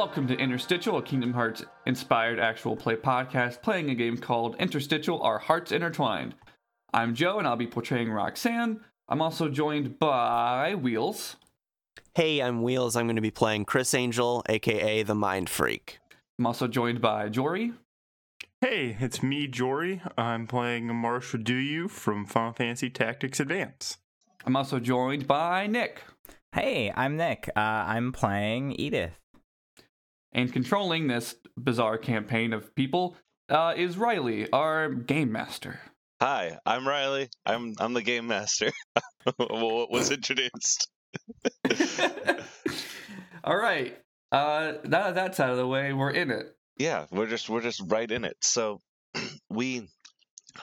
Welcome 0.00 0.28
to 0.28 0.34
Interstitial, 0.38 0.96
a 0.96 1.02
Kingdom 1.02 1.34
Hearts 1.34 1.62
inspired 1.84 2.40
actual 2.40 2.74
play 2.74 2.96
podcast 2.96 3.60
playing 3.60 3.90
a 3.90 3.94
game 3.94 4.16
called 4.16 4.56
Interstitial 4.56 5.20
Our 5.20 5.38
Hearts 5.38 5.72
Intertwined. 5.72 6.34
I'm 6.94 7.14
Joe 7.14 7.38
and 7.38 7.46
I'll 7.46 7.54
be 7.54 7.66
portraying 7.66 8.10
Roxanne. 8.10 8.80
I'm 9.10 9.20
also 9.20 9.50
joined 9.50 9.98
by 9.98 10.74
Wheels. 10.74 11.36
Hey, 12.14 12.40
I'm 12.40 12.62
Wheels. 12.62 12.96
I'm 12.96 13.04
going 13.04 13.16
to 13.16 13.22
be 13.22 13.30
playing 13.30 13.66
Criss 13.66 13.92
Angel, 13.92 14.42
aka 14.48 15.02
the 15.02 15.14
Mind 15.14 15.50
Freak. 15.50 15.98
I'm 16.38 16.46
also 16.46 16.66
joined 16.66 17.02
by 17.02 17.28
Jory. 17.28 17.74
Hey, 18.62 18.96
it's 19.00 19.22
me, 19.22 19.48
Jory. 19.48 20.00
I'm 20.16 20.46
playing 20.46 20.86
Marshall 20.86 21.40
Duyu 21.40 21.90
from 21.90 22.24
Final 22.24 22.54
Fantasy 22.54 22.88
Tactics 22.88 23.38
Advance. 23.38 23.98
I'm 24.46 24.56
also 24.56 24.80
joined 24.80 25.26
by 25.26 25.66
Nick. 25.66 26.04
Hey, 26.54 26.90
I'm 26.96 27.18
Nick. 27.18 27.50
Uh, 27.54 27.60
I'm 27.60 28.12
playing 28.12 28.72
Edith. 28.80 29.12
And 30.32 30.52
controlling 30.52 31.08
this 31.08 31.34
bizarre 31.56 31.98
campaign 31.98 32.52
of 32.52 32.74
people 32.74 33.16
uh, 33.48 33.74
is 33.76 33.96
Riley, 33.96 34.50
our 34.52 34.88
game 34.88 35.32
master. 35.32 35.80
Hi, 36.20 36.58
I'm 36.64 36.86
Riley. 36.86 37.30
I'm 37.44 37.74
I'm 37.80 37.94
the 37.94 38.02
game 38.02 38.26
master. 38.26 38.70
what 39.36 39.90
was 39.90 40.10
introduced? 40.10 40.88
All 43.44 43.56
right. 43.56 43.98
Uh, 44.30 44.74
now 44.84 45.10
that's 45.10 45.40
out 45.40 45.50
of 45.50 45.56
the 45.56 45.66
way, 45.66 45.92
we're 45.92 46.10
in 46.10 46.30
it. 46.30 46.54
Yeah, 46.76 47.06
we're 47.10 47.26
just 47.26 47.48
we're 47.48 47.62
just 47.62 47.82
right 47.86 48.10
in 48.10 48.24
it. 48.24 48.36
So 48.40 48.80
we 49.50 49.88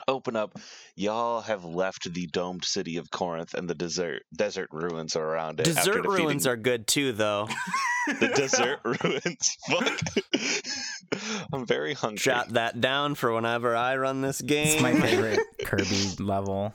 open 0.06 0.36
up. 0.36 0.58
Y'all 0.96 1.40
have 1.42 1.64
left 1.64 2.12
the 2.12 2.26
domed 2.26 2.64
city 2.64 2.96
of 2.96 3.10
Corinth, 3.10 3.54
and 3.54 3.68
the 3.68 3.74
desert 3.74 4.22
desert 4.36 4.68
ruins 4.72 5.16
are 5.16 5.24
around 5.24 5.60
it. 5.60 5.68
after 5.68 5.80
Dessert 5.92 6.02
defeating 6.02 6.26
ruins 6.26 6.46
are 6.46 6.56
good 6.56 6.86
too, 6.86 7.12
though. 7.12 7.48
the 8.20 8.28
desert 8.28 8.80
ruins. 8.84 9.56
Fuck. 9.68 11.46
I'm 11.52 11.66
very 11.66 11.94
hungry. 11.94 12.18
Jot 12.18 12.50
that 12.50 12.80
down 12.80 13.14
for 13.14 13.32
whenever 13.32 13.74
I 13.76 13.96
run 13.96 14.20
this 14.20 14.40
game. 14.40 14.66
It's 14.74 14.82
my 14.82 14.94
favorite 14.94 15.40
Kirby 15.64 16.16
level. 16.18 16.74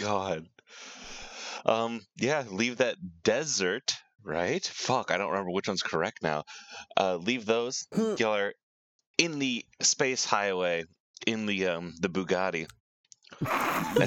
God. 0.00 0.46
Um. 1.66 2.02
Yeah. 2.16 2.44
Leave 2.50 2.78
that 2.78 2.96
desert. 3.22 3.94
Right. 4.24 4.64
Fuck. 4.64 5.10
I 5.10 5.18
don't 5.18 5.30
remember 5.30 5.52
which 5.52 5.68
one's 5.68 5.82
correct 5.82 6.22
now. 6.22 6.44
Uh. 6.96 7.16
Leave 7.16 7.46
those. 7.46 7.86
Y'all 8.18 8.34
are 8.34 8.52
in 9.18 9.38
the 9.38 9.64
space 9.82 10.24
highway 10.24 10.84
in 11.26 11.46
the 11.46 11.66
um 11.66 11.94
the 12.00 12.08
Bugatti. 12.08 12.66
I 13.46 14.06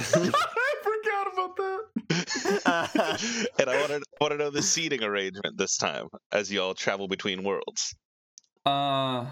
forgot 0.84 1.34
about 1.34 1.56
that. 1.58 3.50
and 3.60 3.70
I 3.70 3.80
want 3.80 3.92
to 3.92 4.02
want 4.20 4.32
to 4.32 4.38
know 4.38 4.50
the 4.50 4.62
seating 4.62 5.04
arrangement 5.04 5.58
this 5.58 5.78
time 5.78 6.08
as 6.32 6.52
y'all 6.52 6.74
travel 6.74 7.08
between 7.08 7.44
worlds. 7.44 7.96
Uh, 8.66 9.26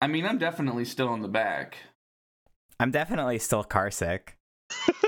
I 0.00 0.06
mean, 0.08 0.24
I'm 0.24 0.38
definitely 0.38 0.84
still 0.84 1.14
in 1.14 1.22
the 1.22 1.28
back. 1.28 1.76
I'm 2.80 2.90
definitely 2.90 3.38
still 3.38 3.62
car 3.62 3.90
sick. 3.90 4.36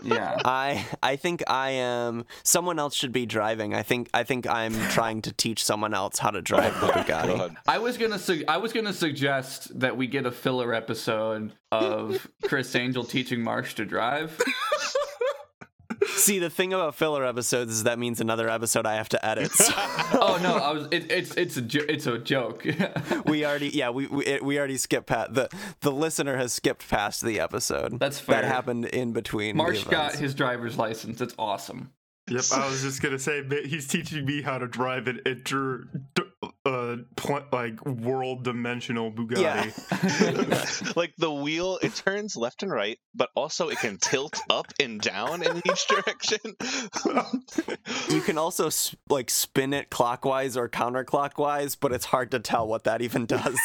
Yeah. 0.02 0.36
I 0.44 0.84
I 1.02 1.16
think 1.16 1.42
I 1.46 1.70
am. 1.70 2.24
Someone 2.42 2.78
else 2.78 2.94
should 2.94 3.12
be 3.12 3.26
driving. 3.26 3.74
I 3.74 3.82
think 3.82 4.08
I 4.12 4.22
think 4.24 4.46
I'm 4.46 4.74
trying 4.90 5.22
to 5.22 5.32
teach 5.32 5.64
someone 5.64 5.94
else 5.94 6.18
how 6.18 6.30
to 6.30 6.42
drive 6.42 6.78
the 6.80 6.86
Bugatti. 6.92 7.38
God. 7.38 7.56
I 7.66 7.78
was 7.78 7.96
gonna 7.96 8.18
su- 8.18 8.44
I 8.48 8.58
was 8.58 8.72
gonna 8.72 8.92
suggest 8.92 9.78
that 9.80 9.96
we 9.96 10.06
get 10.06 10.26
a 10.26 10.30
filler 10.30 10.74
episode 10.74 11.52
of 11.72 12.26
Criss 12.44 12.74
Angel 12.74 13.04
teaching 13.04 13.42
Marsh 13.42 13.74
to 13.74 13.84
drive. 13.84 14.38
See, 16.06 16.38
the 16.38 16.50
thing 16.50 16.72
about 16.72 16.94
filler 16.94 17.24
episodes 17.24 17.72
is 17.72 17.84
that 17.84 17.98
means 17.98 18.20
another 18.20 18.48
episode 18.48 18.86
I 18.86 18.94
have 18.96 19.08
to 19.10 19.24
edit. 19.24 19.52
So 19.52 19.72
oh 19.76 20.38
no, 20.42 20.56
I 20.56 20.72
was 20.72 20.86
it, 20.90 21.10
it's 21.10 21.34
it's 21.34 21.56
a 21.56 21.62
jo- 21.62 21.86
it's 21.88 22.06
a 22.06 22.18
joke. 22.18 22.66
we 23.26 23.44
already, 23.44 23.68
yeah, 23.68 23.90
we 23.90 24.06
we, 24.06 24.24
it, 24.26 24.44
we 24.44 24.58
already 24.58 24.76
skipped 24.76 25.06
past 25.06 25.34
the 25.34 25.48
the 25.80 25.92
listener 25.92 26.36
has 26.36 26.52
skipped 26.52 26.88
past 26.88 27.22
the 27.22 27.40
episode. 27.40 27.98
That's 27.98 28.18
fair. 28.18 28.42
That 28.42 28.44
happened 28.44 28.86
in 28.86 29.12
between. 29.12 29.56
the 29.56 29.62
Marsh 29.62 29.84
got 29.84 30.14
his 30.14 30.34
driver's 30.34 30.78
license. 30.78 31.20
It's 31.20 31.34
awesome. 31.38 31.92
Yep, 32.30 32.44
I 32.54 32.68
was 32.70 32.80
just 32.82 33.02
gonna 33.02 33.18
say 33.18 33.42
he's 33.66 33.86
teaching 33.86 34.24
me 34.24 34.40
how 34.40 34.56
to 34.56 34.66
drive 34.66 35.08
an 35.08 35.20
inter, 35.26 35.88
uh, 36.66 36.96
pl- 37.16 37.44
like 37.52 37.84
world 37.84 38.44
dimensional 38.44 39.12
Bugatti. 39.12 39.40
Yeah. 39.42 40.92
like 40.96 41.12
the 41.18 41.30
wheel, 41.32 41.78
it 41.82 41.94
turns 41.94 42.36
left 42.36 42.62
and 42.62 42.72
right, 42.72 42.98
but 43.14 43.28
also 43.36 43.68
it 43.68 43.78
can 43.78 43.98
tilt 43.98 44.40
up 44.48 44.66
and 44.80 45.00
down 45.00 45.42
in 45.42 45.58
each 45.66 45.86
direction. 45.88 46.38
You 48.08 48.20
can 48.22 48.38
also 48.38 48.68
s- 48.68 48.94
like 49.10 49.28
spin 49.30 49.72
it 49.74 49.90
clockwise 49.90 50.56
or 50.56 50.68
counterclockwise, 50.68 51.76
but 51.78 51.92
it's 51.92 52.06
hard 52.06 52.30
to 52.30 52.38
tell 52.40 52.66
what 52.66 52.84
that 52.84 53.02
even 53.02 53.26
does. 53.26 53.58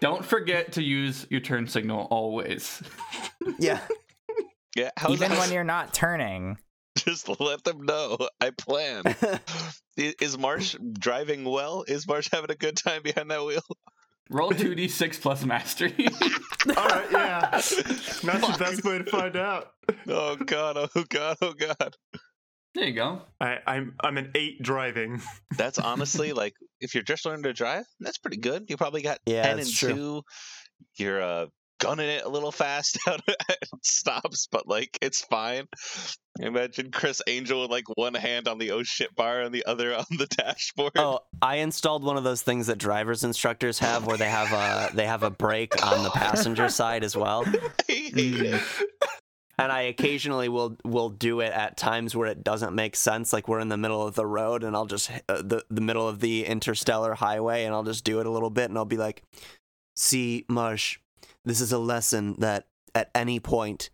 Don't 0.00 0.24
forget 0.24 0.72
to 0.72 0.82
use 0.82 1.26
your 1.30 1.40
turn 1.40 1.66
signal 1.66 2.06
always. 2.10 2.82
yeah. 3.58 3.80
yeah, 4.76 4.90
how's 4.96 5.12
Even 5.12 5.30
that? 5.30 5.38
when 5.38 5.52
you're 5.52 5.64
not 5.64 5.92
turning. 5.94 6.58
just 6.98 7.28
let 7.40 7.64
them 7.64 7.82
know 7.82 8.18
I 8.40 8.50
plan. 8.50 9.02
Is 9.96 10.36
Marsh 10.38 10.76
driving 10.98 11.44
well? 11.44 11.84
Is 11.86 12.06
Marsh 12.06 12.28
having 12.32 12.50
a 12.50 12.54
good 12.56 12.76
time 12.76 13.02
behind 13.02 13.30
that 13.30 13.44
wheel? 13.44 13.62
Roll 14.30 14.50
two 14.52 14.74
d 14.74 14.88
six 14.88 15.18
plus 15.18 15.44
mastery. 15.44 15.94
All 16.76 16.86
right, 16.86 17.06
yeah, 17.12 17.48
that's 17.52 17.70
the 17.70 18.56
best 18.58 18.84
way 18.84 18.98
to 18.98 19.04
find 19.04 19.36
out. 19.36 19.68
Oh 20.08 20.36
god! 20.36 20.76
Oh 20.78 21.04
god! 21.08 21.36
Oh 21.42 21.52
god! 21.52 21.94
there 22.74 22.86
you 22.86 22.94
go. 22.94 23.22
I, 23.40 23.58
I'm 23.66 23.94
I'm 24.02 24.16
an 24.16 24.32
eight 24.34 24.62
driving. 24.62 25.20
That's 25.58 25.78
honestly 25.78 26.32
like 26.32 26.54
if 26.80 26.94
you're 26.94 27.02
just 27.04 27.26
learning 27.26 27.42
to 27.44 27.52
drive, 27.52 27.84
that's 28.00 28.18
pretty 28.18 28.38
good. 28.38 28.64
You 28.68 28.76
probably 28.76 29.02
got 29.02 29.18
Yeah, 29.26 29.42
ten 29.42 29.56
that's 29.58 29.68
and 29.68 29.76
true. 29.76 29.94
two. 29.94 30.22
You're 30.96 31.22
uh, 31.22 31.46
gunning 31.84 32.08
it 32.08 32.24
a 32.24 32.28
little 32.28 32.50
fast 32.50 32.98
out 33.06 33.20
stops, 33.82 34.48
but 34.50 34.66
like 34.66 34.98
it's 35.02 35.20
fine. 35.22 35.68
Imagine 36.40 36.90
Criss 36.90 37.20
Angel 37.26 37.62
with 37.62 37.70
like 37.70 37.84
one 37.96 38.14
hand 38.14 38.48
on 38.48 38.58
the 38.58 38.70
oh 38.70 38.82
shit 38.82 39.14
bar 39.14 39.42
and 39.42 39.54
the 39.54 39.66
other 39.66 39.94
on 39.98 40.06
the 40.10 40.26
dashboard. 40.26 40.92
Oh, 40.96 41.20
I 41.42 41.56
installed 41.56 42.02
one 42.02 42.16
of 42.16 42.24
those 42.24 42.42
things 42.42 42.68
that 42.68 42.78
drivers 42.78 43.22
instructors 43.22 43.78
have, 43.80 44.06
where 44.06 44.16
they 44.16 44.30
have 44.30 44.52
a 44.52 44.94
they 44.96 45.06
have 45.06 45.22
a 45.22 45.30
brake 45.30 45.84
on 45.84 46.02
the 46.02 46.10
passenger 46.10 46.68
side 46.68 47.04
as 47.04 47.16
well. 47.16 47.44
And 49.56 49.70
I 49.70 49.82
occasionally 49.82 50.48
will 50.48 50.76
will 50.84 51.10
do 51.10 51.40
it 51.40 51.52
at 51.52 51.76
times 51.76 52.16
where 52.16 52.28
it 52.28 52.42
doesn't 52.42 52.74
make 52.74 52.96
sense, 52.96 53.32
like 53.32 53.46
we're 53.46 53.60
in 53.60 53.68
the 53.68 53.76
middle 53.76 54.04
of 54.04 54.14
the 54.14 54.26
road, 54.26 54.64
and 54.64 54.74
I'll 54.74 54.86
just 54.86 55.10
uh, 55.28 55.42
the 55.42 55.64
the 55.70 55.80
middle 55.80 56.08
of 56.08 56.18
the 56.18 56.44
interstellar 56.46 57.14
highway, 57.14 57.64
and 57.64 57.74
I'll 57.74 57.84
just 57.84 58.04
do 58.04 58.18
it 58.18 58.26
a 58.26 58.30
little 58.30 58.50
bit, 58.50 58.68
and 58.70 58.76
I'll 58.76 58.84
be 58.84 58.96
like, 58.96 59.22
"See, 59.94 60.44
Marsh, 60.48 60.98
this 61.44 61.60
is 61.60 61.72
a 61.72 61.78
lesson 61.78 62.36
that 62.38 62.66
at 62.94 63.10
any 63.14 63.40
point." 63.40 63.90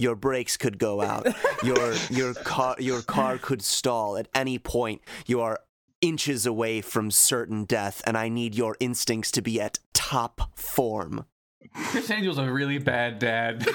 Your 0.00 0.16
brakes 0.16 0.56
could 0.56 0.78
go 0.78 1.00
out. 1.00 1.26
Your 1.62 1.94
your 2.10 2.34
car 2.34 2.74
your 2.80 3.00
car 3.00 3.38
could 3.38 3.62
stall 3.62 4.16
at 4.16 4.28
any 4.34 4.58
point. 4.58 5.02
You 5.26 5.40
are 5.40 5.60
inches 6.00 6.46
away 6.46 6.80
from 6.80 7.10
certain 7.10 7.64
death, 7.64 8.02
and 8.04 8.18
I 8.18 8.28
need 8.28 8.56
your 8.56 8.76
instincts 8.80 9.30
to 9.32 9.40
be 9.40 9.60
at 9.60 9.78
top 9.92 10.58
form. 10.58 11.26
Criss 11.72 12.10
Angel's 12.10 12.38
a 12.38 12.50
really 12.50 12.78
bad 12.78 13.18
dad. 13.18 13.66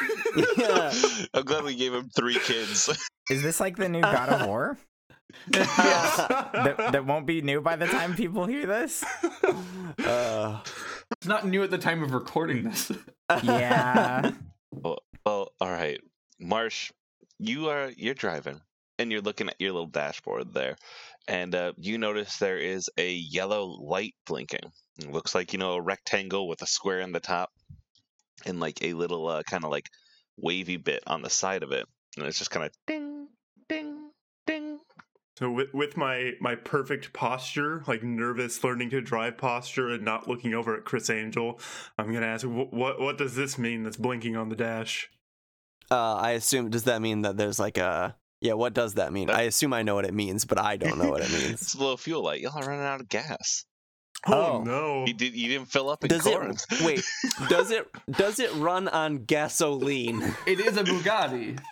Yeah. 0.57 0.93
I'm 1.33 1.43
glad 1.43 1.63
we 1.63 1.75
gave 1.75 1.93
him 1.93 2.09
three 2.15 2.37
kids. 2.39 2.89
Is 3.29 3.41
this 3.41 3.59
like 3.59 3.77
the 3.77 3.89
new 3.89 4.01
God 4.01 4.29
of 4.29 4.47
War? 4.47 4.77
that, 5.47 6.89
that 6.91 7.05
won't 7.05 7.25
be 7.25 7.41
new 7.41 7.61
by 7.61 7.75
the 7.75 7.87
time 7.87 8.15
people 8.15 8.45
hear 8.45 8.65
this? 8.65 9.03
Uh, 10.05 10.61
it's 11.11 11.27
not 11.27 11.47
new 11.47 11.63
at 11.63 11.71
the 11.71 11.77
time 11.77 12.03
of 12.03 12.13
recording 12.13 12.63
this. 12.63 12.91
Yeah. 13.43 14.31
Well, 14.71 14.99
well, 15.25 15.51
all 15.59 15.71
right, 15.71 15.99
Marsh, 16.39 16.91
you 17.39 17.69
are 17.69 17.91
you're 17.95 18.13
driving 18.13 18.61
and 18.97 19.11
you're 19.11 19.21
looking 19.21 19.47
at 19.49 19.55
your 19.59 19.71
little 19.71 19.87
dashboard 19.87 20.53
there, 20.53 20.75
and 21.27 21.55
uh, 21.55 21.73
you 21.77 21.97
notice 21.97 22.37
there 22.37 22.57
is 22.57 22.89
a 22.97 23.11
yellow 23.13 23.65
light 23.65 24.13
blinking. 24.25 24.71
It 24.99 25.11
looks 25.11 25.33
like 25.33 25.53
you 25.53 25.59
know 25.59 25.73
a 25.73 25.81
rectangle 25.81 26.47
with 26.47 26.61
a 26.61 26.67
square 26.67 26.99
in 26.99 27.11
the 27.11 27.19
top, 27.19 27.49
and 28.45 28.59
like 28.59 28.83
a 28.83 28.93
little 28.93 29.27
uh, 29.27 29.43
kind 29.43 29.63
of 29.63 29.71
like 29.71 29.89
wavy 30.37 30.77
bit 30.77 31.03
on 31.07 31.21
the 31.21 31.29
side 31.29 31.63
of 31.63 31.71
it, 31.71 31.85
and 32.17 32.25
it's 32.25 32.37
just 32.37 32.51
kind 32.51 32.65
of 32.65 32.71
ding, 32.87 32.99
ding, 32.99 33.08
ding. 33.08 33.08
So 35.39 35.49
with 35.49 35.73
with 35.73 35.95
my 35.95 36.33
my 36.41 36.55
perfect 36.55 37.13
posture, 37.13 37.81
like 37.87 38.03
nervous 38.03 38.61
learning 38.61 38.89
to 38.89 38.99
drive 38.99 39.37
posture, 39.37 39.87
and 39.87 40.03
not 40.03 40.27
looking 40.27 40.53
over 40.53 40.75
at 40.75 40.83
Criss 40.83 41.09
Angel, 41.09 41.57
I'm 41.97 42.11
gonna 42.11 42.25
ask, 42.25 42.45
"Wh- 42.45 42.73
what 42.73 42.99
what 42.99 43.17
does 43.17 43.35
this 43.35 43.57
mean? 43.57 43.83
That's 43.83 43.95
blinking 43.95 44.35
on 44.35 44.49
the 44.49 44.57
dash. 44.57 45.09
uh, 45.89 46.15
I 46.15 46.31
assume 46.31 46.69
does 46.69 46.83
that 46.83 47.01
mean 47.01 47.21
that 47.21 47.37
there's 47.37 47.57
like 47.57 47.77
a 47.77 48.17
yeah? 48.41 48.53
What 48.53 48.73
does 48.73 48.95
that 48.95 49.13
mean? 49.13 49.29
I 49.29 49.43
assume 49.43 49.71
I 49.73 49.81
know 49.81 49.95
what 49.95 50.03
it 50.03 50.13
means, 50.13 50.43
but 50.43 50.59
I 50.59 50.75
don't 50.75 50.97
know 50.97 51.09
what 51.09 51.21
it 51.21 51.31
means. 51.31 51.51
It's 51.61 51.73
a 51.73 51.79
little 51.79 51.95
fuel 51.95 52.21
light. 52.23 52.41
Y'all 52.41 52.57
are 52.61 52.67
running 52.67 52.83
out 52.85 52.99
of 52.99 53.07
gas. 53.07 53.63
Oh, 54.27 54.33
Oh. 54.59 54.63
no! 54.65 55.05
You 55.07 55.13
did. 55.13 55.33
You 55.33 55.47
didn't 55.47 55.69
fill 55.71 55.89
up 55.89 56.03
in 56.03 56.09
Does 56.09 56.23
Corinth. 56.23 56.65
it 56.69 56.81
wait? 56.81 57.01
Does 57.47 57.71
it 57.71 57.87
does 58.11 58.39
it 58.39 58.53
run 58.55 58.89
on 58.89 59.23
gasoline? 59.23 60.35
It 60.45 60.59
is 60.59 60.75
a 60.75 60.83
Bugatti. 60.83 61.57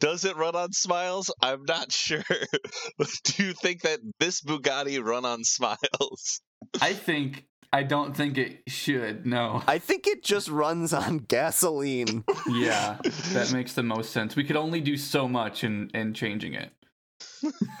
Does 0.00 0.24
it 0.24 0.36
run 0.36 0.54
on 0.56 0.72
smiles? 0.72 1.32
I'm 1.40 1.64
not 1.64 1.92
sure. 1.92 2.24
Do 3.24 3.44
you 3.44 3.52
think 3.52 3.82
that 3.82 4.00
this 4.18 4.40
Bugatti 4.40 5.02
run 5.04 5.24
on 5.24 5.44
smiles? 5.44 6.40
I 6.80 6.92
think 6.92 7.44
I 7.72 7.82
don't 7.82 8.16
think 8.16 8.38
it 8.38 8.62
should. 8.66 9.26
No. 9.26 9.62
I 9.66 9.78
think 9.78 10.06
it 10.06 10.24
just 10.24 10.48
runs 10.48 10.92
on 10.92 11.18
gasoline. 11.18 12.24
Yeah, 12.48 12.98
that 13.32 13.52
makes 13.52 13.74
the 13.74 13.82
most 13.82 14.10
sense. 14.10 14.36
We 14.36 14.44
could 14.44 14.56
only 14.56 14.80
do 14.80 14.96
so 14.96 15.28
much 15.28 15.64
in 15.64 15.90
in 15.94 16.14
changing 16.14 16.54
it. 16.54 16.72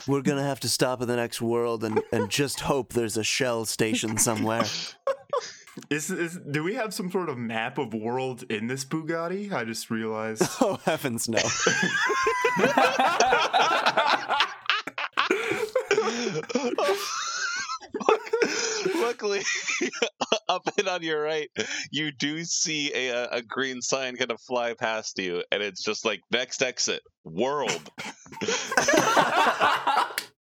We're 0.06 0.22
gonna 0.22 0.42
have 0.42 0.60
to 0.60 0.68
stop 0.68 1.00
in 1.00 1.08
the 1.08 1.16
next 1.16 1.40
world 1.40 1.84
and, 1.84 2.02
and 2.12 2.28
just 2.30 2.60
hope 2.60 2.92
there's 2.92 3.16
a 3.16 3.24
Shell 3.24 3.64
station 3.66 4.18
somewhere. 4.18 4.64
Is, 5.90 6.10
is 6.10 6.38
do 6.50 6.62
we 6.62 6.74
have 6.74 6.94
some 6.94 7.10
sort 7.10 7.28
of 7.28 7.38
map 7.38 7.78
of 7.78 7.94
world 7.94 8.44
in 8.50 8.66
this 8.66 8.84
Bugatti? 8.84 9.52
I 9.52 9.64
just 9.64 9.90
realized. 9.90 10.42
Oh 10.60 10.78
heavens 10.84 11.28
no. 11.28 11.38
Luckily, 18.96 19.40
up 20.48 20.62
and 20.78 20.88
on 20.88 21.02
your 21.02 21.22
right, 21.22 21.48
you 21.90 22.12
do 22.12 22.44
see 22.44 22.92
a 22.94 23.10
uh, 23.10 23.38
a 23.38 23.42
green 23.42 23.80
sign 23.80 24.16
kind 24.16 24.30
of 24.30 24.40
fly 24.40 24.74
past 24.74 25.18
you, 25.18 25.42
and 25.50 25.62
it's 25.62 25.82
just 25.82 26.04
like 26.04 26.20
next 26.30 26.62
exit, 26.62 27.02
world. 27.24 27.90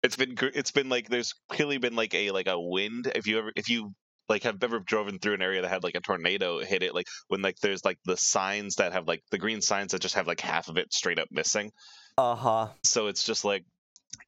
it's 0.03 0.15
been 0.17 0.35
gr- 0.35 0.47
it's 0.53 0.71
been 0.71 0.89
like 0.89 1.09
there's 1.09 1.33
clearly 1.49 1.77
been 1.77 1.95
like 1.95 2.13
a 2.13 2.31
like 2.31 2.47
a 2.47 2.59
wind. 2.59 3.11
If 3.15 3.27
you 3.27 3.39
ever 3.39 3.51
if 3.55 3.69
you 3.69 3.93
like 4.29 4.43
have 4.43 4.63
ever 4.63 4.79
driven 4.79 5.19
through 5.19 5.33
an 5.35 5.41
area 5.41 5.61
that 5.61 5.69
had 5.69 5.83
like 5.83 5.95
a 5.95 5.99
tornado 6.01 6.59
hit 6.59 6.83
it, 6.83 6.93
like 6.95 7.07
when 7.27 7.41
like 7.41 7.57
there's 7.61 7.83
like 7.85 7.97
the 8.05 8.17
signs 8.17 8.75
that 8.75 8.93
have 8.93 9.07
like 9.07 9.21
the 9.31 9.37
green 9.37 9.61
signs 9.61 9.91
that 9.91 10.01
just 10.01 10.15
have 10.15 10.27
like 10.27 10.39
half 10.41 10.67
of 10.69 10.77
it 10.77 10.93
straight 10.93 11.19
up 11.19 11.27
missing. 11.31 11.71
Uh 12.17 12.35
huh. 12.35 12.67
So 12.83 13.07
it's 13.07 13.23
just 13.23 13.43
like 13.45 13.65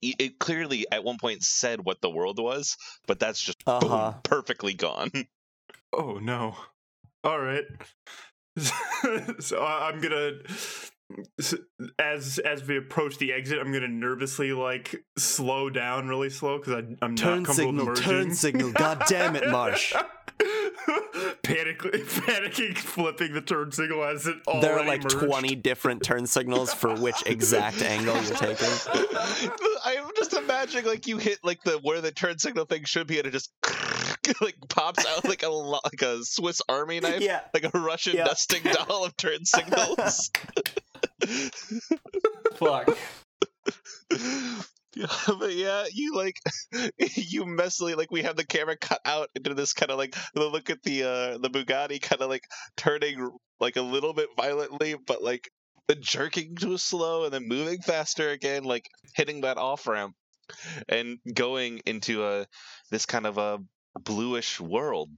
it 0.01 0.15
it 0.19 0.39
clearly 0.39 0.85
at 0.91 1.03
one 1.03 1.17
point 1.19 1.43
said 1.43 1.79
what 1.83 2.01
the 2.01 2.09
world 2.09 2.39
was, 2.39 2.75
but 3.07 3.19
that's 3.19 3.39
just 3.41 3.57
Uh-huh. 3.67 4.13
perfectly 4.23 4.73
gone. 4.73 5.11
Oh 5.93 6.19
no. 6.21 6.57
All 7.23 7.39
right. 7.39 7.63
so 9.39 9.63
I'm 9.65 10.01
gonna, 10.01 10.31
as 11.99 12.39
as 12.39 12.67
we 12.67 12.77
approach 12.77 13.17
the 13.17 13.31
exit, 13.33 13.59
I'm 13.59 13.71
gonna 13.71 13.87
nervously 13.87 14.53
like 14.53 15.03
slow 15.17 15.69
down 15.69 16.07
really 16.07 16.29
slow 16.29 16.57
because 16.57 16.73
I'm 17.01 17.15
Turn 17.15 17.43
not 17.43 17.45
comfortable 17.47 17.53
signal, 17.71 17.85
merging. 17.85 18.03
turn 18.03 18.33
signal. 18.33 18.71
God 18.71 19.03
damn 19.07 19.35
it, 19.35 19.49
Marsh. 19.49 19.93
Panically, 21.43 22.03
panicking, 22.03 22.77
flipping 22.77 23.33
the 23.33 23.41
turn 23.41 23.71
signal 23.71 24.03
as 24.03 24.27
it 24.27 24.35
all. 24.47 24.61
There 24.61 24.77
are 24.77 24.85
like 24.85 25.03
merged. 25.03 25.19
20 25.19 25.55
different 25.55 26.03
turn 26.03 26.25
signals 26.27 26.73
for 26.73 26.93
which 26.95 27.15
exact 27.25 27.81
angle 27.81 28.15
you're 28.23 28.35
taking. 28.35 28.67
I'm 29.85 30.09
just 30.17 30.33
imagining 30.33 30.85
like 30.85 31.07
you 31.07 31.17
hit 31.17 31.39
like 31.43 31.63
the 31.63 31.79
where 31.83 32.01
the 32.01 32.11
turn 32.11 32.37
signal 32.39 32.65
thing 32.65 32.83
should 32.83 33.07
be, 33.07 33.17
and 33.19 33.27
it 33.27 33.31
just 33.31 33.51
like 34.41 34.55
pops 34.69 35.05
out 35.05 35.25
like 35.25 35.43
a 35.43 35.49
like 35.49 36.01
a 36.01 36.23
Swiss 36.23 36.61
Army 36.67 36.99
knife, 36.99 37.21
Yeah. 37.21 37.41
like 37.53 37.63
a 37.73 37.77
Russian 37.79 38.15
Yeah. 38.17 38.25
nesting 38.25 38.63
doll 38.63 39.05
of 39.05 39.15
turn 39.15 39.45
signals. 39.45 40.31
Fuck. 42.55 42.97
Yeah, 44.95 45.07
but 45.27 45.53
yeah, 45.53 45.85
you 45.93 46.15
like 46.15 46.39
you 46.97 47.43
messily 47.43 47.97
like 47.97 48.11
we 48.11 48.21
have 48.21 48.37
the 48.37 48.45
camera 48.45 48.77
cut 48.77 49.01
out 49.03 49.29
into 49.35 49.53
this 49.53 49.73
kind 49.73 49.91
of 49.91 49.97
like 49.97 50.15
the 50.33 50.45
look 50.45 50.69
at 50.69 50.81
the 50.83 51.03
uh 51.03 51.37
the 51.37 51.49
Bugatti 51.49 52.01
kind 52.01 52.21
of 52.21 52.29
like 52.29 52.45
turning 52.77 53.29
like 53.59 53.75
a 53.75 53.81
little 53.81 54.13
bit 54.13 54.29
violently, 54.37 54.95
but 55.05 55.21
like 55.21 55.49
the 55.87 55.95
jerking 55.95 56.55
to 56.55 56.77
slow 56.77 57.25
and 57.25 57.33
then 57.33 57.47
moving 57.47 57.81
faster 57.81 58.29
again, 58.29 58.63
like 58.63 58.87
hitting 59.15 59.41
that 59.41 59.57
off 59.57 59.85
ramp 59.85 60.15
and 60.87 61.17
going 61.33 61.81
into 61.85 62.25
a 62.25 62.45
this 62.89 63.05
kind 63.05 63.27
of 63.27 63.37
a 63.37 63.59
bluish 63.99 64.61
world. 64.61 65.09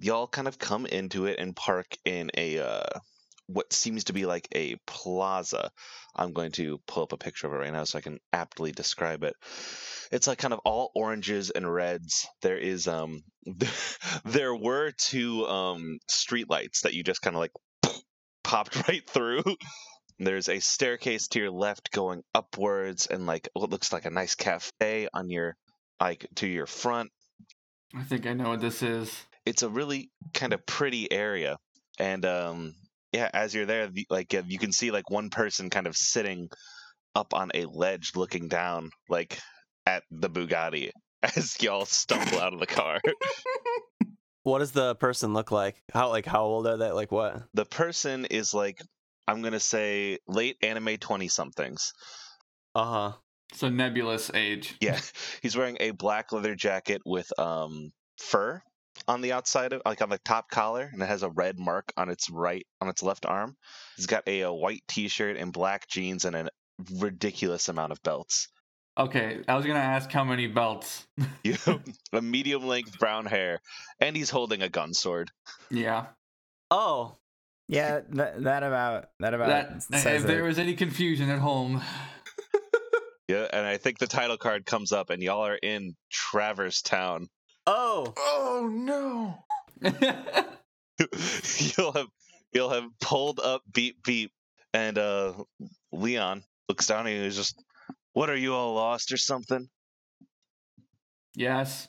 Y'all 0.00 0.26
kind 0.26 0.48
of 0.48 0.58
come 0.58 0.86
into 0.86 1.26
it 1.26 1.38
and 1.38 1.54
park 1.54 1.86
in 2.06 2.30
a 2.34 2.58
uh 2.58 2.98
what 3.52 3.72
seems 3.72 4.04
to 4.04 4.12
be 4.12 4.26
like 4.26 4.48
a 4.52 4.76
plaza. 4.86 5.70
I'm 6.14 6.32
going 6.32 6.52
to 6.52 6.78
pull 6.86 7.02
up 7.04 7.12
a 7.12 7.16
picture 7.18 7.46
of 7.46 7.52
it 7.52 7.56
right 7.56 7.72
now 7.72 7.84
so 7.84 7.98
I 7.98 8.02
can 8.02 8.18
aptly 8.32 8.72
describe 8.72 9.24
it. 9.24 9.34
It's 10.10 10.26
like 10.26 10.38
kind 10.38 10.52
of 10.52 10.60
all 10.64 10.90
oranges 10.94 11.50
and 11.50 11.72
reds. 11.72 12.26
There 12.42 12.58
is 12.58 12.86
um 12.86 13.22
there 14.24 14.54
were 14.54 14.92
two 14.92 15.46
um 15.46 15.98
streetlights 16.10 16.82
that 16.82 16.94
you 16.94 17.02
just 17.02 17.22
kind 17.22 17.36
of 17.36 17.40
like 17.40 17.52
popped 18.44 18.88
right 18.88 19.08
through. 19.08 19.42
There's 20.18 20.48
a 20.48 20.60
staircase 20.60 21.28
to 21.28 21.40
your 21.40 21.50
left 21.50 21.90
going 21.90 22.22
upwards 22.34 23.06
and 23.06 23.26
like 23.26 23.48
what 23.54 23.70
looks 23.70 23.92
like 23.92 24.04
a 24.04 24.10
nice 24.10 24.34
cafe 24.34 25.08
on 25.12 25.30
your 25.30 25.56
like 26.00 26.26
to 26.36 26.46
your 26.46 26.66
front. 26.66 27.10
I 27.94 28.04
think 28.04 28.26
I 28.26 28.34
know 28.34 28.50
what 28.50 28.60
this 28.60 28.82
is. 28.82 29.12
It's 29.44 29.62
a 29.62 29.68
really 29.68 30.10
kind 30.34 30.52
of 30.52 30.64
pretty 30.66 31.10
area 31.10 31.58
and 31.98 32.24
um 32.24 32.74
yeah, 33.12 33.30
as 33.32 33.54
you're 33.54 33.66
there, 33.66 33.88
the- 33.88 34.06
like 34.10 34.32
you 34.32 34.58
can 34.58 34.72
see 34.72 34.90
like 34.90 35.10
one 35.10 35.30
person 35.30 35.70
kind 35.70 35.86
of 35.86 35.96
sitting 35.96 36.48
up 37.14 37.34
on 37.34 37.50
a 37.54 37.66
ledge, 37.66 38.12
looking 38.16 38.48
down 38.48 38.90
like 39.08 39.38
at 39.86 40.02
the 40.10 40.30
Bugatti 40.30 40.90
as 41.22 41.56
y'all 41.60 41.84
stumble 41.84 42.40
out 42.40 42.54
of 42.54 42.60
the 42.60 42.66
car. 42.66 43.00
What 44.44 44.58
does 44.58 44.72
the 44.72 44.96
person 44.96 45.34
look 45.34 45.52
like? 45.52 45.76
How 45.92 46.08
like 46.08 46.26
how 46.26 46.42
old 46.42 46.66
are 46.66 46.76
they? 46.76 46.90
Like 46.90 47.12
what? 47.12 47.44
the 47.54 47.64
person 47.64 48.24
is 48.24 48.52
like, 48.52 48.82
I'm 49.28 49.40
gonna 49.40 49.60
say 49.60 50.18
late 50.26 50.56
anime 50.62 50.96
twenty 50.96 51.28
somethings. 51.28 51.92
Uh 52.74 52.84
huh. 52.84 53.12
It's 53.52 53.62
a 53.62 53.70
nebulous 53.70 54.32
age. 54.34 54.74
Yeah, 54.80 54.98
he's 55.42 55.56
wearing 55.56 55.76
a 55.78 55.92
black 55.92 56.32
leather 56.32 56.56
jacket 56.56 57.02
with 57.04 57.30
um 57.38 57.92
fur 58.18 58.62
on 59.08 59.20
the 59.20 59.32
outside 59.32 59.72
of 59.72 59.82
like 59.84 60.02
on 60.02 60.08
the 60.10 60.18
top 60.18 60.50
collar, 60.50 60.88
and 60.92 61.02
it 61.02 61.06
has 61.06 61.22
a 61.22 61.30
red 61.30 61.58
mark 61.58 61.92
on 61.96 62.08
its 62.08 62.30
right 62.30 62.66
on 62.80 62.88
its 62.88 63.02
left 63.02 63.26
arm. 63.26 63.56
He's 63.96 64.06
got 64.06 64.24
a, 64.26 64.42
a 64.42 64.52
white 64.52 64.82
T-shirt 64.88 65.36
and 65.36 65.52
black 65.52 65.88
jeans 65.88 66.24
and 66.24 66.36
a 66.36 66.48
ridiculous 66.98 67.68
amount 67.68 67.92
of 67.92 68.02
belts. 68.02 68.48
Okay, 68.98 69.40
I 69.48 69.56
was 69.56 69.64
gonna 69.64 69.78
ask 69.78 70.10
how 70.10 70.24
many 70.24 70.46
belts. 70.46 71.06
You 71.44 71.56
a 72.12 72.20
medium 72.22 72.66
length 72.66 72.98
brown 72.98 73.26
hair, 73.26 73.60
and 74.00 74.14
he's 74.16 74.30
holding 74.30 74.62
a 74.62 74.68
gun 74.68 74.94
sword. 74.94 75.30
yeah. 75.70 76.06
Oh. 76.70 77.16
Yeah, 77.68 78.00
that, 78.10 78.42
that 78.42 78.62
about 78.62 79.06
that 79.20 79.34
about 79.34 79.48
That 79.48 79.84
eh, 79.92 79.98
says 79.98 80.22
if 80.22 80.26
there 80.26 80.40
it. 80.44 80.46
was 80.46 80.58
any 80.58 80.74
confusion 80.74 81.30
at 81.30 81.38
home. 81.38 81.80
Yeah, 83.28 83.46
and 83.50 83.64
I 83.64 83.78
think 83.78 83.98
the 83.98 84.06
title 84.08 84.36
card 84.36 84.66
comes 84.66 84.92
up, 84.92 85.08
and 85.08 85.22
y'all 85.22 85.46
are 85.46 85.54
in 85.62 85.94
Traverse 86.10 86.82
Town. 86.82 87.28
Oh. 87.94 88.14
Oh 88.16 88.70
no! 88.72 89.44
you'll 91.76 91.92
have 91.92 92.06
you'll 92.54 92.70
have 92.70 92.84
pulled 93.02 93.38
up 93.38 93.60
beep 93.70 94.02
beep 94.02 94.32
and 94.72 94.96
uh 94.96 95.34
leon 95.92 96.42
looks 96.70 96.86
down 96.86 97.06
and 97.06 97.22
he's 97.22 97.36
just 97.36 97.62
what 98.14 98.30
are 98.30 98.36
you 98.36 98.54
all 98.54 98.72
lost 98.74 99.12
or 99.12 99.18
something 99.18 99.68
yes. 101.34 101.88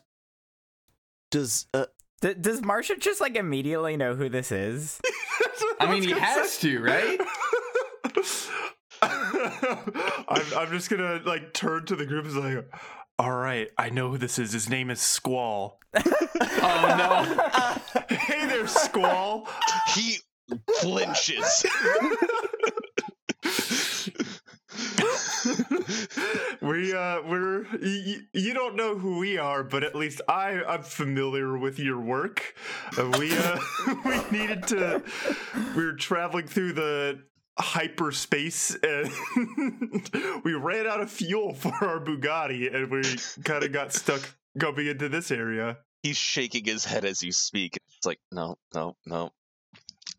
Does 1.31 1.67
uh 1.73 1.85
D- 2.19 2.33
does 2.33 2.59
Marsha 2.59 2.99
just 2.99 3.21
like 3.21 3.37
immediately 3.37 3.95
know 3.95 4.13
who 4.15 4.27
this 4.27 4.51
is? 4.51 4.99
I 5.79 5.89
mean, 5.89 6.03
he 6.03 6.11
has 6.11 6.57
to, 6.59 6.81
right? 6.81 7.19
I'm, 9.01 10.41
I'm 10.57 10.71
just 10.71 10.89
gonna 10.89 11.21
like 11.25 11.53
turn 11.53 11.85
to 11.85 11.95
the 11.95 12.05
group 12.05 12.25
and 12.25 12.35
like, 12.55 12.65
all 13.19 13.31
right, 13.31 13.67
I 13.77 13.89
know 13.89 14.09
who 14.11 14.17
this 14.17 14.39
is. 14.39 14.53
His 14.53 14.69
name 14.69 14.89
is 14.89 15.01
Squall. 15.01 15.79
Oh 16.65 16.95
no. 16.97 18.05
hey 18.15 18.45
there, 18.47 18.67
Squall. 18.67 19.47
he 19.93 20.17
flinches 20.79 21.65
we 26.61 26.93
uh, 26.93 27.21
we're 27.23 27.63
y- 27.63 27.69
y- 27.81 28.17
you 28.33 28.53
don't 28.53 28.75
know 28.75 28.97
who 28.97 29.19
we 29.19 29.37
are, 29.37 29.63
but 29.63 29.83
at 29.83 29.95
least 29.95 30.21
I 30.27 30.63
I'm 30.63 30.83
familiar 30.83 31.57
with 31.57 31.79
your 31.79 31.99
work. 31.99 32.55
Uh, 32.97 33.11
we 33.19 33.35
uh, 33.37 33.57
we 34.05 34.21
needed 34.37 34.67
to. 34.67 35.01
We 35.75 35.85
were 35.85 35.93
traveling 35.93 36.47
through 36.47 36.73
the 36.73 37.19
hyperspace 37.59 38.75
and 38.81 39.11
we 40.43 40.53
ran 40.53 40.87
out 40.87 41.01
of 41.01 41.11
fuel 41.11 41.53
for 41.53 41.73
our 41.73 41.99
Bugatti 41.99 42.73
and 42.73 42.89
we 42.89 43.03
kind 43.43 43.63
of 43.63 43.71
got 43.71 43.93
stuck 43.93 44.35
coming 44.59 44.87
into 44.87 45.09
this 45.09 45.29
area. 45.29 45.77
he's 46.01 46.17
shaking 46.17 46.65
his 46.65 46.83
head 46.83 47.05
as 47.05 47.21
you 47.21 47.31
speak. 47.31 47.77
It's 47.97 48.05
like 48.05 48.19
no 48.31 48.55
no 48.73 48.95
no. 49.05 49.31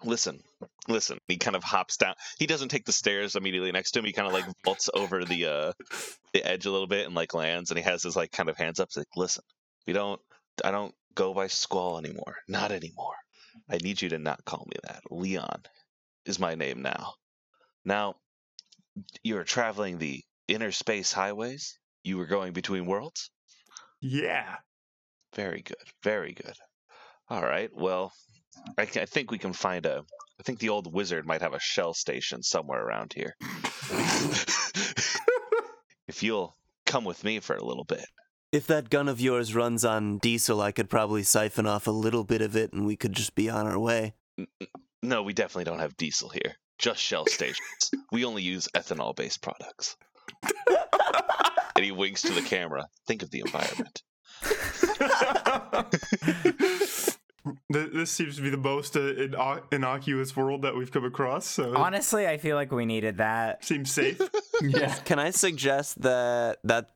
Listen 0.05 0.41
listen. 0.87 1.19
He 1.29 1.37
kind 1.39 1.57
of 1.57 1.65
hops 1.65 1.97
down. 1.97 2.15
He 2.39 2.47
doesn't 2.47 2.69
take 2.69 2.85
the 2.85 2.93
stairs 2.93 3.37
immediately 3.37 3.73
next 3.73 3.93
to 3.93 3.99
him. 3.99 4.05
He 4.05 4.13
kind 4.13 4.29
of 4.29 4.35
like 4.35 4.45
vaults 4.65 4.89
over 4.95 5.25
the 5.25 5.47
uh 5.47 5.73
the 6.33 6.45
edge 6.47 6.67
a 6.67 6.71
little 6.71 6.87
bit 6.87 7.07
and 7.07 7.15
like 7.15 7.35
lands 7.35 7.71
and 7.71 7.79
he 7.79 7.85
has 7.85 8.03
his 8.03 8.17
like 8.17 8.31
kind 8.31 8.49
of 8.49 8.57
hands 8.57 8.79
up. 8.79 8.89
He's 8.91 8.99
like 8.99 9.17
listen 9.17 9.45
we 9.87 9.93
don't 9.93 10.21
i 10.65 10.71
don't 10.71 10.95
go 11.17 11.35
by 11.35 11.49
squall 11.49 11.99
anymore. 11.99 12.37
Not 12.49 12.71
anymore. 12.71 13.15
I 13.69 13.79
need 13.79 14.03
you 14.03 14.09
to 14.11 14.19
not 14.19 14.45
call 14.45 14.67
me 14.67 14.77
that. 14.85 15.03
Leon 15.11 15.63
is 16.27 16.39
my 16.39 16.55
name 16.55 16.83
now 16.83 17.15
Now, 17.85 18.17
you 19.23 19.35
were 19.35 19.45
traveling 19.45 19.99
the 19.99 20.23
inner 20.49 20.73
space 20.73 21.13
highways. 21.13 21.79
You 22.03 22.17
were 22.19 22.27
going 22.27 22.53
between 22.53 22.87
worlds. 22.87 23.31
Yeah. 24.01 24.57
Very 25.35 25.63
good. 25.63 25.77
Very 26.03 26.33
good. 26.33 26.57
All 27.29 27.43
right. 27.43 27.71
Well, 27.73 28.13
I, 28.79 28.83
I 28.83 29.07
think 29.07 29.31
we 29.31 29.39
can 29.39 29.53
find 29.53 29.87
a. 29.87 30.05
I 30.39 30.43
think 30.43 30.59
the 30.59 30.69
old 30.71 30.93
wizard 30.93 31.27
might 31.27 31.43
have 31.43 31.55
a 31.55 31.61
shell 31.61 31.95
station 31.95 32.43
somewhere 32.43 32.85
around 32.85 33.13
here. 33.15 33.37
if 36.09 36.23
you'll 36.23 36.57
come 36.87 37.05
with 37.05 37.25
me 37.25 37.41
for 37.41 37.57
a 37.57 37.65
little 37.65 37.85
bit. 37.85 38.05
If 38.53 38.67
that 38.69 38.91
gun 38.91 39.09
of 39.09 39.21
yours 39.21 39.55
runs 39.55 39.85
on 39.85 40.19
diesel, 40.19 40.61
I 40.61 40.73
could 40.73 40.91
probably 40.91 41.23
siphon 41.23 41.67
off 41.67 41.87
a 41.87 41.93
little 41.93 42.25
bit 42.25 42.43
of 42.43 42.57
it 42.57 42.73
and 42.73 42.87
we 42.87 42.97
could 42.97 43.13
just 43.13 43.35
be 43.35 43.49
on 43.49 43.67
our 43.67 43.79
way. 43.79 44.15
No, 45.03 45.23
we 45.23 45.33
definitely 45.33 45.65
don't 45.65 45.81
have 45.81 45.97
diesel 45.97 46.29
here. 46.29 46.55
Just 46.85 47.01
shell 47.01 47.25
stations. 47.27 47.91
we 48.13 48.27
only 48.27 48.43
use 48.43 48.69
ethanol 48.77 49.17
based 49.17 49.41
products. 49.41 49.97
and 51.77 51.83
he 51.85 51.93
winks 51.93 52.21
to 52.23 52.33
the 52.35 52.43
camera. 52.43 52.85
Think 53.07 53.23
of 53.23 53.31
the 53.31 53.41
environment. 53.41 54.03
This 57.69 58.11
seems 58.11 58.37
to 58.37 58.43
be 58.43 58.49
the 58.49 58.57
most 58.57 58.97
uh, 58.97 59.01
inno- 59.01 59.63
innocuous 59.71 60.35
world 60.35 60.63
that 60.63 60.75
we've 60.75 60.91
come 60.91 61.05
across. 61.05 61.45
So 61.47 61.77
Honestly, 61.77 62.27
I 62.27 62.39
feel 62.39 62.57
like 62.57 62.73
we 62.73 62.87
needed 62.87 63.19
that. 63.19 63.65
seems 63.65 63.91
safe. 63.93 64.21
Yeah. 64.63 64.95
Can 65.05 65.19
I 65.19 65.31
suggest 65.31 66.01
that 66.03 66.59
that 66.65 66.91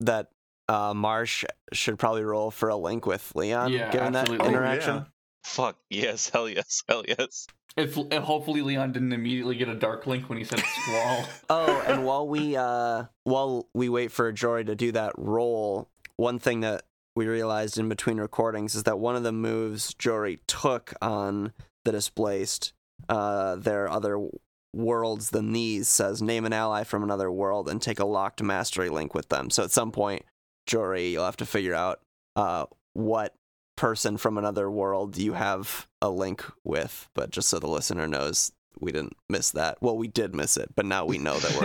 that 0.00 0.28
uh, 0.68 0.92
Marsh 0.94 1.44
should 1.72 1.98
probably 1.98 2.24
roll 2.24 2.50
for 2.50 2.68
a 2.70 2.76
link 2.76 3.06
with 3.06 3.30
Leon, 3.36 3.70
Yeah, 3.72 3.90
given 3.92 4.16
absolutely. 4.16 4.38
that 4.38 4.44
Oh, 4.44 4.48
interaction? 4.48 4.94
yeah. 4.96 5.04
Fuck, 5.44 5.76
yes, 5.90 6.28
hell 6.30 6.48
yes, 6.48 6.82
hell 6.88 7.04
yes. 7.06 7.46
If, 7.76 7.96
if 7.96 8.22
hopefully 8.22 8.60
Leon 8.62 8.92
didn't 8.92 9.12
immediately 9.12 9.56
get 9.56 9.68
a 9.68 9.74
dark 9.74 10.06
link 10.06 10.28
when 10.28 10.38
he 10.38 10.44
said 10.44 10.60
squall. 10.60 11.24
Oh, 11.50 11.84
and 11.86 12.04
while 12.04 12.26
we 12.26 12.56
uh 12.56 13.04
while 13.24 13.68
we 13.74 13.88
wait 13.88 14.12
for 14.12 14.30
Jory 14.32 14.64
to 14.64 14.74
do 14.74 14.92
that 14.92 15.12
roll, 15.16 15.88
one 16.16 16.38
thing 16.38 16.60
that 16.60 16.84
we 17.14 17.26
realized 17.26 17.78
in 17.78 17.88
between 17.88 18.18
recordings 18.18 18.74
is 18.74 18.84
that 18.84 18.98
one 18.98 19.16
of 19.16 19.22
the 19.22 19.32
moves 19.32 19.94
Jory 19.94 20.40
took 20.46 20.94
on 21.02 21.52
the 21.84 21.92
displaced, 21.92 22.72
uh, 23.08 23.56
their 23.56 23.88
other 23.88 24.28
worlds 24.74 25.30
than 25.30 25.52
these 25.52 25.88
says 25.88 26.22
name 26.22 26.46
an 26.46 26.52
ally 26.52 26.84
from 26.84 27.02
another 27.02 27.30
world 27.30 27.68
and 27.68 27.82
take 27.82 28.00
a 28.00 28.06
locked 28.06 28.42
mastery 28.42 28.88
link 28.88 29.14
with 29.14 29.28
them. 29.28 29.50
So 29.50 29.64
at 29.64 29.70
some 29.70 29.92
point, 29.92 30.24
Jory, 30.66 31.08
you'll 31.08 31.24
have 31.24 31.36
to 31.38 31.46
figure 31.46 31.74
out 31.74 32.00
uh 32.36 32.66
what 32.94 33.34
person 33.76 34.16
from 34.16 34.38
another 34.38 34.70
world 34.70 35.16
you 35.18 35.32
have 35.32 35.88
a 36.00 36.10
link 36.10 36.44
with, 36.64 37.08
but 37.14 37.30
just 37.30 37.48
so 37.48 37.58
the 37.58 37.66
listener 37.66 38.06
knows 38.06 38.52
we 38.80 38.92
didn't 38.92 39.16
miss 39.28 39.50
that. 39.52 39.78
Well, 39.80 39.96
we 39.96 40.08
did 40.08 40.34
miss 40.34 40.56
it, 40.56 40.74
but 40.74 40.86
now 40.86 41.04
we 41.04 41.18
know 41.18 41.38
that 41.38 41.56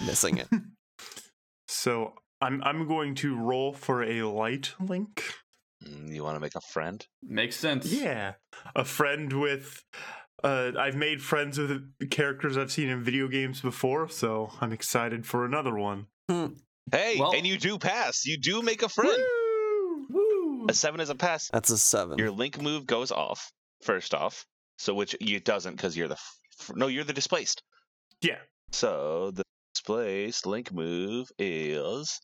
we're 0.00 0.06
missing 0.06 0.38
it. 0.38 0.48
So 1.68 2.14
I'm 2.40 2.62
I'm 2.62 2.86
going 2.88 3.14
to 3.16 3.36
roll 3.36 3.72
for 3.72 4.02
a 4.02 4.22
light 4.22 4.72
link. 4.80 5.24
Mm, 5.84 6.14
You 6.14 6.22
want 6.24 6.36
to 6.36 6.40
make 6.40 6.54
a 6.54 6.60
friend? 6.60 7.04
Makes 7.22 7.56
sense. 7.56 7.86
Yeah, 7.92 8.34
a 8.76 8.84
friend 8.84 9.32
with. 9.32 9.82
Uh, 10.44 10.72
I've 10.76 10.96
made 10.96 11.22
friends 11.22 11.56
with 11.58 12.10
characters 12.10 12.56
I've 12.56 12.72
seen 12.72 12.88
in 12.88 13.00
video 13.02 13.28
games 13.28 13.60
before, 13.60 14.08
so 14.08 14.50
I'm 14.60 14.72
excited 14.72 15.24
for 15.24 15.44
another 15.44 15.74
one. 15.76 16.06
Hey, 16.28 17.16
Well- 17.18 17.32
and 17.34 17.46
you 17.46 17.56
do 17.58 17.78
pass. 17.78 18.24
You 18.26 18.36
do 18.38 18.60
make 18.62 18.82
a 18.82 18.88
friend. 18.88 19.10
Woo! 19.16 19.24
A 20.68 20.74
seven 20.74 21.00
is 21.00 21.10
a 21.10 21.14
pass. 21.14 21.48
That's 21.52 21.70
a 21.70 21.78
seven. 21.78 22.18
Your 22.18 22.30
link 22.30 22.60
move 22.60 22.86
goes 22.86 23.10
off 23.12 23.52
first 23.82 24.14
off, 24.14 24.46
so 24.78 24.94
which 24.94 25.14
it 25.20 25.44
doesn't 25.44 25.76
because 25.76 25.96
you're 25.96 26.08
the 26.08 26.14
f- 26.14 26.70
no, 26.74 26.86
you're 26.86 27.04
the 27.04 27.12
displaced. 27.12 27.62
Yeah, 28.20 28.38
So 28.70 29.32
the 29.32 29.42
displaced 29.74 30.46
link 30.46 30.72
move 30.72 31.30
is 31.38 32.20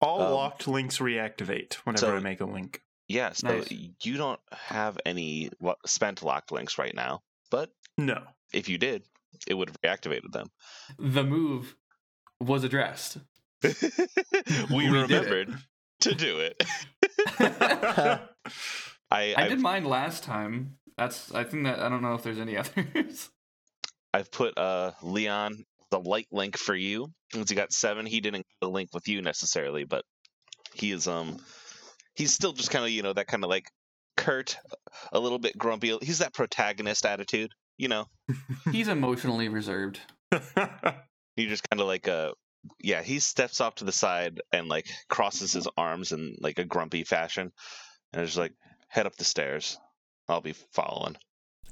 all 0.00 0.20
Um, 0.22 0.32
locked 0.32 0.66
links 0.66 0.98
reactivate 0.98 1.74
whenever 1.84 2.06
so- 2.06 2.16
I 2.16 2.20
make 2.20 2.40
a 2.40 2.44
link. 2.46 2.82
yeah. 3.08 3.32
So 3.32 3.48
Nice. 3.58 3.70
you 3.70 4.16
don't 4.16 4.40
have 4.52 4.98
any 5.06 5.50
lo- 5.60 5.76
spent 5.86 6.22
locked 6.22 6.50
links 6.52 6.78
right 6.78 6.94
now, 6.94 7.22
but 7.50 7.70
No, 7.96 8.26
if 8.52 8.68
you 8.68 8.78
did, 8.78 9.04
it 9.46 9.54
would 9.54 9.68
have 9.68 9.80
reactivated 9.82 10.32
them. 10.32 10.50
The 10.98 11.22
move 11.24 11.76
was 12.40 12.64
addressed. 12.64 13.18
we, 13.62 14.76
We 14.76 14.88
remembered 14.90 15.56
to 16.00 16.14
do 16.14 16.40
it. 16.40 16.62
I, 17.38 18.20
I 19.10 19.34
I've, 19.36 19.50
did 19.50 19.60
mine 19.60 19.84
last 19.84 20.24
time. 20.24 20.78
That's 20.96 21.32
I 21.34 21.44
think 21.44 21.64
that 21.64 21.80
I 21.80 21.88
don't 21.88 22.02
know 22.02 22.14
if 22.14 22.22
there's 22.22 22.38
any 22.38 22.56
others. 22.56 23.30
I've 24.12 24.30
put 24.30 24.56
uh 24.58 24.92
Leon 25.02 25.64
the 25.90 26.00
light 26.00 26.28
link 26.32 26.56
for 26.56 26.74
you. 26.74 27.12
Since 27.32 27.50
he 27.50 27.56
got 27.56 27.72
seven, 27.72 28.06
he 28.06 28.20
didn't 28.20 28.46
get 28.60 28.66
a 28.66 28.68
link 28.68 28.90
with 28.92 29.08
you 29.08 29.22
necessarily, 29.22 29.84
but 29.84 30.04
he 30.74 30.90
is 30.90 31.06
um 31.06 31.38
he's 32.14 32.32
still 32.32 32.52
just 32.52 32.70
kind 32.70 32.84
of 32.84 32.90
you 32.90 33.02
know 33.02 33.12
that 33.12 33.26
kind 33.26 33.44
of 33.44 33.50
like 33.50 33.70
curt, 34.16 34.56
a 35.12 35.20
little 35.20 35.38
bit 35.38 35.56
grumpy. 35.56 35.96
He's 36.02 36.18
that 36.18 36.34
protagonist 36.34 37.06
attitude, 37.06 37.52
you 37.76 37.88
know. 37.88 38.06
He's 38.72 38.88
emotionally 38.88 39.48
reserved. 39.48 40.00
He 41.36 41.46
just 41.46 41.68
kind 41.68 41.80
of 41.80 41.86
like 41.86 42.08
uh 42.08 42.32
yeah 42.82 43.02
he 43.02 43.18
steps 43.18 43.60
off 43.60 43.76
to 43.76 43.84
the 43.84 43.92
side 43.92 44.40
and 44.52 44.68
like 44.68 44.86
crosses 45.08 45.52
his 45.52 45.68
arms 45.76 46.12
in 46.12 46.36
like 46.40 46.58
a 46.58 46.64
grumpy 46.64 47.04
fashion, 47.04 47.52
and 48.12 48.22
is 48.22 48.36
like 48.36 48.52
head 48.88 49.06
up 49.06 49.16
the 49.16 49.24
stairs. 49.24 49.78
I'll 50.28 50.40
be 50.40 50.54
following. 50.72 51.16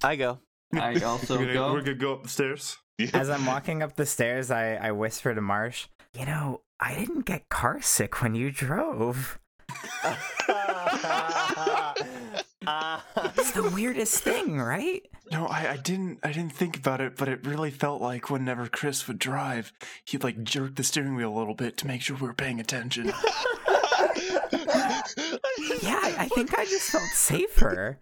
I 0.02 0.16
go. 0.16 0.38
I 0.72 0.94
also 1.04 1.38
we're, 1.38 1.46
gonna, 1.46 1.54
go. 1.54 1.72
we're 1.72 1.80
gonna 1.80 1.94
go 1.94 2.12
up 2.14 2.22
the 2.22 2.28
stairs. 2.28 2.76
As 3.12 3.28
I'm 3.28 3.44
walking 3.46 3.82
up 3.82 3.96
the 3.96 4.06
stairs, 4.06 4.50
I, 4.50 4.74
I 4.74 4.92
whisper 4.92 5.34
to 5.34 5.40
Marsh, 5.40 5.88
You 6.16 6.26
know, 6.26 6.60
I 6.78 6.94
didn't 6.94 7.26
get 7.26 7.48
car 7.48 7.82
sick 7.82 8.22
when 8.22 8.34
you 8.34 8.52
drove. 8.52 9.40
It's 13.37 13.52
the 13.52 13.68
weirdest 13.75 14.23
thing, 14.23 14.61
right? 14.61 15.02
No, 15.30 15.47
I, 15.47 15.73
I 15.73 15.76
didn't. 15.76 16.18
I 16.23 16.33
didn't 16.33 16.52
think 16.52 16.76
about 16.76 17.00
it, 17.00 17.16
but 17.16 17.28
it 17.28 17.47
really 17.47 17.71
felt 17.71 18.02
like 18.02 18.28
whenever 18.30 18.66
Chris 18.66 19.09
would 19.09 19.18
drive, 19.18 19.73
he'd 20.04 20.23
like 20.23 20.42
jerk 20.44 20.75
the 20.75 20.85
steering 20.85 21.14
wheel 21.14 21.35
a 21.35 21.38
little 21.38 21.54
bit 21.54 21.76
to 21.78 21.87
make 21.87 22.02
sure 22.02 22.16
we 22.16 22.26
were 22.26 22.35
paying 22.35 22.61
attention. 22.61 23.06
Yeah, 25.83 25.99
I, 26.02 26.14
I 26.18 26.28
think 26.28 26.59
I 26.59 26.64
just 26.64 26.90
felt 26.90 27.04
safer. 27.14 27.99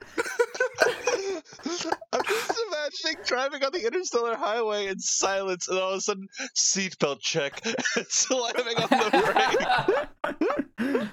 I'm 2.13 2.23
just 2.25 2.59
imagining 2.69 3.25
driving 3.25 3.65
on 3.65 3.73
the 3.73 3.87
interstellar 3.87 4.37
highway 4.37 4.89
in 4.89 4.99
silence, 4.99 5.69
and 5.69 5.79
all 5.79 5.93
of 5.93 5.99
a 5.99 6.01
sudden, 6.01 6.29
seatbelt 6.57 7.21
check, 7.21 7.61
slamming 8.09 8.77
on 8.79 8.89
the 8.91 10.09
brake. 10.79 11.09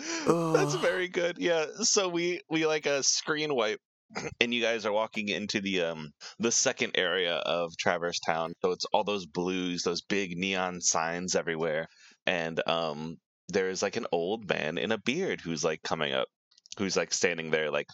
That's 0.26 0.74
very 0.74 1.08
good. 1.08 1.38
Yeah. 1.38 1.66
So 1.82 2.08
we 2.08 2.40
we 2.48 2.66
like 2.66 2.86
a 2.86 3.02
screen 3.02 3.54
wipe, 3.54 3.80
and 4.40 4.52
you 4.52 4.62
guys 4.62 4.86
are 4.86 4.92
walking 4.92 5.28
into 5.28 5.60
the 5.60 5.82
um 5.82 6.10
the 6.38 6.52
second 6.52 6.92
area 6.96 7.34
of 7.34 7.76
Traverse 7.76 8.20
Town. 8.20 8.52
So 8.62 8.72
it's 8.72 8.84
all 8.92 9.04
those 9.04 9.26
blues, 9.26 9.82
those 9.82 10.02
big 10.02 10.36
neon 10.36 10.80
signs 10.80 11.34
everywhere, 11.34 11.86
and 12.26 12.60
um 12.68 13.16
there's 13.48 13.82
like 13.82 13.96
an 13.96 14.06
old 14.12 14.48
man 14.48 14.78
in 14.78 14.92
a 14.92 14.98
beard 14.98 15.40
who's 15.40 15.64
like 15.64 15.82
coming 15.82 16.12
up, 16.12 16.28
who's 16.78 16.96
like 16.96 17.12
standing 17.12 17.50
there 17.50 17.70
like 17.70 17.86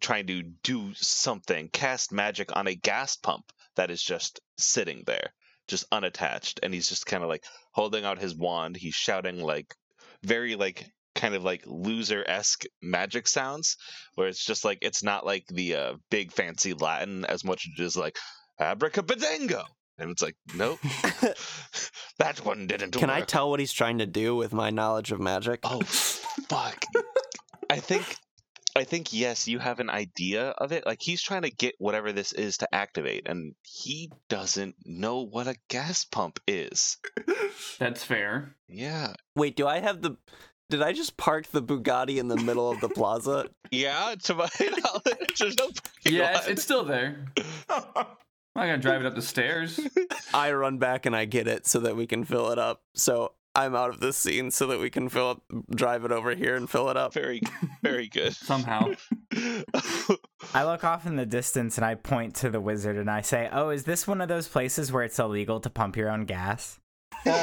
trying 0.00 0.26
to 0.26 0.42
do 0.62 0.92
something, 0.94 1.68
cast 1.72 2.12
magic 2.12 2.56
on 2.56 2.66
a 2.66 2.74
gas 2.74 3.16
pump 3.16 3.44
that 3.76 3.90
is 3.90 4.02
just 4.02 4.40
sitting 4.58 5.02
there, 5.06 5.30
just 5.68 5.84
unattached, 5.92 6.60
and 6.62 6.72
he's 6.72 6.88
just 6.88 7.06
kind 7.06 7.22
of 7.22 7.28
like 7.28 7.44
holding 7.72 8.04
out 8.04 8.18
his 8.18 8.34
wand. 8.34 8.76
He's 8.76 8.94
shouting 8.94 9.40
like 9.40 9.74
very 10.22 10.56
like 10.56 10.86
kind 11.14 11.34
of 11.34 11.44
like 11.44 11.62
loser 11.66 12.24
esque 12.26 12.64
magic 12.82 13.28
sounds, 13.28 13.76
where 14.14 14.28
it's 14.28 14.44
just 14.44 14.64
like 14.64 14.78
it's 14.82 15.02
not 15.02 15.24
like 15.24 15.44
the 15.48 15.74
uh, 15.74 15.94
big 16.10 16.32
fancy 16.32 16.74
Latin 16.74 17.24
as 17.24 17.44
much 17.44 17.66
as 17.66 17.80
it 17.80 17.82
is 17.84 17.96
like 17.96 18.16
abracadabrango, 18.60 19.64
and 19.98 20.10
it's 20.10 20.22
like 20.22 20.36
nope, 20.54 20.78
that 22.18 22.44
one 22.44 22.66
didn't. 22.66 22.92
Can 22.92 23.10
I 23.10 23.22
tell 23.22 23.50
what 23.50 23.60
he's 23.60 23.72
trying 23.72 23.98
to 23.98 24.06
do 24.06 24.36
with 24.36 24.52
my 24.52 24.70
knowledge 24.70 25.12
of 25.12 25.20
magic? 25.20 25.60
Oh 25.64 25.80
fuck! 25.82 26.84
I 27.70 27.78
think. 27.78 28.16
I 28.76 28.82
think 28.82 29.12
yes, 29.12 29.46
you 29.46 29.60
have 29.60 29.78
an 29.78 29.88
idea 29.88 30.48
of 30.48 30.72
it. 30.72 30.84
Like 30.84 31.00
he's 31.00 31.22
trying 31.22 31.42
to 31.42 31.50
get 31.50 31.76
whatever 31.78 32.10
this 32.10 32.32
is 32.32 32.56
to 32.58 32.74
activate, 32.74 33.28
and 33.28 33.54
he 33.62 34.10
doesn't 34.28 34.74
know 34.84 35.20
what 35.20 35.46
a 35.46 35.54
gas 35.68 36.04
pump 36.04 36.40
is. 36.48 36.96
That's 37.78 38.02
fair. 38.02 38.56
Yeah, 38.66 39.14
Wait, 39.36 39.56
do 39.56 39.66
I 39.66 39.78
have 39.78 40.02
the? 40.02 40.16
Did 40.70 40.82
I 40.82 40.92
just 40.92 41.16
park 41.16 41.46
the 41.48 41.62
Bugatti 41.62 42.16
in 42.18 42.28
the 42.28 42.36
middle 42.36 42.70
of 42.70 42.80
the 42.80 42.88
plaza? 42.88 43.48
yeah. 43.70 44.14
To 44.24 44.34
my 44.34 44.48
knowledge, 44.60 45.38
there's 45.38 45.56
no. 45.58 45.66
parking 45.66 46.12
Yeah, 46.12 46.30
it's, 46.30 46.40
lot. 46.40 46.48
it's 46.50 46.62
still 46.62 46.84
there. 46.84 47.26
I'm 47.68 47.82
not 48.56 48.66
gonna 48.66 48.78
drive 48.78 49.00
it 49.00 49.06
up 49.06 49.14
the 49.14 49.22
stairs. 49.22 49.80
I 50.32 50.52
run 50.52 50.78
back 50.78 51.06
and 51.06 51.14
I 51.14 51.24
get 51.26 51.46
it 51.48 51.66
so 51.66 51.80
that 51.80 51.96
we 51.96 52.06
can 52.06 52.24
fill 52.24 52.50
it 52.50 52.58
up. 52.58 52.82
So 52.94 53.32
I'm 53.56 53.74
out 53.74 53.90
of 53.90 54.00
this 54.00 54.16
scene 54.16 54.50
so 54.50 54.66
that 54.68 54.80
we 54.80 54.90
can 54.90 55.08
fill 55.08 55.30
up, 55.30 55.42
drive 55.74 56.04
it 56.04 56.12
over 56.12 56.34
here 56.34 56.56
and 56.56 56.68
fill 56.70 56.88
it 56.88 56.96
up. 56.96 57.12
very, 57.14 57.40
very 57.82 58.08
good. 58.08 58.34
Somehow. 58.34 58.92
I 60.54 60.64
look 60.64 60.82
off 60.84 61.04
in 61.06 61.16
the 61.16 61.26
distance 61.26 61.76
and 61.78 61.84
I 61.84 61.94
point 61.96 62.36
to 62.36 62.50
the 62.50 62.60
wizard 62.60 62.96
and 62.96 63.10
I 63.10 63.20
say, 63.22 63.48
"Oh, 63.52 63.70
is 63.70 63.84
this 63.84 64.06
one 64.06 64.20
of 64.20 64.28
those 64.28 64.48
places 64.48 64.90
where 64.92 65.02
it's 65.02 65.18
illegal 65.18 65.60
to 65.60 65.68
pump 65.70 65.96
your 65.96 66.10
own 66.10 66.24
gas?" 66.24 66.78
then 67.24 67.36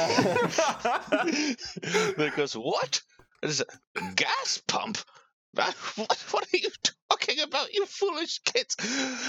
it 2.18 2.36
goes, 2.36 2.54
What? 2.56 3.00
It 3.42 3.50
is 3.50 3.60
a 3.60 4.12
gas 4.14 4.62
pump? 4.68 4.98
What, 5.54 5.74
what 6.30 6.44
are 6.44 6.56
you 6.56 6.70
talking 7.10 7.40
about, 7.40 7.72
you 7.74 7.84
foolish 7.86 8.38
kids? 8.44 8.76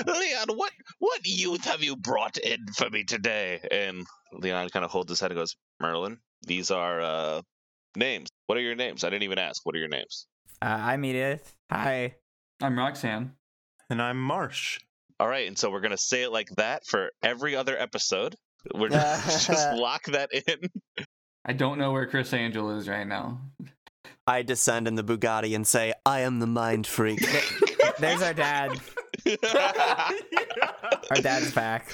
Leon, 0.06 0.48
what, 0.56 0.72
what 1.00 1.22
youth 1.26 1.66
have 1.66 1.84
you 1.84 1.96
brought 1.98 2.38
in 2.38 2.66
for 2.78 2.90
me 2.90 3.04
today? 3.04 3.60
And 3.72 4.06
Leon 4.32 4.70
kind 4.70 4.86
of 4.86 4.92
holds 4.92 5.10
his 5.12 5.20
head 5.20 5.32
and 5.32 5.38
goes, 5.40 5.56
Merlin, 5.82 6.20
these 6.44 6.72
are 6.72 7.02
uh, 7.02 7.42
names. 7.98 8.30
What 8.46 8.58
are 8.58 8.62
your 8.62 8.76
names? 8.76 9.04
I 9.04 9.10
didn't 9.10 9.24
even 9.24 9.40
ask. 9.40 9.66
What 9.66 9.76
are 9.76 9.80
your 9.80 9.90
names? 9.90 10.28
Uh, 10.62 10.66
I'm 10.80 11.04
Edith. 11.04 11.54
Hi. 11.72 12.16
I'm 12.62 12.78
Roxanne. 12.78 13.34
and 13.90 14.02
I'm 14.02 14.22
Marsh. 14.22 14.80
All 15.20 15.28
right, 15.28 15.48
and 15.48 15.58
so 15.58 15.70
we're 15.70 15.82
gonna 15.82 15.98
say 15.98 16.24
it 16.24 16.32
like 16.32 16.50
that 16.58 16.86
for 16.86 17.12
every 17.22 17.56
other 17.56 17.78
episode. 17.78 18.36
We're 18.74 18.90
just, 18.90 19.48
just 19.48 19.74
lock 19.78 20.06
that 20.06 20.30
in. 20.34 21.06
I 21.46 21.54
don't 21.54 21.78
know 21.78 21.92
where 21.92 22.06
Criss 22.08 22.34
Angel 22.34 22.78
is 22.78 22.88
right 22.88 23.08
now. 23.08 23.42
I 24.26 24.42
descend 24.42 24.88
in 24.88 24.96
the 24.96 25.04
Bugatti 25.04 25.56
and 25.56 25.68
say, 25.68 25.94
I 26.06 26.22
am 26.22 26.40
the 26.40 26.48
mind 26.48 26.88
freak. 26.88 27.20
There's 28.00 28.22
our 28.22 28.34
dad. 28.34 28.80
Our 31.12 31.22
dad's 31.22 31.54
back. 31.54 31.90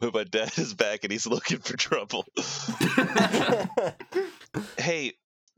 My 0.00 0.24
dad 0.24 0.58
is 0.58 0.74
back 0.74 1.04
and 1.04 1.12
he's 1.12 1.26
looking 1.26 1.58
for 1.58 1.76
trouble. 1.76 2.26
hey, 4.78 5.12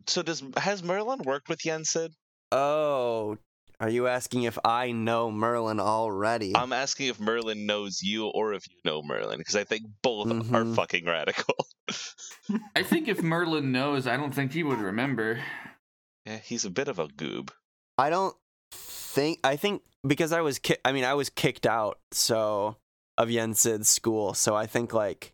so 0.07 0.23
does 0.23 0.43
has 0.57 0.83
Merlin 0.83 1.21
worked 1.25 1.49
with 1.49 1.61
Yensid? 1.61 2.11
oh, 2.53 3.39
are 3.81 3.89
you 3.91 4.07
asking 4.07 4.45
if 4.45 4.59
I 4.65 4.93
know 4.93 5.31
Merlin 5.31 5.81
already? 5.81 6.57
I'm 6.57 6.73
asking 6.73 7.09
if 7.09 7.21
Merlin 7.21 7.67
knows 7.67 8.03
you 8.03 8.27
or 8.29 8.55
if 8.55 8.67
you 8.69 8.77
know 8.85 9.03
Merlin 9.03 9.39
because 9.39 9.57
I 9.57 9.65
think 9.65 9.85
both 10.03 10.29
are 10.31 10.35
Mhm. 10.35 10.75
fucking 10.75 11.05
radical. 11.05 11.55
I 12.77 12.83
think 12.83 13.09
if 13.09 13.23
Merlin 13.23 13.73
knows, 13.73 14.07
I 14.07 14.17
don't 14.17 14.35
think 14.35 14.53
he 14.53 14.63
would 14.63 14.79
remember. 14.81 15.41
yeah, 16.25 16.39
he's 16.39 16.65
a 16.65 16.71
bit 16.71 16.89
of 16.89 16.99
a 16.99 17.07
goob. 17.09 17.51
I 17.99 18.11
don't 18.11 18.35
think 18.73 19.41
I 19.45 19.57
think 19.57 19.83
because 20.07 20.33
I 20.33 20.41
was 20.41 20.59
ki- 20.59 20.77
I 20.85 20.93
mean 20.93 21.05
I 21.05 21.15
was 21.15 21.31
kicked 21.31 21.67
out 21.67 21.99
so 22.13 22.77
of 23.19 23.29
Yensid's 23.29 23.89
school 23.89 24.35
so 24.35 24.55
I 24.55 24.67
think 24.67 24.93
like 24.93 25.33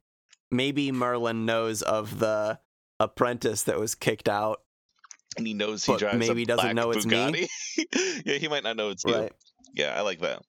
maybe 0.51 0.93
Merlin 0.93 1.45
knows 1.47 1.83
of 1.83 2.19
the 2.21 2.61
apprentice 3.01 3.63
that 3.65 3.79
was 3.81 3.95
kicked 3.95 4.29
out 4.29 4.61
And 5.37 5.47
he 5.47 5.55
knows 5.55 5.85
he 5.85 5.93
But 5.93 5.99
drives 6.01 6.19
maybe 6.19 6.43
a 6.43 6.47
doesn't 6.47 6.65
black 6.65 6.75
know 6.75 6.91
it's 6.91 7.07
me? 7.07 7.17
Bugatti. 7.17 8.23
yeah, 8.27 8.35
he 8.39 8.49
might 8.49 8.63
not 8.65 8.77
know 8.77 8.91
it's 8.91 9.05
you. 9.05 9.29
Yeah, 9.75 9.95
I 9.97 10.03
like 10.03 10.21
that. 10.21 10.43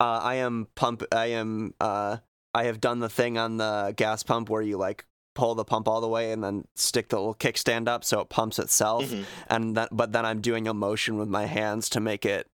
uh, 0.00 0.20
I 0.22 0.34
am 0.36 0.66
pump 0.74 1.02
I 1.12 1.26
am 1.26 1.74
uh 1.80 2.18
I 2.54 2.64
have 2.64 2.80
done 2.80 2.98
the 3.00 3.08
thing 3.08 3.38
on 3.38 3.56
the 3.56 3.94
gas 3.96 4.22
pump 4.22 4.50
where 4.50 4.60
you 4.62 4.76
like 4.76 5.06
pull 5.34 5.54
the 5.54 5.64
pump 5.64 5.88
all 5.88 6.02
the 6.02 6.08
way 6.08 6.30
and 6.32 6.44
then 6.44 6.64
stick 6.74 7.08
the 7.08 7.16
little 7.16 7.34
kickstand 7.34 7.88
up 7.88 8.04
so 8.04 8.20
it 8.20 8.28
pumps 8.28 8.58
itself 8.58 9.04
Mhm. 9.06 9.24
and 9.48 9.76
that 9.78 9.88
but 9.90 10.12
then 10.12 10.26
I'm 10.26 10.42
doing 10.42 10.68
a 10.68 10.74
motion 10.74 11.16
with 11.16 11.28
my 11.28 11.46
hands 11.46 11.88
to 11.90 12.00
make 12.00 12.26
it 12.26 12.50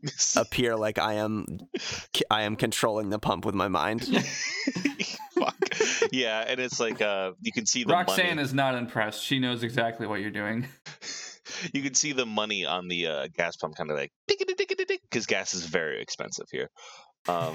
appear 0.36 0.76
like 0.76 0.98
I 0.98 1.14
am 1.14 1.46
I 2.30 2.42
am 2.42 2.56
controlling 2.56 3.10
the 3.10 3.18
pump 3.18 3.44
with 3.44 3.54
my 3.54 3.68
mind. 3.68 4.04
Fuck. 5.38 5.56
Yeah, 6.12 6.44
and 6.46 6.60
it's 6.60 6.78
like 6.78 7.00
uh 7.00 7.32
you 7.40 7.52
can 7.52 7.66
see 7.66 7.84
the 7.84 7.92
Roxanne 7.92 8.36
money. 8.36 8.42
is 8.42 8.54
not 8.54 8.74
impressed. 8.74 9.22
She 9.22 9.38
knows 9.38 9.62
exactly 9.62 10.06
what 10.06 10.20
you're 10.20 10.30
doing. 10.30 10.66
you 11.72 11.82
can 11.82 11.94
see 11.94 12.12
the 12.12 12.26
money 12.26 12.64
on 12.64 12.88
the 12.88 13.06
uh, 13.06 13.28
gas 13.36 13.56
pump 13.56 13.76
kind 13.76 13.90
of 13.90 13.96
like 13.96 14.12
because 14.26 15.26
gas 15.26 15.54
is 15.54 15.66
very 15.66 16.00
expensive 16.00 16.46
here. 16.50 16.68
Um, 17.28 17.54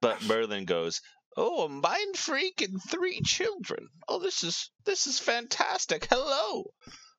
but 0.00 0.24
Merlin 0.24 0.64
goes, 0.64 1.00
"Oh, 1.36 1.64
a 1.64 1.68
mind 1.68 2.16
freak 2.16 2.62
and 2.62 2.80
three 2.82 3.20
children. 3.20 3.88
Oh, 4.08 4.18
this 4.18 4.42
is 4.42 4.70
this 4.84 5.06
is 5.06 5.18
fantastic. 5.18 6.06
Hello, 6.10 6.64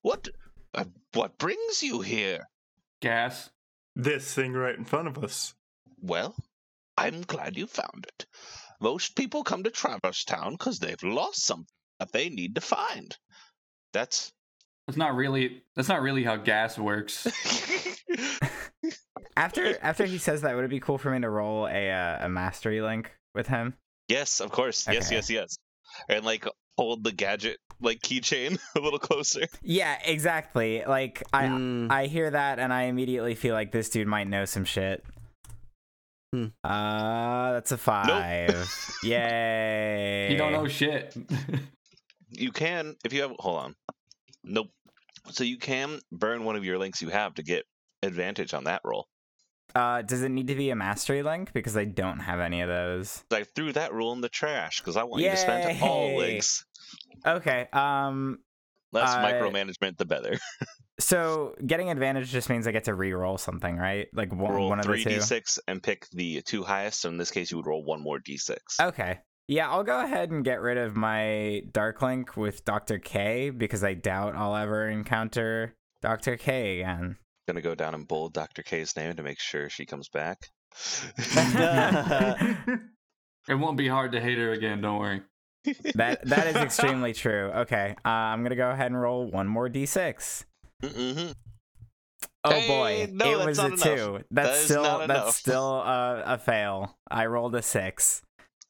what 0.01 0.27
uh, 0.73 0.85
what 1.13 1.37
brings 1.37 1.83
you 1.83 2.01
here? 2.01 2.47
Gas. 3.01 3.49
This 3.95 4.33
thing 4.33 4.53
right 4.53 4.77
in 4.77 4.85
front 4.85 5.07
of 5.07 5.23
us. 5.23 5.53
Well, 6.01 6.35
I'm 6.97 7.21
glad 7.21 7.57
you 7.57 7.67
found 7.67 8.07
it. 8.07 8.25
Most 8.81 9.15
people 9.15 9.43
come 9.43 9.63
to 9.63 9.69
Traverse 9.69 10.25
Town 10.25 10.53
because 10.53 10.79
they've 10.79 11.01
lost 11.03 11.45
something 11.45 11.67
that 11.99 12.11
they 12.11 12.29
need 12.29 12.55
to 12.55 12.61
find. 12.61 13.15
That's 13.93 14.31
That's 14.87 14.97
not 14.97 15.15
really. 15.15 15.63
That's 15.75 15.87
not 15.87 16.01
really 16.01 16.23
how 16.23 16.35
gas 16.37 16.77
works. 16.77 17.27
After 19.35 19.77
after 19.81 20.05
he 20.05 20.19
says 20.19 20.41
that, 20.41 20.55
would 20.55 20.65
it 20.65 20.69
be 20.69 20.79
cool 20.79 20.99
for 20.99 21.09
me 21.09 21.19
to 21.21 21.29
roll 21.29 21.65
a 21.67 21.91
uh, 21.91 22.25
a 22.25 22.29
mastery 22.29 22.81
link 22.81 23.11
with 23.33 23.47
him? 23.47 23.73
yes, 24.07 24.41
of 24.41 24.51
course. 24.51 24.87
Yes, 24.87 25.11
yes, 25.11 25.29
yes. 25.29 25.57
And 26.07 26.23
like 26.23 26.45
hold 26.77 27.03
the 27.03 27.11
gadget 27.11 27.57
like 27.81 27.99
keychain 28.01 28.57
a 28.75 28.79
little 28.79 28.99
closer. 28.99 29.45
Yeah, 29.61 29.97
exactly. 30.05 30.83
Like 30.87 31.23
I 31.33 31.45
Mm, 31.45 31.91
I 31.91 32.07
hear 32.07 32.31
that 32.31 32.59
and 32.59 32.73
I 32.73 32.83
immediately 32.83 33.35
feel 33.35 33.53
like 33.53 33.71
this 33.71 33.89
dude 33.89 34.07
might 34.07 34.27
know 34.27 34.45
some 34.45 34.65
shit. 34.65 35.03
Hmm. 36.33 36.47
Uh, 36.63 37.53
that's 37.53 37.71
a 37.71 37.77
five. 37.77 38.67
Yay! 39.03 40.31
you 40.31 40.37
don't 40.37 40.51
know 40.51 40.67
shit. 40.67 41.15
You 42.31 42.51
can 42.51 42.95
if 43.05 43.13
you 43.13 43.21
have 43.21 43.33
hold 43.37 43.59
on. 43.59 43.75
Nope. 44.43 44.69
So 45.29 45.43
you 45.43 45.57
can 45.57 45.99
burn 46.11 46.43
one 46.43 46.55
of 46.55 46.65
your 46.65 46.77
links 46.77 47.01
you 47.01 47.09
have 47.09 47.35
to 47.35 47.43
get 47.43 47.65
advantage 48.01 48.53
on 48.53 48.63
that 48.65 48.81
roll. 48.83 49.07
Uh, 49.75 50.01
does 50.03 50.21
it 50.21 50.29
need 50.29 50.47
to 50.47 50.55
be 50.55 50.69
a 50.69 50.75
mastery 50.75 51.23
link 51.23 51.51
because 51.53 51.75
I 51.75 51.85
don't 51.85 52.19
have 52.19 52.39
any 52.39 52.61
of 52.61 52.69
those? 52.69 53.23
I 53.31 53.43
threw 53.43 53.73
that 53.73 53.93
rule 53.93 54.13
in 54.13 54.21
the 54.21 54.29
trash 54.29 54.79
because 54.81 54.97
I 54.97 55.03
want 55.03 55.23
you 55.23 55.29
to 55.31 55.37
spend 55.37 55.81
all 55.81 56.15
links. 56.17 56.65
Okay. 57.25 57.67
Um. 57.73 58.39
Less 58.91 59.09
Uh, 59.09 59.23
micromanagement, 59.23 59.97
the 59.97 60.05
better. 60.05 60.37
So 60.99 61.55
getting 61.65 61.89
advantage 61.89 62.29
just 62.29 62.51
means 62.51 62.67
I 62.67 62.71
get 62.71 62.83
to 62.83 62.93
re-roll 62.93 63.39
something, 63.39 63.77
right? 63.77 64.07
Like 64.13 64.31
one, 64.31 64.53
roll 64.53 64.69
one 64.69 64.79
of 64.79 64.85
the 64.85 64.91
three 64.91 65.03
two. 65.03 65.09
d6 65.09 65.57
and 65.67 65.81
pick 65.81 66.07
the 66.11 66.43
two 66.43 66.61
highest. 66.61 67.01
So 67.01 67.09
in 67.09 67.17
this 67.17 67.31
case, 67.31 67.49
you 67.49 67.57
would 67.57 67.65
roll 67.65 67.83
one 67.83 67.99
more 67.99 68.19
d6. 68.19 68.57
Okay. 68.79 69.19
Yeah, 69.47 69.69
I'll 69.71 69.83
go 69.83 70.01
ahead 70.01 70.29
and 70.29 70.45
get 70.45 70.61
rid 70.61 70.77
of 70.77 70.95
my 70.95 71.63
Dark 71.71 72.01
Link 72.03 72.37
with 72.37 72.63
Dr. 72.63 72.99
K 72.99 73.49
because 73.49 73.83
I 73.83 73.95
doubt 73.95 74.35
I'll 74.35 74.55
ever 74.55 74.87
encounter 74.87 75.75
Dr. 76.03 76.37
K 76.37 76.81
again. 76.81 77.17
Gonna 77.47 77.61
go 77.61 77.75
down 77.75 77.93
and 77.93 78.07
bold 78.07 78.33
Dr. 78.33 78.63
K's 78.63 78.95
name 78.95 79.15
to 79.15 79.23
make 79.23 79.39
sure 79.39 79.69
she 79.69 79.85
comes 79.85 80.07
back. 80.09 80.47
it 83.47 83.55
won't 83.55 83.77
be 83.77 83.87
hard 83.87 84.11
to 84.13 84.21
hate 84.21 84.37
her 84.37 84.51
again. 84.51 84.81
Don't 84.81 84.99
worry. 84.99 85.21
That 85.95 86.25
that 86.27 86.47
is 86.47 86.55
extremely 86.57 87.13
true. 87.13 87.51
Okay, 87.55 87.95
uh, 88.05 88.09
I'm 88.09 88.43
gonna 88.43 88.55
go 88.55 88.69
ahead 88.69 88.87
and 88.91 88.99
roll 88.99 89.29
one 89.29 89.47
more 89.47 89.69
d6. 89.69 90.45
mm-hmm. 90.83 91.31
Oh 92.45 92.49
Hey, 92.51 92.67
boy, 92.67 93.09
no, 93.13 93.39
it 93.39 93.45
was 93.45 93.59
a 93.59 93.67
enough. 93.67 93.79
two. 93.81 94.19
That's 94.31 94.49
That 94.49 94.55
is 94.55 94.63
still 94.65 94.83
that's 94.83 95.03
enough. 95.03 95.35
still 95.35 95.75
a, 95.81 96.23
a 96.25 96.37
fail. 96.37 96.97
I 97.09 97.25
rolled 97.27 97.55
a 97.55 97.61
six. 97.61 98.21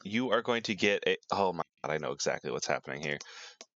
You 0.03 0.29
are 0.31 0.41
going 0.41 0.61
to 0.63 0.75
get 0.75 1.03
a. 1.07 1.17
Oh 1.31 1.53
my 1.53 1.63
god, 1.83 1.93
I 1.93 1.97
know 1.97 2.11
exactly 2.11 2.51
what's 2.51 2.67
happening 2.67 3.01
here. 3.01 3.17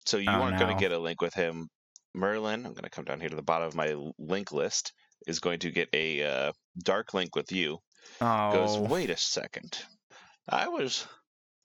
So 0.06 0.18
you 0.18 0.30
Oh, 0.30 0.34
aren't 0.42 0.60
going 0.60 0.76
to 0.76 0.80
get 0.80 0.92
a 0.92 1.00
link 1.00 1.22
with 1.22 1.34
him. 1.34 1.68
Merlin, 2.16 2.66
I'm 2.66 2.74
going 2.74 2.84
to 2.84 2.90
come 2.90 3.06
down 3.06 3.20
here 3.20 3.30
to 3.30 3.36
the 3.36 3.42
bottom 3.42 3.68
of 3.68 3.76
my 3.76 3.96
link 4.18 4.52
list, 4.52 4.94
is 5.28 5.40
going 5.40 5.60
to 5.60 5.72
get 5.72 5.90
a 5.94 6.24
uh, 6.24 6.52
dark 6.84 7.14
link 7.14 7.36
with 7.36 7.52
you. 7.52 7.80
Oh, 8.22 8.52
Goes, 8.52 8.78
wait 8.78 9.10
a 9.10 9.18
second. 9.18 9.78
I 10.48 10.68
was. 10.68 11.06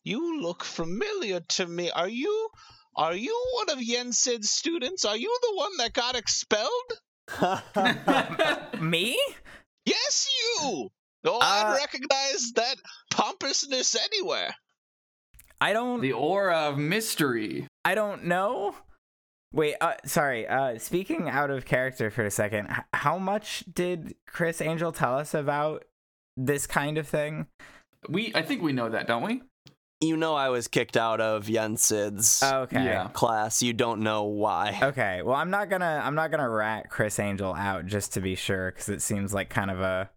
You 0.05 0.41
look 0.41 0.65
familiar 0.65 1.41
to 1.41 1.67
me. 1.67 1.91
Are 1.91 2.09
you. 2.09 2.49
Are 2.97 3.15
you 3.15 3.39
one 3.55 3.71
of 3.71 3.79
Yensid's 3.85 4.51
students? 4.51 5.05
Are 5.05 5.17
you 5.17 5.39
the 5.43 5.57
one 5.57 5.77
that 5.79 5.93
got 5.93 6.17
expelled? 6.17 6.71
me? 8.81 9.19
Yes, 9.85 10.29
you! 10.63 10.89
Oh, 11.25 11.39
Uh, 11.39 11.39
I'd 11.41 11.75
recognize 11.79 12.53
that 12.57 12.77
pompousness 13.13 13.97
anywhere. 13.97 14.55
I 15.61 15.73
don't. 15.73 16.01
The 16.01 16.13
aura 16.13 16.57
of 16.71 16.79
mystery. 16.79 17.69
I 17.85 17.95
don't 17.95 18.25
know. 18.25 18.75
Wait, 19.53 19.75
uh, 19.81 19.95
sorry. 20.05 20.47
Uh, 20.47 20.79
speaking 20.79 21.29
out 21.29 21.51
of 21.51 21.65
character 21.65 22.11
for 22.11 22.25
a 22.25 22.31
second, 22.31 22.69
h- 22.71 22.85
how 22.95 23.19
much 23.19 23.65
did 23.73 24.15
Criss 24.27 24.61
Angel 24.61 24.93
tell 24.93 25.17
us 25.19 25.35
about 25.35 25.85
this 26.37 26.67
kind 26.67 26.99
of 26.99 27.09
thing? 27.09 27.47
We. 28.09 28.33
I 28.35 28.43
think 28.43 28.63
we 28.63 28.73
know 28.73 28.89
that, 28.89 29.07
don't 29.07 29.23
we? 29.23 29.43
you 30.03 30.17
know 30.17 30.35
I 30.35 30.49
was 30.49 30.67
kicked 30.67 30.97
out 30.97 31.21
of 31.21 31.45
Yensid's 31.49 32.43
Okay. 32.43 32.83
Yeah. 32.83 33.09
class. 33.13 33.63
You 33.63 33.75
don't 33.75 34.01
know 34.01 34.25
why. 34.25 34.79
Okay. 34.83 35.21
Well, 35.23 35.37
I'm 35.37 35.51
not 35.51 35.69
gonna. 35.69 36.01
I'm 36.03 36.15
not 36.15 36.31
gonna 36.31 36.49
rat 36.49 36.89
Criss 36.89 37.19
Angel 37.19 37.53
out 37.55 37.85
just 37.87 38.15
to 38.15 38.21
be 38.23 38.35
sure, 38.37 38.71
because 38.71 38.89
it 38.89 39.03
seems 39.03 39.35
like 39.35 39.51
kind 39.51 39.71
of 39.71 39.81
a, 39.81 40.09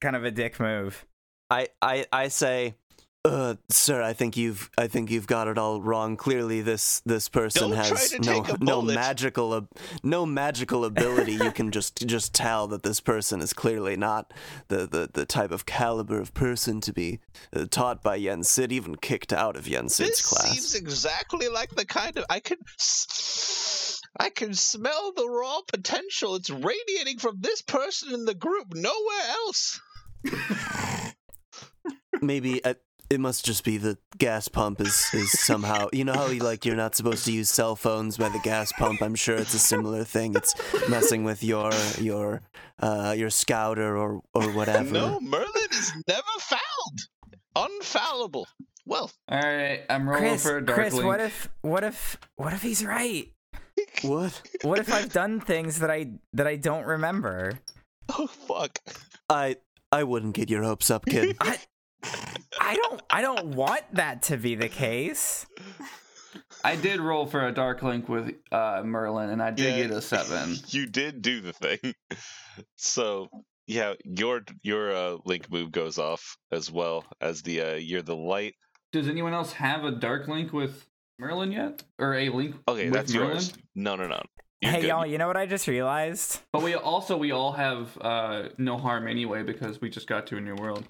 kind 0.00 0.16
of 0.16 0.24
a 0.24 0.30
dick 0.32 0.58
move. 0.58 1.06
I, 1.50 1.68
I, 1.82 2.06
I 2.12 2.28
say 2.28 2.74
Uh, 3.22 3.54
sir, 3.68 4.00
I 4.00 4.14
think 4.14 4.38
you've 4.38 4.70
I 4.78 4.86
think 4.86 5.10
you've 5.10 5.26
got 5.26 5.46
it 5.46 5.58
all 5.58 5.82
wrong. 5.82 6.16
Clearly, 6.16 6.62
this 6.62 7.00
this 7.04 7.28
person 7.28 7.68
Don't 7.68 7.76
has 7.76 8.14
no 8.18 8.46
no 8.60 8.80
magical 8.80 9.54
ab- 9.54 9.68
no 10.02 10.24
magical 10.24 10.86
ability. 10.86 11.32
you 11.32 11.50
can 11.52 11.70
just 11.70 12.06
just 12.06 12.32
tell 12.32 12.66
that 12.68 12.82
this 12.82 12.98
person 12.98 13.42
is 13.42 13.52
clearly 13.52 13.94
not 13.94 14.32
the 14.68 14.86
the, 14.86 15.10
the 15.12 15.26
type 15.26 15.50
of 15.50 15.66
caliber 15.66 16.18
of 16.18 16.32
person 16.32 16.80
to 16.80 16.94
be 16.94 17.20
uh, 17.54 17.66
taught 17.70 18.02
by 18.02 18.16
Yen 18.16 18.42
Sid, 18.42 18.72
even 18.72 18.96
kicked 18.96 19.34
out 19.34 19.54
of 19.54 19.68
Yen 19.68 19.90
Sid's 19.90 20.10
This 20.12 20.22
class. 20.22 20.52
seems 20.52 20.74
exactly 20.74 21.48
like 21.48 21.74
the 21.74 21.84
kind 21.84 22.16
of 22.16 22.24
I 22.30 22.40
can 22.40 22.56
I 24.18 24.30
can 24.30 24.54
smell 24.54 25.12
the 25.14 25.28
raw 25.28 25.60
potential. 25.70 26.36
It's 26.36 26.48
radiating 26.48 27.18
from 27.18 27.36
this 27.40 27.60
person 27.60 28.14
in 28.14 28.24
the 28.24 28.34
group, 28.34 28.72
nowhere 28.74 29.28
else. 29.44 29.78
Maybe 32.22 32.64
uh, 32.64 32.74
it 33.10 33.18
must 33.20 33.44
just 33.44 33.64
be 33.64 33.76
the 33.76 33.98
gas 34.18 34.48
pump 34.48 34.80
is 34.80 35.08
is 35.12 35.32
somehow 35.40 35.88
you 35.92 36.04
know 36.04 36.12
how 36.12 36.28
you 36.28 36.40
like 36.40 36.64
you're 36.64 36.76
not 36.76 36.94
supposed 36.94 37.24
to 37.24 37.32
use 37.32 37.50
cell 37.50 37.74
phones 37.76 38.16
by 38.16 38.28
the 38.28 38.38
gas 38.40 38.72
pump. 38.72 39.02
I'm 39.02 39.14
sure 39.16 39.36
it's 39.36 39.54
a 39.54 39.58
similar 39.58 40.04
thing. 40.04 40.34
It's 40.36 40.54
messing 40.88 41.24
with 41.24 41.42
your 41.42 41.70
your 41.98 42.40
uh 42.78 43.14
your 43.16 43.30
scouter 43.30 43.96
or 43.96 44.22
or 44.34 44.52
whatever. 44.52 44.92
No, 44.92 45.20
Merlin 45.20 45.50
is 45.72 45.92
never 46.08 46.22
fouled. 46.38 47.00
Unfallible. 47.56 48.44
Well, 48.86 49.10
All 49.28 49.38
right, 49.40 49.82
I'm 49.90 50.08
rolling 50.08 50.30
Chris, 50.30 50.42
for 50.42 50.56
a 50.58 50.64
dark 50.64 50.78
Chris, 50.78 50.94
link. 50.94 51.06
what 51.06 51.20
if, 51.20 51.48
what 51.62 51.84
if, 51.84 52.18
what 52.36 52.52
if 52.52 52.62
he's 52.62 52.84
right? 52.84 53.28
What? 54.02 54.40
What 54.62 54.78
if 54.78 54.92
I've 54.92 55.12
done 55.12 55.40
things 55.40 55.78
that 55.80 55.90
I 55.90 56.12
that 56.34 56.46
I 56.46 56.56
don't 56.56 56.84
remember? 56.86 57.58
oh 58.10 58.26
fuck. 58.26 58.78
I 59.28 59.56
I 59.92 60.04
wouldn't 60.04 60.34
get 60.34 60.48
your 60.50 60.62
hopes 60.62 60.90
up, 60.90 61.06
kid. 61.06 61.36
I, 61.40 61.58
I 62.70 62.76
don't, 62.76 63.02
I 63.10 63.20
don't 63.20 63.46
want 63.56 63.82
that 63.94 64.22
to 64.24 64.36
be 64.36 64.54
the 64.54 64.68
case. 64.68 65.44
I 66.62 66.76
did 66.76 67.00
roll 67.00 67.26
for 67.26 67.48
a 67.48 67.52
dark 67.52 67.82
link 67.82 68.08
with 68.08 68.32
uh, 68.52 68.82
Merlin, 68.84 69.30
and 69.30 69.42
I 69.42 69.50
did 69.50 69.74
Yeah. 69.76 69.82
get 69.88 69.90
a 69.90 70.00
seven. 70.00 70.54
You 70.68 70.86
did 70.86 71.20
do 71.20 71.40
the 71.40 71.52
thing. 71.52 71.94
So 72.76 73.28
yeah, 73.66 73.94
your 74.04 74.42
your 74.62 74.94
uh, 74.94 75.16
link 75.24 75.50
move 75.50 75.72
goes 75.72 75.98
off 75.98 76.36
as 76.52 76.70
well 76.70 77.04
as 77.20 77.42
the 77.42 77.60
uh, 77.60 77.74
you're 77.74 78.02
the 78.02 78.14
light. 78.14 78.54
Does 78.92 79.08
anyone 79.08 79.32
else 79.32 79.52
have 79.54 79.84
a 79.84 79.90
dark 79.90 80.28
link 80.28 80.52
with 80.52 80.86
Merlin 81.18 81.50
yet, 81.50 81.82
or 81.98 82.14
a 82.14 82.28
link? 82.28 82.54
Okay, 82.68 82.84
with 82.84 82.92
that's 82.94 83.12
Merlin? 83.12 83.30
yours. 83.32 83.52
No, 83.74 83.96
no, 83.96 84.06
no. 84.06 84.22
You're 84.60 84.72
hey 84.72 84.80
good. 84.82 84.88
y'all, 84.88 85.06
you 85.06 85.18
know 85.18 85.26
what 85.26 85.36
I 85.38 85.46
just 85.46 85.66
realized? 85.66 86.40
But 86.52 86.62
we 86.62 86.74
also 86.74 87.16
we 87.16 87.32
all 87.32 87.52
have 87.52 87.96
uh, 88.00 88.50
no 88.58 88.76
harm 88.78 89.08
anyway 89.08 89.42
because 89.42 89.80
we 89.80 89.88
just 89.90 90.06
got 90.06 90.26
to 90.28 90.36
a 90.36 90.40
new 90.40 90.54
world. 90.54 90.84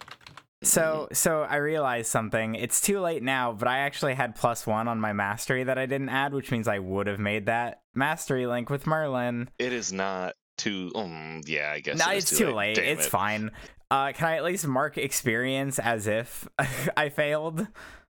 So, 0.63 1.09
so 1.13 1.43
I 1.43 1.57
realized 1.57 2.09
something. 2.11 2.55
It's 2.55 2.81
too 2.83 3.01
late 3.01 3.23
now, 3.23 3.53
but 3.53 3.67
I 3.67 3.79
actually 3.79 4.15
had 4.15 4.35
plus 4.37 4.67
one 4.67 4.89
on 4.89 5.01
my 5.01 5.13
mastery 5.15 5.65
that 5.65 5.79
I 5.79 5.87
didn't 5.87 6.11
add, 6.11 6.35
which 6.35 6.51
means 6.51 6.69
I 6.69 6.79
would 6.79 7.07
have 7.07 7.19
made 7.19 7.47
that 7.47 7.81
mastery 7.95 8.47
link 8.47 8.69
with 8.69 8.87
Merlin. 8.87 9.49
It 9.59 9.73
is 9.73 9.91
not 9.93 10.35
too. 10.59 10.93
Um, 10.95 11.41
yeah, 11.47 11.73
I 11.73 11.81
guess. 11.81 11.99
No, 11.99 12.11
it 12.13 12.19
it's 12.19 12.37
too 12.37 12.53
late. 12.53 12.77
Damn 12.77 12.85
It's 12.85 13.07
it. 13.07 13.11
fine. 13.11 13.51
Uh, 13.91 14.13
can 14.13 14.29
I 14.29 14.37
at 14.37 14.45
least 14.45 14.67
mark 14.67 14.99
experience 14.99 15.79
as 15.79 16.07
if 16.07 16.47
I 16.97 17.09
failed? 17.09 17.67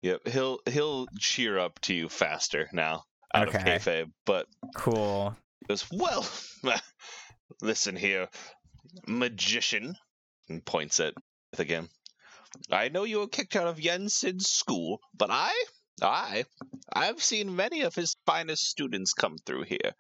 Yep, 0.03 0.29
he'll 0.29 0.61
he'll 0.67 1.07
cheer 1.19 1.59
up 1.59 1.79
to 1.83 1.95
you 1.95 2.09
faster 2.09 2.71
now 2.73 3.05
out 3.35 3.49
Okay. 3.49 3.59
of 3.59 3.83
kayfabe, 3.83 4.11
but 4.25 4.47
Cool. 4.75 5.37
goes, 5.69 5.85
"Well, 5.93 6.27
listen 7.61 7.97
here, 7.97 8.29
magician," 9.07 9.97
and 10.49 10.65
points 10.65 11.01
at 11.01 11.13
again. 11.59 11.89
I 12.71 12.89
know 12.89 13.05
you 13.05 13.21
were 13.21 13.29
kicked 13.29 13.57
out 13.57 13.67
of 13.67 13.79
Yensid's 13.79 14.51
school, 14.51 15.01
but 15.17 15.31
I, 15.31 15.53
I, 16.03 16.45
I've 16.93 17.23
seen 17.23 17.57
many 17.57 17.83
of 17.83 17.95
his 17.95 18.17
finest 18.27 18.69
students 18.69 19.13
come 19.13 19.37
through 19.45 19.65
here, 19.65 19.93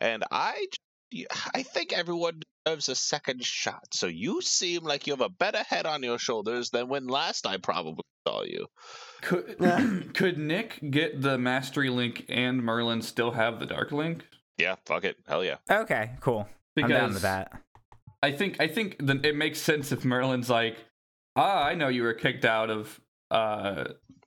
and 0.00 0.24
I, 0.30 0.66
I 1.54 1.62
think 1.62 1.92
everyone 1.92 2.40
deserves 2.64 2.88
a 2.88 2.94
second 2.94 3.44
shot. 3.44 3.86
So 3.92 4.06
you 4.06 4.42
seem 4.42 4.84
like 4.84 5.06
you 5.06 5.12
have 5.12 5.20
a 5.20 5.28
better 5.28 5.62
head 5.62 5.86
on 5.86 6.02
your 6.02 6.18
shoulders 6.18 6.70
than 6.70 6.88
when 6.88 7.06
last 7.06 7.46
I 7.46 7.56
probably 7.56 8.04
saw 8.26 8.42
you. 8.42 8.66
Could 9.22 9.56
could 10.14 10.38
Nick 10.38 10.78
get 10.90 11.22
the 11.22 11.38
mastery 11.38 11.90
link 11.90 12.26
and 12.28 12.62
Merlin 12.62 13.02
still 13.02 13.32
have 13.32 13.58
the 13.58 13.66
dark 13.66 13.92
link? 13.92 14.26
Yeah, 14.56 14.74
fuck 14.86 15.04
it, 15.04 15.16
hell 15.26 15.44
yeah. 15.44 15.56
Okay, 15.70 16.10
cool. 16.20 16.48
I'm 16.76 16.88
down 16.88 17.14
with 17.14 17.22
that. 17.22 17.52
I 18.22 18.32
think 18.32 18.60
I 18.60 18.66
think 18.68 18.96
the, 18.98 19.20
it 19.22 19.36
makes 19.36 19.60
sense 19.60 19.92
if 19.92 20.04
Merlin's 20.04 20.50
like, 20.50 20.76
ah, 21.38 21.64
I 21.64 21.74
know 21.74 21.88
you 21.88 22.02
were 22.02 22.14
kicked 22.14 22.44
out 22.44 22.68
of 22.70 23.00
uh, 23.30 23.84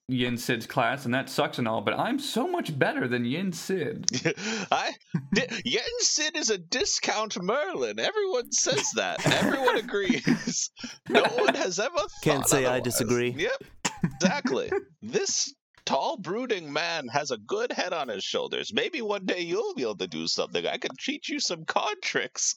Yen 0.07 0.37
Sid's 0.37 0.65
class, 0.65 1.05
and 1.05 1.13
that 1.13 1.29
sucks 1.29 1.57
and 1.59 1.67
all, 1.67 1.81
but 1.81 1.97
I'm 1.97 2.19
so 2.19 2.47
much 2.47 2.77
better 2.77 3.07
than 3.07 3.25
Yen 3.25 3.51
Sid. 3.53 4.05
I 4.71 4.91
di- 5.33 5.61
Yen 5.65 5.83
Sid 5.99 6.35
is 6.35 6.49
a 6.49 6.57
discount 6.57 7.41
Merlin. 7.41 7.99
Everyone 7.99 8.51
says 8.51 8.89
that. 8.95 9.25
Everyone 9.43 9.77
agrees. 9.77 10.71
No 11.09 11.23
one 11.23 11.55
has 11.55 11.77
ever 11.79 11.93
Can't 12.23 12.41
thought 12.41 12.49
say 12.49 12.65
I 12.65 12.79
disagree. 12.79 13.31
Yep, 13.37 13.63
exactly. 14.03 14.71
this 15.01 15.53
tall, 15.85 16.17
brooding 16.17 16.71
man 16.71 17.07
has 17.09 17.31
a 17.31 17.37
good 17.37 17.71
head 17.71 17.93
on 17.93 18.07
his 18.07 18.23
shoulders. 18.23 18.73
Maybe 18.73 19.01
one 19.01 19.25
day 19.25 19.41
you'll 19.41 19.73
be 19.75 19.81
able 19.83 19.95
to 19.97 20.07
do 20.07 20.27
something. 20.27 20.65
I 20.65 20.77
can 20.77 20.95
teach 20.97 21.29
you 21.29 21.39
some 21.39 21.65
card 21.65 22.01
tricks. 22.01 22.55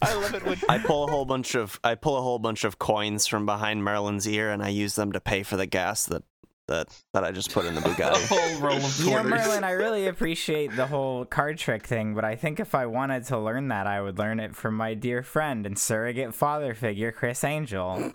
I 0.00 0.14
love 0.14 0.34
it 0.34 0.44
when 0.44 0.58
I 0.68 0.78
pull 0.78 1.04
a 1.04 1.10
whole 1.10 1.24
bunch 1.24 1.54
of 1.54 1.78
I 1.84 1.94
pull 1.94 2.16
a 2.16 2.22
whole 2.22 2.38
bunch 2.38 2.64
of 2.64 2.78
coins 2.78 3.26
from 3.26 3.46
behind 3.46 3.84
Merlin's 3.84 4.26
ear 4.28 4.50
and 4.50 4.62
I 4.62 4.68
use 4.68 4.94
them 4.94 5.12
to 5.12 5.20
pay 5.20 5.42
for 5.42 5.56
the 5.56 5.66
gas 5.66 6.06
that 6.06 6.22
that 6.68 6.88
that 7.12 7.24
I 7.24 7.32
just 7.32 7.52
put 7.52 7.64
in 7.66 7.74
the 7.74 7.80
A 7.84 7.84
Bugatti. 7.84 8.28
whole 8.28 8.60
roll 8.60 8.76
of 8.76 9.00
You 9.00 9.10
know. 9.10 9.22
Merlin, 9.24 9.64
I 9.64 9.72
really 9.72 10.06
appreciate 10.06 10.74
the 10.76 10.86
whole 10.86 11.24
card 11.24 11.58
trick 11.58 11.86
thing, 11.86 12.14
but 12.14 12.24
I 12.24 12.36
think 12.36 12.60
if 12.60 12.74
I 12.74 12.86
wanted 12.86 13.24
to 13.26 13.38
learn 13.38 13.68
that, 13.68 13.86
I 13.88 14.00
would 14.00 14.16
learn 14.18 14.38
it 14.40 14.54
from 14.54 14.76
my 14.76 14.94
dear 14.94 15.22
friend 15.24 15.66
and 15.66 15.76
surrogate 15.78 16.34
father 16.34 16.72
figure, 16.74 17.10
Criss 17.10 17.42
Angel, 17.42 18.12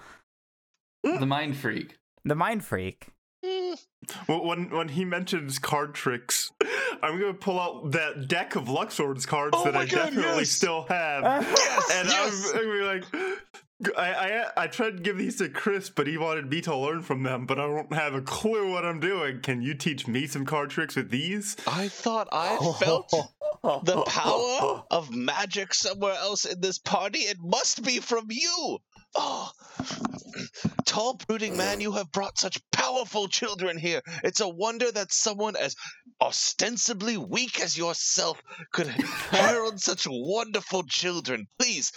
the 1.04 1.26
mind 1.26 1.58
freak. 1.58 1.98
the 2.24 2.36
mind 2.36 2.64
freak. 2.64 3.08
Well, 4.28 4.46
when 4.46 4.70
when 4.70 4.90
he 4.90 5.06
mentions 5.06 5.60
card 5.60 5.94
tricks, 5.94 6.52
I'm 7.02 7.20
gonna 7.20 7.34
pull 7.34 7.60
out 7.60 7.92
that 7.92 8.28
deck 8.28 8.56
of 8.56 8.66
Luxord's 8.66 9.26
cards 9.26 9.56
Oh 9.58 9.66
that 9.66 9.76
I 9.76 9.86
God, 9.86 10.06
definitely 10.08 10.40
yes! 10.40 10.50
still 10.52 10.86
have, 10.90 11.24
yes, 11.44 11.92
and 11.94 12.08
yes. 12.08 12.52
I'm, 12.54 12.60
I'm 12.60 12.66
gonna 12.66 12.78
be 12.78 12.84
like. 12.86 13.06
I, 13.96 14.12
I 14.58 14.64
I 14.64 14.68
tried 14.68 14.98
to 14.98 15.04
give 15.04 15.20
these 15.20 15.36
to 15.36 15.50
Chris, 15.50 15.92
but 15.92 16.08
he 16.08 16.18
wanted 16.18 16.50
me 16.50 16.62
to 16.62 16.76
learn 16.76 17.04
from 17.04 17.22
them. 17.22 17.46
But 17.46 17.60
I 17.60 17.68
don't 17.68 17.94
have 17.94 18.16
a 18.16 18.22
clue 18.22 18.72
what 18.72 18.84
I'm 18.84 19.00
doing. 19.00 19.40
Can 19.42 19.62
you 19.62 19.76
teach 19.76 20.08
me 20.08 20.26
some 20.26 20.46
card 20.48 20.72
tricks 20.72 20.96
with 20.96 21.12
these? 21.12 21.56
I 21.68 21.88
thought 21.88 22.28
I 22.32 22.58
felt 22.80 23.12
the 23.62 24.02
power 24.08 24.84
of 24.90 25.12
magic 25.14 25.76
somewhere 25.76 26.16
else 26.16 26.46
in 26.46 26.60
this 26.60 26.80
party. 26.80 27.20
It 27.20 27.38
must 27.40 27.84
be 27.84 28.00
from 28.00 28.26
you. 28.30 28.80
Oh, 29.20 29.50
tall, 30.88 31.20
brooding 31.28 31.58
man, 31.58 31.82
you 31.82 31.92
have 31.92 32.12
brought 32.12 32.40
such 32.40 32.62
powerful 32.72 33.28
children 33.28 33.78
here. 33.78 34.02
It's 34.24 34.40
a 34.40 34.48
wonder 34.48 34.92
that 34.92 35.12
someone 35.12 35.56
as 35.56 35.76
ostensibly 36.20 37.18
weak 37.18 37.60
as 37.60 37.78
yourself 37.78 38.42
could 38.72 38.88
herald 38.88 39.80
such 39.80 40.08
wonderful 40.10 40.84
children. 40.84 41.46
Please, 41.60 41.92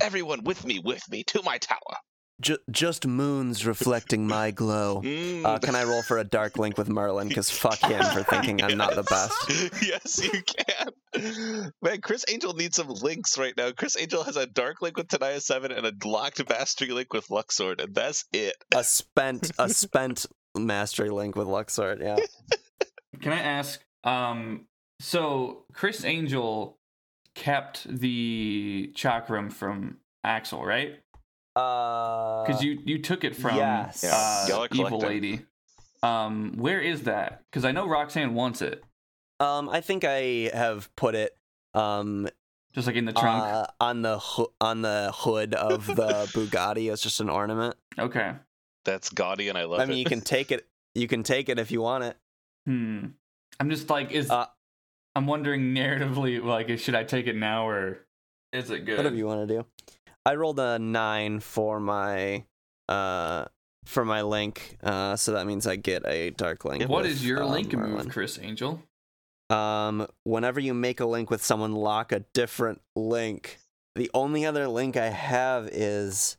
everyone 0.00 0.44
with 0.44 0.64
me, 0.64 0.78
with 0.78 1.02
me, 1.10 1.24
to 1.24 1.42
my 1.42 1.58
tower. 1.58 1.96
Ju- 2.40 2.58
just 2.70 3.06
moons 3.06 3.66
reflecting 3.66 4.26
my 4.26 4.50
glow. 4.50 5.02
Mm. 5.08 5.44
Uh, 5.44 5.58
can 5.58 5.74
I 5.74 5.84
roll 5.84 6.02
for 6.02 6.18
a 6.18 6.24
dark 6.24 6.58
link 6.58 6.76
with 6.76 6.88
Merlin? 6.88 7.28
Because 7.28 7.50
fuck 7.50 7.78
him 7.78 8.02
for 8.12 8.22
thinking 8.22 8.62
I'm 8.62 8.76
not 8.76 8.94
the 8.94 9.02
best. 9.50 9.82
yes, 9.82 10.22
you 10.22 10.42
can. 10.42 11.72
Man, 11.82 12.00
Criss 12.00 12.24
Angel 12.28 12.52
needs 12.54 12.76
some 12.76 12.88
links 12.88 13.38
right 13.38 13.54
now. 13.56 13.70
Criss 13.72 13.96
Angel 13.98 14.22
has 14.24 14.36
a 14.36 14.46
dark 14.46 14.82
link 14.82 14.96
with 14.96 15.08
Tanaya 15.08 15.40
7 15.40 15.72
and 15.72 15.86
a 15.86 15.92
locked 16.04 16.46
mastery 16.48 16.88
link 16.88 17.12
with 17.12 17.28
Luxord, 17.28 17.82
and 17.82 17.94
that's 17.94 18.24
it. 18.32 18.54
A 18.74 18.82
spent 18.84 19.50
a 19.58 19.68
spent 19.68 20.26
mastery 20.56 21.10
link 21.10 21.36
with 21.36 21.46
Luxord. 21.46 22.00
Yeah. 22.02 22.16
Can 23.20 23.32
I 23.32 23.40
ask? 23.40 23.80
Um, 24.04 24.66
so 25.00 25.64
Criss 25.72 26.04
Angel 26.04 26.76
kept 27.34 27.86
the 27.88 28.92
chakram 28.94 29.52
from 29.52 29.98
Axel, 30.24 30.64
right? 30.64 30.98
Uh, 31.58 32.44
Because 32.44 32.62
you 32.62 32.78
you 32.84 32.98
took 33.00 33.24
it 33.24 33.34
from 33.36 33.56
yes. 33.56 34.04
uh, 34.04 34.66
evil 34.72 34.98
lady. 35.00 35.40
Um, 36.02 36.54
where 36.56 36.80
is 36.80 37.02
that? 37.04 37.42
Because 37.50 37.64
I 37.64 37.72
know 37.72 37.86
Roxanne 37.88 38.34
wants 38.34 38.62
it, 38.62 38.84
um, 39.40 39.68
I 39.68 39.80
think 39.80 40.04
I 40.04 40.50
have 40.54 40.94
put 40.96 41.14
it 41.14 41.36
um 41.74 42.28
just 42.72 42.86
like 42.86 42.96
in 42.96 43.04
the 43.04 43.12
trunk. 43.12 43.42
uh, 43.42 43.66
on 43.80 44.02
the 44.02 44.18
ho- 44.18 44.52
on 44.60 44.82
the 44.82 45.10
hood 45.14 45.54
of 45.54 45.86
the 45.86 46.28
Bugatti 46.34 46.90
as 46.92 47.00
just 47.00 47.20
an 47.20 47.28
ornament. 47.28 47.74
okay. 47.98 48.34
That's 48.84 49.10
gaudy, 49.10 49.48
and 49.48 49.58
I 49.58 49.64
love 49.64 49.80
it. 49.80 49.82
I 49.82 49.86
mean, 49.86 49.96
it. 49.96 50.00
you 50.00 50.04
can 50.06 50.20
take 50.22 50.50
it. 50.52 50.66
You 50.94 51.08
can 51.08 51.22
take 51.22 51.48
it 51.50 51.58
if 51.58 51.70
you 51.70 51.82
want 51.82 52.04
it. 52.04 52.16
Hmm. 52.64 53.06
I'm 53.60 53.68
just 53.68 53.90
like, 53.90 54.12
is 54.12 54.30
Uh, 54.30 54.46
I'm 55.14 55.26
wondering 55.26 55.74
narratively, 55.74 56.42
like, 56.42 56.78
should 56.78 56.94
I 56.94 57.04
take 57.04 57.26
it 57.26 57.36
now 57.36 57.68
or 57.68 58.06
is 58.52 58.70
it 58.70 58.86
good? 58.86 58.96
Whatever 58.96 59.16
you 59.16 59.26
want 59.26 59.46
to 59.46 59.54
do. 59.58 59.66
I 60.26 60.34
rolled 60.34 60.60
a 60.60 60.78
nine 60.78 61.40
for 61.40 61.80
my 61.80 62.44
uh 62.88 63.46
for 63.84 64.04
my 64.04 64.20
link, 64.20 64.76
uh, 64.82 65.16
so 65.16 65.32
that 65.32 65.46
means 65.46 65.66
I 65.66 65.76
get 65.76 66.06
a 66.06 66.30
dark 66.30 66.66
link. 66.66 66.86
What 66.88 67.04
with, 67.04 67.12
is 67.12 67.26
your 67.26 67.42
uh, 67.42 67.46
link 67.46 67.72
Merlin. 67.72 68.04
move, 68.04 68.08
Criss 68.10 68.38
Angel? 68.40 68.82
Um, 69.48 70.06
whenever 70.24 70.60
you 70.60 70.74
make 70.74 71.00
a 71.00 71.06
link 71.06 71.30
with 71.30 71.42
someone, 71.42 71.72
lock 71.72 72.12
a 72.12 72.20
different 72.34 72.82
link. 72.94 73.58
The 73.94 74.10
only 74.12 74.44
other 74.44 74.68
link 74.68 74.98
I 74.98 75.08
have 75.08 75.68
is 75.72 76.36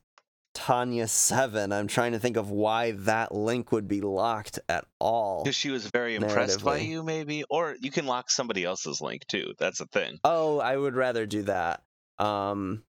Tanya 0.53 1.07
Seven. 1.07 1.71
I'm 1.71 1.87
trying 1.87 2.11
to 2.11 2.19
think 2.19 2.37
of 2.37 2.51
why 2.51 2.91
that 2.91 3.33
link 3.33 3.71
would 3.71 3.87
be 3.87 4.01
locked 4.01 4.59
at 4.69 4.85
all. 4.99 5.43
Because 5.43 5.55
she 5.55 5.71
was 5.71 5.87
very 5.87 6.15
impressed 6.15 6.63
by 6.63 6.77
you, 6.77 7.01
maybe, 7.01 7.43
or 7.49 7.75
you 7.79 7.89
can 7.89 8.05
lock 8.05 8.29
somebody 8.29 8.63
else's 8.63 9.01
link 9.01 9.25
too. 9.25 9.53
That's 9.57 9.79
a 9.79 9.87
thing. 9.87 10.19
Oh, 10.23 10.59
I 10.59 10.77
would 10.77 10.95
rather 10.95 11.25
do 11.25 11.43
that. 11.43 11.81
Um, 12.19 12.83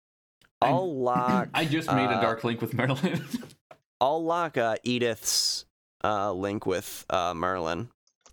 I'll 0.63 0.95
lock. 1.03 1.49
I 1.55 1.65
just 1.65 1.89
made 1.93 2.07
a 2.07 2.17
uh, 2.17 2.21
dark 2.21 2.45
link 2.45 2.61
with 2.61 2.75
Merlin. 2.75 3.25
I'll 4.01 4.23
lock 4.25 4.57
uh, 4.59 4.77
Edith's 4.85 5.65
uh, 6.05 6.33
link 6.33 6.67
with 6.67 7.05
uh, 7.11 7.35
Merlin. 7.35 7.89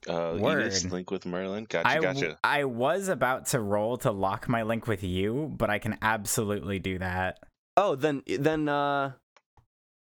Uh, 0.07 0.35
Edith's 0.37 0.85
link 0.85 1.09
with 1.11 1.25
Merlin. 1.25 1.65
Gotcha, 1.69 1.87
I, 1.87 1.95
w- 1.95 2.13
gotcha. 2.13 2.37
I 2.43 2.65
was 2.65 3.07
about 3.07 3.47
to 3.47 3.59
roll 3.61 3.97
to 3.99 4.11
lock 4.11 4.49
my 4.49 4.63
link 4.63 4.85
with 4.87 5.03
you, 5.03 5.53
but 5.57 5.69
I 5.69 5.79
can 5.79 5.97
absolutely 6.01 6.79
do 6.79 6.99
that. 6.99 7.39
Oh, 7.77 7.95
then 7.95 8.21
then 8.27 8.67
uh, 8.67 9.13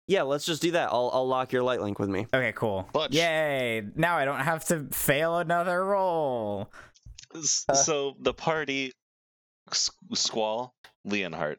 yeah, 0.06 0.22
let's 0.22 0.46
just 0.46 0.62
do 0.62 0.70
that. 0.70 0.90
I'll 0.92 1.10
I'll 1.12 1.26
lock 1.26 1.52
your 1.52 1.62
light 1.64 1.80
link 1.80 1.98
with 1.98 2.08
me. 2.08 2.26
Okay, 2.32 2.52
cool. 2.54 2.84
Clutch. 2.92 3.12
Yay! 3.12 3.82
Now 3.96 4.16
I 4.16 4.24
don't 4.24 4.40
have 4.40 4.64
to 4.66 4.86
fail 4.92 5.38
another 5.38 5.84
roll. 5.84 6.70
S- 7.34 7.64
Uh. 7.68 7.74
so 7.74 8.14
the 8.20 8.32
party, 8.32 8.92
S- 9.72 9.90
Squall, 10.14 10.72
Leonhart, 11.06 11.56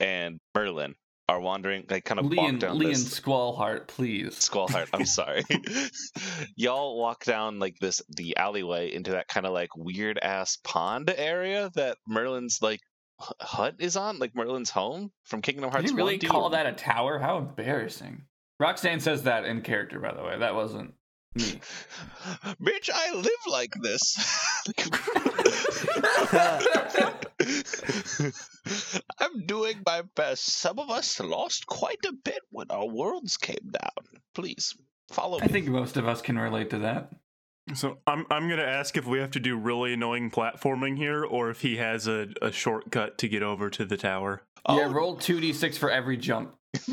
and 0.00 0.38
Merlin 0.54 0.94
are 1.28 1.40
wandering, 1.40 1.84
like 1.90 2.04
kind 2.04 2.20
of 2.20 2.26
walk 2.26 2.32
Leon, 2.36 2.58
down 2.58 2.78
Leon 2.78 2.92
this. 2.92 3.20
Squallheart, 3.20 3.88
please. 3.88 4.34
Squallheart, 4.34 4.88
I'm 4.92 5.04
sorry. 5.06 5.42
Y'all 6.56 6.98
walk 6.98 7.24
down 7.24 7.58
like 7.58 7.76
this 7.80 8.00
the 8.08 8.36
alleyway 8.36 8.92
into 8.92 9.10
that 9.12 9.26
kind 9.28 9.44
of 9.46 9.52
like 9.52 9.70
weird 9.76 10.18
ass 10.22 10.58
pond 10.62 11.12
area 11.16 11.70
that 11.74 11.98
Merlin's 12.08 12.62
like 12.62 12.80
hut 13.18 13.74
is 13.80 13.96
on, 13.96 14.18
like 14.18 14.34
Merlin's 14.36 14.70
home 14.70 15.10
from 15.24 15.42
Kingdom 15.42 15.64
Did 15.64 15.72
Hearts. 15.72 15.90
you 15.90 15.96
really 15.96 16.14
1, 16.14 16.18
do 16.20 16.28
call 16.28 16.50
that 16.50 16.66
a 16.66 16.72
tower? 16.72 17.18
How 17.18 17.38
embarrassing. 17.38 18.22
Roxanne 18.60 19.00
says 19.00 19.24
that 19.24 19.44
in 19.44 19.62
character, 19.62 19.98
by 20.00 20.14
the 20.14 20.22
way. 20.22 20.38
That 20.38 20.54
wasn't 20.54 20.94
me. 21.34 21.42
Bitch, 22.62 22.88
I 22.94 23.12
live 23.14 23.30
like 23.48 23.74
this. 23.82 24.16
I'm 29.20 29.46
doing 29.46 29.82
my 29.86 30.02
best. 30.14 30.44
Some 30.46 30.78
of 30.78 30.90
us 30.90 31.20
lost 31.20 31.66
quite 31.66 32.04
a 32.06 32.12
bit 32.12 32.40
when 32.50 32.70
our 32.70 32.86
worlds 32.86 33.36
came 33.36 33.70
down. 33.72 34.20
Please 34.34 34.74
follow 35.10 35.38
me. 35.38 35.44
I 35.44 35.48
think 35.48 35.66
most 35.68 35.96
of 35.96 36.06
us 36.06 36.20
can 36.22 36.38
relate 36.38 36.70
to 36.70 36.78
that. 36.80 37.10
So 37.74 37.98
I'm 38.06 38.26
I'm 38.30 38.48
gonna 38.48 38.62
ask 38.62 38.96
if 38.96 39.06
we 39.06 39.18
have 39.18 39.32
to 39.32 39.40
do 39.40 39.56
really 39.56 39.92
annoying 39.92 40.30
platforming 40.30 40.96
here, 40.96 41.24
or 41.24 41.50
if 41.50 41.60
he 41.62 41.76
has 41.78 42.06
a, 42.06 42.28
a 42.40 42.52
shortcut 42.52 43.18
to 43.18 43.28
get 43.28 43.42
over 43.42 43.70
to 43.70 43.84
the 43.84 43.96
tower. 43.96 44.42
Yeah, 44.68 44.86
Oh, 44.86 44.92
roll 44.92 45.16
2d6 45.16 45.76
for 45.78 45.90
every 45.90 46.16
jump. 46.16 46.54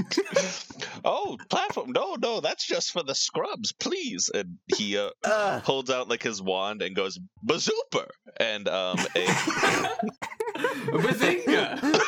oh, 1.05 1.37
platform. 1.49 1.91
No, 1.91 2.15
no, 2.21 2.39
that's 2.39 2.65
just 2.65 2.91
for 2.91 3.03
the 3.03 3.15
scrubs, 3.15 3.71
please. 3.73 4.29
And 4.33 4.57
he 4.75 4.97
uh, 4.97 5.09
Uh, 5.23 5.59
holds 5.59 5.89
out 5.89 6.07
like 6.07 6.23
his 6.23 6.41
wand 6.41 6.81
and 6.81 6.95
goes 6.95 7.19
bazooper, 7.43 8.07
and 8.37 8.67
um, 8.67 8.97
a, 9.15 9.25
Bazinga! 10.55 11.99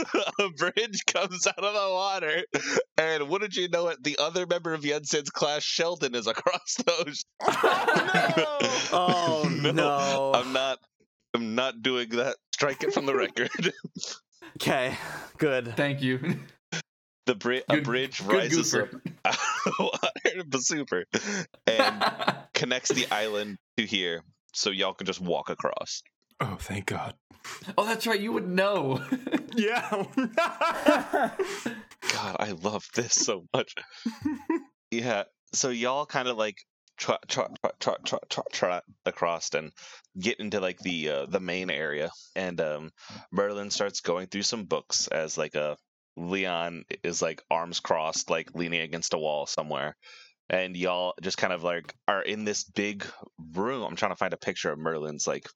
a 0.38 0.48
bridge 0.50 1.04
comes 1.06 1.46
out 1.46 1.58
of 1.62 1.74
the 1.74 1.88
water, 1.92 2.44
and 2.96 3.28
wouldn't 3.28 3.56
you 3.56 3.68
know 3.68 3.88
it, 3.88 4.02
the 4.02 4.16
other 4.18 4.46
member 4.46 4.72
of 4.74 4.82
Jensen's 4.82 5.30
class, 5.30 5.62
Sheldon, 5.62 6.14
is 6.14 6.26
across 6.26 6.76
those. 6.86 7.24
Oh, 8.92 9.48
no. 9.50 9.60
Oh 9.72 9.72
no! 9.72 10.32
I'm 10.34 10.52
not. 10.52 10.78
I'm 11.34 11.54
not 11.54 11.80
doing 11.82 12.08
that. 12.10 12.36
Strike 12.54 12.82
it 12.82 12.92
from 12.92 13.06
the 13.06 13.14
record. 13.14 13.50
okay, 14.56 14.96
good. 15.38 15.74
Thank 15.76 16.02
you. 16.02 16.40
the 17.26 17.34
bri- 17.36 17.62
a 17.68 17.80
bridge 17.80 18.20
rises 18.20 18.74
up 18.74 18.90
goofer. 18.90 19.00
out 19.24 19.34
of 19.36 19.64
the 19.64 19.72
water, 19.78 20.44
bazooper, 20.48 21.04
and 21.66 22.04
connects 22.54 22.90
the 22.90 23.06
island 23.12 23.58
to 23.76 23.86
here, 23.86 24.22
so 24.54 24.70
y'all 24.70 24.94
can 24.94 25.06
just 25.06 25.20
walk 25.20 25.50
across. 25.50 26.02
Oh, 26.40 26.56
thank 26.58 26.86
God. 26.86 27.14
oh, 27.76 27.86
that's 27.86 28.06
right. 28.06 28.20
You 28.20 28.32
would 28.32 28.48
know. 28.48 29.00
Yeah. 29.56 30.04
God, 30.16 31.32
I 32.38 32.52
love 32.62 32.86
this 32.94 33.14
so 33.14 33.46
much. 33.52 33.74
yeah. 34.90 35.24
So 35.52 35.70
y'all 35.70 36.06
kind 36.06 36.28
of 36.28 36.36
like 36.36 36.56
trot, 36.96 37.24
trot, 37.28 37.58
trot, 37.60 37.74
trot, 37.80 38.06
trot, 38.06 38.22
trot, 38.30 38.46
trot 38.52 38.84
across 39.04 39.52
and 39.54 39.72
get 40.18 40.38
into 40.38 40.60
like 40.60 40.78
the 40.78 41.08
uh, 41.08 41.26
the 41.26 41.40
main 41.40 41.68
area, 41.68 42.10
and 42.36 42.60
um, 42.60 42.90
Merlin 43.32 43.70
starts 43.70 44.00
going 44.00 44.28
through 44.28 44.42
some 44.42 44.66
books 44.66 45.08
as 45.08 45.36
like 45.36 45.56
a 45.56 45.76
Leon 46.16 46.84
is 47.02 47.20
like 47.20 47.42
arms 47.50 47.80
crossed, 47.80 48.30
like 48.30 48.54
leaning 48.54 48.82
against 48.82 49.14
a 49.14 49.18
wall 49.18 49.46
somewhere. 49.46 49.96
And 50.48 50.76
y'all 50.76 51.14
just 51.22 51.38
kind 51.38 51.52
of 51.52 51.62
like 51.62 51.94
are 52.08 52.22
in 52.22 52.44
this 52.44 52.64
big 52.64 53.04
room. 53.54 53.82
I'm 53.82 53.96
trying 53.96 54.12
to 54.12 54.16
find 54.16 54.32
a 54.32 54.38
picture 54.38 54.72
of 54.72 54.78
Merlin's 54.78 55.26
like 55.26 55.46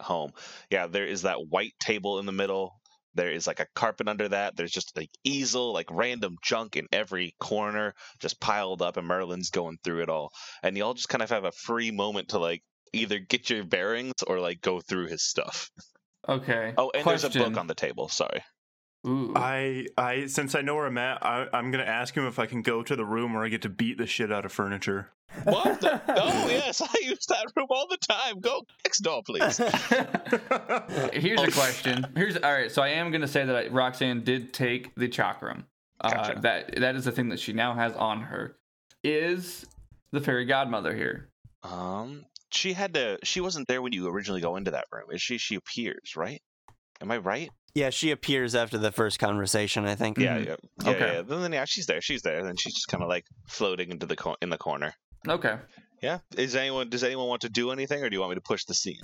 home. 0.00 0.32
Yeah, 0.70 0.86
there 0.86 1.06
is 1.06 1.22
that 1.22 1.48
white 1.48 1.74
table 1.80 2.18
in 2.18 2.26
the 2.26 2.32
middle 2.32 2.80
there 3.14 3.30
is 3.30 3.46
like 3.46 3.60
a 3.60 3.66
carpet 3.74 4.08
under 4.08 4.28
that. 4.28 4.56
There's 4.56 4.70
just 4.70 4.96
like 4.96 5.10
easel, 5.24 5.72
like 5.72 5.90
random 5.90 6.36
junk 6.42 6.76
in 6.76 6.86
every 6.92 7.34
corner, 7.40 7.94
just 8.20 8.40
piled 8.40 8.82
up, 8.82 8.96
and 8.96 9.06
Merlin's 9.06 9.50
going 9.50 9.78
through 9.82 10.02
it 10.02 10.08
all. 10.08 10.32
And 10.62 10.76
y'all 10.76 10.94
just 10.94 11.08
kind 11.08 11.22
of 11.22 11.30
have 11.30 11.44
a 11.44 11.52
free 11.52 11.90
moment 11.90 12.28
to 12.28 12.38
like 12.38 12.62
either 12.92 13.18
get 13.18 13.50
your 13.50 13.64
bearings 13.64 14.22
or 14.26 14.40
like 14.40 14.60
go 14.60 14.80
through 14.80 15.06
his 15.06 15.22
stuff. 15.22 15.70
okay. 16.28 16.74
Oh, 16.76 16.90
and 16.94 17.04
there's 17.04 17.24
a 17.24 17.30
book 17.30 17.56
on 17.56 17.66
the 17.66 17.74
table. 17.74 18.08
Sorry. 18.08 18.42
Ooh. 19.06 19.32
I 19.34 19.86
I 19.96 20.26
since 20.26 20.54
I 20.54 20.60
know 20.60 20.74
where 20.74 20.86
I'm 20.86 20.98
at, 20.98 21.24
I, 21.24 21.46
I'm 21.52 21.70
gonna 21.70 21.84
ask 21.84 22.14
him 22.14 22.26
if 22.26 22.38
I 22.38 22.46
can 22.46 22.62
go 22.62 22.82
to 22.82 22.94
the 22.94 23.04
room 23.04 23.32
where 23.32 23.44
I 23.44 23.48
get 23.48 23.62
to 23.62 23.68
beat 23.70 23.96
the 23.98 24.06
shit 24.06 24.30
out 24.30 24.44
of 24.44 24.52
furniture. 24.52 25.08
What? 25.44 25.80
The- 25.80 26.02
oh 26.08 26.48
yes, 26.48 26.82
I 26.82 26.94
use 27.02 27.24
that 27.26 27.46
room 27.56 27.68
all 27.70 27.86
the 27.88 27.96
time. 27.96 28.40
Go 28.40 28.66
next 28.84 28.98
door, 29.00 29.22
please. 29.24 29.56
Here's 31.14 31.40
a 31.40 31.50
question. 31.50 32.06
Here's 32.14 32.36
all 32.36 32.52
right. 32.52 32.70
So 32.70 32.82
I 32.82 32.88
am 32.88 33.10
gonna 33.10 33.28
say 33.28 33.44
that 33.44 33.56
I, 33.56 33.68
Roxanne 33.68 34.22
did 34.22 34.52
take 34.52 34.94
the 34.96 35.08
chakram. 35.08 35.64
Uh, 36.00 36.10
Gotcha. 36.10 36.40
That 36.42 36.80
that 36.80 36.94
is 36.96 37.04
the 37.06 37.12
thing 37.12 37.30
that 37.30 37.40
she 37.40 37.52
now 37.54 37.74
has 37.74 37.94
on 37.94 38.22
her. 38.22 38.56
Is 39.02 39.64
the 40.12 40.20
fairy 40.20 40.44
godmother 40.44 40.94
here? 40.94 41.30
Um, 41.62 42.26
she 42.50 42.74
had 42.74 42.94
to. 42.94 43.18
She 43.22 43.40
wasn't 43.40 43.66
there 43.68 43.80
when 43.80 43.92
you 43.94 44.08
originally 44.08 44.40
go 44.42 44.56
into 44.56 44.72
that 44.72 44.86
room. 44.92 45.06
Is 45.10 45.22
she? 45.22 45.38
She 45.38 45.54
appears, 45.54 46.16
right? 46.16 46.42
Am 47.00 47.10
I 47.10 47.16
right? 47.16 47.50
Yeah, 47.74 47.90
she 47.90 48.10
appears 48.10 48.54
after 48.54 48.78
the 48.78 48.90
first 48.90 49.18
conversation, 49.18 49.84
I 49.84 49.94
think. 49.94 50.18
Yeah, 50.18 50.38
Mhm. 50.38 50.46
yeah, 50.46 50.56
yeah. 50.84 50.90
Okay. 50.90 51.14
yeah. 51.16 51.22
Then 51.22 51.52
yeah, 51.52 51.64
she's 51.64 51.86
there. 51.86 52.00
She's 52.00 52.22
there. 52.22 52.42
Then 52.42 52.56
she's 52.56 52.74
just 52.74 52.88
kind 52.88 53.02
of 53.02 53.08
like 53.08 53.24
floating 53.48 53.90
into 53.90 54.06
the 54.06 54.16
co- 54.16 54.36
in 54.42 54.50
the 54.50 54.58
corner. 54.58 54.92
Okay. 55.28 55.56
Yeah. 56.02 56.18
Is 56.36 56.56
anyone? 56.56 56.88
Does 56.88 57.04
anyone 57.04 57.28
want 57.28 57.42
to 57.42 57.48
do 57.48 57.70
anything, 57.70 58.02
or 58.02 58.08
do 58.10 58.14
you 58.14 58.20
want 58.20 58.30
me 58.30 58.34
to 58.36 58.40
push 58.40 58.64
the 58.64 58.74
scene? 58.74 59.00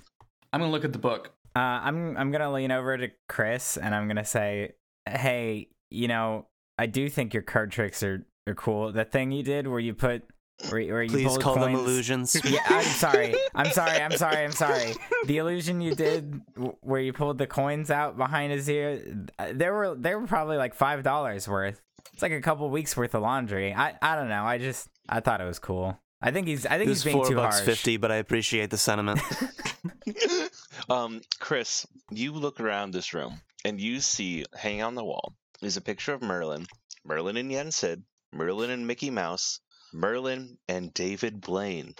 I'm 0.53 0.61
gonna 0.61 0.73
look 0.73 0.85
at 0.85 0.93
the 0.93 0.99
book. 0.99 1.33
Uh, 1.55 1.59
I'm 1.61 2.17
I'm 2.17 2.31
gonna 2.33 2.53
lean 2.53 2.71
over 2.73 2.97
to 2.99 3.09
Chris 3.29 3.77
and 3.77 3.95
I'm 3.95 4.09
gonna 4.09 4.25
say, 4.25 4.73
"Hey, 5.09 5.69
you 5.91 6.09
know, 6.09 6.49
I 6.79 6.87
do 6.87 7.09
think 7.09 7.35
your 7.35 7.43
card 7.43 7.71
tricks 7.73 8.03
are, 8.03 8.27
are 8.47 8.55
cool. 8.55 8.93
The 8.93 9.05
thing 9.05 9.31
you 9.33 9.43
did 9.43 9.67
where 9.69 9.81
you 9.81 9.95
put 9.95 10.23
where, 10.71 10.85
where 10.93 11.03
you 11.03 11.11
Please 11.11 11.27
pulled 11.29 11.43
call 11.43 11.55
them 11.57 11.75
illusions. 11.75 12.37
Yeah, 12.45 12.61
I'm 12.67 12.85
sorry. 12.85 13.35
I'm 13.55 13.71
sorry. 13.71 14.01
I'm 14.03 14.13
sorry. 14.13 14.45
I'm 14.45 14.53
sorry. 14.53 14.95
The 15.27 15.39
illusion 15.39 15.81
you 15.81 15.95
did 15.95 16.41
where 16.81 17.01
you 17.01 17.13
pulled 17.13 17.39
the 17.39 17.47
coins 17.47 17.91
out 17.91 18.17
behind 18.17 18.53
his 18.53 18.69
ear, 18.69 19.03
uh, 19.39 19.53
there 19.55 19.75
were 19.75 19.95
they 19.95 20.15
were 20.15 20.27
probably 20.27 20.57
like 20.57 20.75
five 20.75 21.03
dollars 21.03 21.47
worth. 21.47 21.81
It's 22.13 22.23
like 22.23 22.33
a 22.33 22.41
couple 22.41 22.69
weeks 22.71 22.97
worth 22.97 23.15
of 23.15 23.23
laundry. 23.23 23.75
I 23.75 23.95
I 24.01 24.15
don't 24.17 24.29
know. 24.29 24.45
I 24.45 24.59
just 24.59 24.89
I 25.09 25.21
thought 25.21 25.41
it 25.41 25.45
was 25.47 25.59
cool. 25.59 25.99
I 26.23 26.31
think 26.31 26.47
he's 26.47 26.65
I 26.65 26.79
think 26.79 26.83
It 26.87 26.89
he's 26.89 26.97
was 26.99 27.05
being 27.05 27.17
four 27.19 27.29
too 27.29 27.35
bucks 27.37 27.57
harsh. 27.57 27.67
fifty, 27.67 27.99
but 27.99 28.11
I 28.11 28.17
appreciate 28.17 28.71
the 28.71 28.79
sentiment. 28.79 29.21
um, 30.89 31.21
Chris, 31.41 31.87
you 32.11 32.33
look 32.33 32.61
around 32.61 32.93
this 32.93 33.13
room 33.13 33.41
and 33.65 33.81
you 33.81 34.01
see 34.01 34.45
hanging 34.57 34.83
on 34.83 34.95
the 34.95 35.05
wall 35.05 35.35
is 35.63 35.77
a 35.77 35.81
picture 35.81 36.13
of 36.15 36.23
Merlin, 36.23 36.67
Merlin 37.05 37.37
and 37.37 37.51
Yen 37.51 37.71
Sid, 37.71 38.03
Merlin 38.33 38.71
and 38.71 38.87
Mickey 38.87 39.11
Mouse, 39.11 39.61
Merlin 39.97 40.59
and 40.69 40.93
David 40.95 41.41
Blaine, 41.41 41.95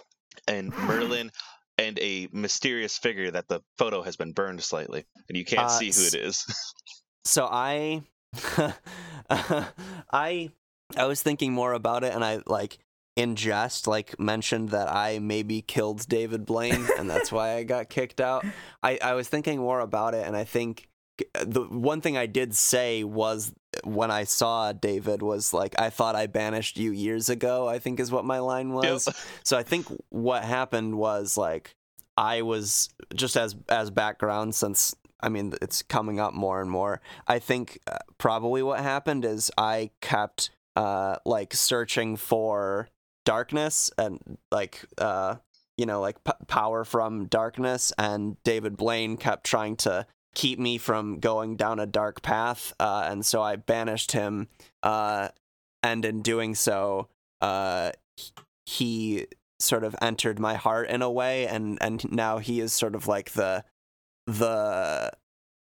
and 0.47 0.73
Merlin 0.77 1.31
and 1.79 1.99
a 1.99 2.29
mysterious 2.33 2.97
figure 2.97 3.31
that 3.31 3.49
the 3.49 3.61
photo 3.79 4.03
has 4.03 4.17
been 4.17 4.33
burned 4.33 4.63
slightly, 4.63 5.05
and 5.29 5.37
you 5.37 5.45
can't 5.45 5.67
Uh, 5.67 5.69
see 5.69 5.91
who 5.93 6.07
it 6.07 6.15
is. 6.15 6.45
so 7.25 7.49
I, 7.51 8.03
I, 9.29 10.51
I 10.97 11.05
was 11.05 11.23
thinking 11.23 11.53
more 11.53 11.73
about 11.73 12.05
it, 12.05 12.15
and 12.15 12.25
I 12.25 12.41
like 12.47 12.79
in 13.17 13.35
jest 13.35 13.87
like 13.87 14.19
mentioned 14.21 14.71
that 14.71 14.89
I 14.89 15.19
maybe 15.19 15.63
killed 15.63 16.07
David 16.09 16.45
Blaine, 16.47 16.87
and 16.99 17.09
that's 17.09 17.33
why 17.33 17.55
I 17.57 17.65
got 17.65 17.89
kicked 17.89 18.21
out. 18.21 18.45
I 18.83 18.99
I 19.03 19.15
was 19.15 19.29
thinking 19.29 19.59
more 19.59 19.81
about 19.81 20.15
it, 20.15 20.27
and 20.27 20.37
I 20.37 20.45
think 20.45 20.89
the 21.45 21.63
one 21.63 22.01
thing 22.01 22.17
I 22.17 22.27
did 22.27 22.55
say 22.55 23.05
was 23.05 23.53
when 23.85 24.11
I 24.11 24.25
saw 24.25 24.73
David 24.73 25.23
was 25.23 25.53
like 25.53 25.79
I 25.79 25.91
thought 25.91 26.15
I 26.17 26.27
banished 26.27 26.77
you 26.79 26.93
years 26.93 27.29
ago. 27.29 27.69
I 27.69 27.79
think 27.79 28.01
is 28.01 28.11
what 28.11 28.25
my 28.25 28.39
line 28.39 28.73
was. 28.73 29.09
So 29.45 29.57
I 29.57 29.63
think 29.63 29.87
what 30.11 30.45
happened 30.45 30.99
was 30.99 31.37
like 31.37 31.75
I 32.17 32.43
was 32.43 32.91
just 33.15 33.37
as 33.37 33.55
as 33.69 33.91
background 33.91 34.55
since 34.55 34.95
I 35.21 35.29
mean 35.29 35.55
it's 35.63 35.83
coming 35.83 36.21
up 36.21 36.35
more 36.35 36.61
and 36.61 36.71
more. 36.71 37.01
I 37.27 37.39
think 37.39 37.79
uh, 37.87 37.99
probably 38.19 38.63
what 38.63 38.81
happened 38.81 39.25
is 39.25 39.51
I 39.57 39.91
kept 40.01 40.51
uh 40.77 41.17
like 41.25 41.55
searching 41.55 42.17
for 42.17 42.89
darkness 43.25 43.91
and 43.99 44.39
like 44.51 44.85
uh 44.99 45.37
you 45.79 45.87
know 45.87 46.01
like 46.01 46.23
p- 46.25 46.33
power 46.47 46.85
from 46.85 47.27
darkness 47.27 47.93
and 47.99 48.37
David 48.45 48.77
Blaine 48.77 49.17
kept 49.17 49.45
trying 49.45 49.77
to 49.77 50.07
keep 50.37 50.59
me 50.59 50.79
from 50.79 51.19
going 51.19 51.57
down 51.57 51.81
a 51.81 51.87
dark 51.87 52.23
path 52.23 52.73
uh 52.79 53.09
and 53.11 53.25
so 53.27 53.43
I 53.43 53.57
banished 53.57 54.13
him 54.13 54.49
uh 54.83 55.31
and 55.83 56.05
in 56.05 56.23
doing 56.23 56.55
so 56.55 57.09
uh 57.41 57.91
he 58.67 59.27
sort 59.59 59.83
of 59.83 59.97
entered 60.03 60.39
my 60.39 60.55
heart 60.55 60.89
in 60.91 61.03
a 61.03 61.11
way 61.11 61.47
and 61.49 61.79
and 61.81 62.13
now 62.13 62.39
he 62.39 62.61
is 62.61 62.73
sort 62.73 62.95
of 62.95 63.09
like 63.09 63.33
the 63.33 63.65
the 64.27 65.11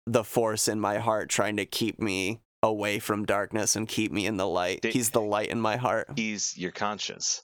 the 0.06 0.24
force 0.24 0.68
in 0.68 0.80
my 0.80 0.98
heart 0.98 1.28
trying 1.28 1.56
to 1.56 1.64
keep 1.64 2.00
me 2.00 2.40
away 2.62 2.98
from 2.98 3.24
darkness 3.24 3.76
and 3.76 3.86
keep 3.86 4.10
me 4.10 4.26
in 4.26 4.36
the 4.36 4.46
light. 4.46 4.84
He's 4.84 5.10
the 5.10 5.20
light 5.20 5.50
in 5.50 5.60
my 5.60 5.76
heart. 5.76 6.08
He's 6.16 6.56
your 6.56 6.72
conscience. 6.72 7.42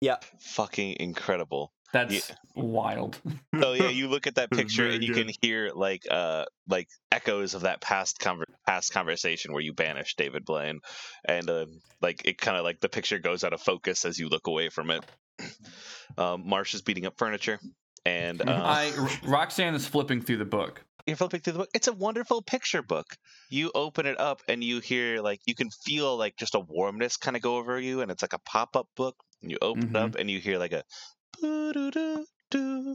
Yeah. 0.00 0.16
Fucking 0.38 0.96
incredible. 1.00 1.72
That's 1.92 2.30
wild. 2.54 3.18
Oh 3.54 3.72
yeah, 3.72 3.88
you 3.88 4.08
look 4.08 4.26
at 4.26 4.36
that 4.36 4.50
picture 4.50 4.86
and 4.88 5.02
you 5.02 5.12
good. 5.12 5.26
can 5.26 5.34
hear 5.42 5.70
like 5.74 6.02
uh 6.10 6.44
like 6.68 6.88
echoes 7.10 7.54
of 7.54 7.62
that 7.62 7.80
past 7.80 8.18
conver- 8.20 8.44
past 8.66 8.92
conversation 8.92 9.52
where 9.52 9.62
you 9.62 9.72
banished 9.72 10.16
David 10.18 10.44
Blaine, 10.44 10.80
and 11.24 11.48
uh, 11.50 11.66
like 12.00 12.22
it 12.24 12.38
kind 12.38 12.56
of 12.56 12.64
like 12.64 12.80
the 12.80 12.88
picture 12.88 13.18
goes 13.18 13.44
out 13.44 13.52
of 13.52 13.60
focus 13.60 14.04
as 14.04 14.18
you 14.18 14.28
look 14.28 14.46
away 14.46 14.68
from 14.68 14.90
it. 14.90 15.04
Um, 16.16 16.48
Marsh 16.48 16.74
is 16.74 16.82
beating 16.82 17.06
up 17.06 17.16
furniture, 17.18 17.60
and 18.04 18.40
uh, 18.42 18.44
I 18.48 18.92
Roxanne 19.24 19.74
is 19.74 19.86
flipping 19.86 20.20
through 20.20 20.38
the 20.38 20.44
book. 20.44 20.82
you're 21.06 21.16
flipping 21.16 21.40
through 21.40 21.52
the 21.52 21.58
book. 21.60 21.68
It's 21.74 21.86
a 21.86 21.92
wonderful 21.92 22.42
picture 22.42 22.82
book. 22.82 23.06
You 23.50 23.70
open 23.74 24.06
it 24.06 24.18
up 24.18 24.40
and 24.48 24.64
you 24.64 24.80
hear 24.80 25.20
like 25.20 25.40
you 25.46 25.54
can 25.54 25.68
feel 25.84 26.16
like 26.16 26.36
just 26.36 26.54
a 26.56 26.60
warmness 26.60 27.16
kind 27.18 27.36
of 27.36 27.42
go 27.42 27.56
over 27.58 27.78
you, 27.78 28.00
and 28.00 28.10
it's 28.10 28.22
like 28.22 28.32
a 28.32 28.40
pop 28.40 28.74
up 28.74 28.88
book. 28.96 29.16
And 29.42 29.50
you 29.52 29.58
open 29.62 29.90
it 29.90 29.92
Mhm. 29.92 30.02
up 30.02 30.14
and 30.16 30.28
you 30.28 30.40
hear 30.40 30.58
like 30.58 30.72
a 30.72 30.82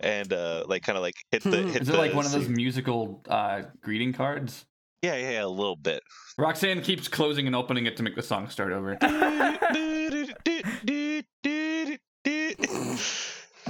and 0.00 0.32
uh 0.32 0.64
like 0.66 0.82
kind 0.82 0.96
of 0.96 1.02
like 1.02 1.14
hit 1.30 1.42
the 1.42 1.50
hit 1.62 1.82
Is 1.82 1.88
it 1.88 1.92
the 1.92 1.98
like 1.98 2.14
one 2.14 2.26
of 2.26 2.32
those 2.32 2.48
musical 2.48 3.22
uh, 3.28 3.62
greeting 3.82 4.12
cards? 4.12 4.64
yeah 5.02 5.16
yeah 5.16 5.30
yeah 5.32 5.44
a 5.44 5.48
little 5.48 5.76
bit 5.76 6.02
Roxanne 6.38 6.80
keeps 6.82 7.08
closing 7.08 7.46
and 7.46 7.54
opening 7.56 7.86
it 7.86 7.96
to 7.98 8.02
make 8.02 8.16
the 8.16 8.22
song 8.22 8.48
start 8.48 8.72
over. 8.72 8.98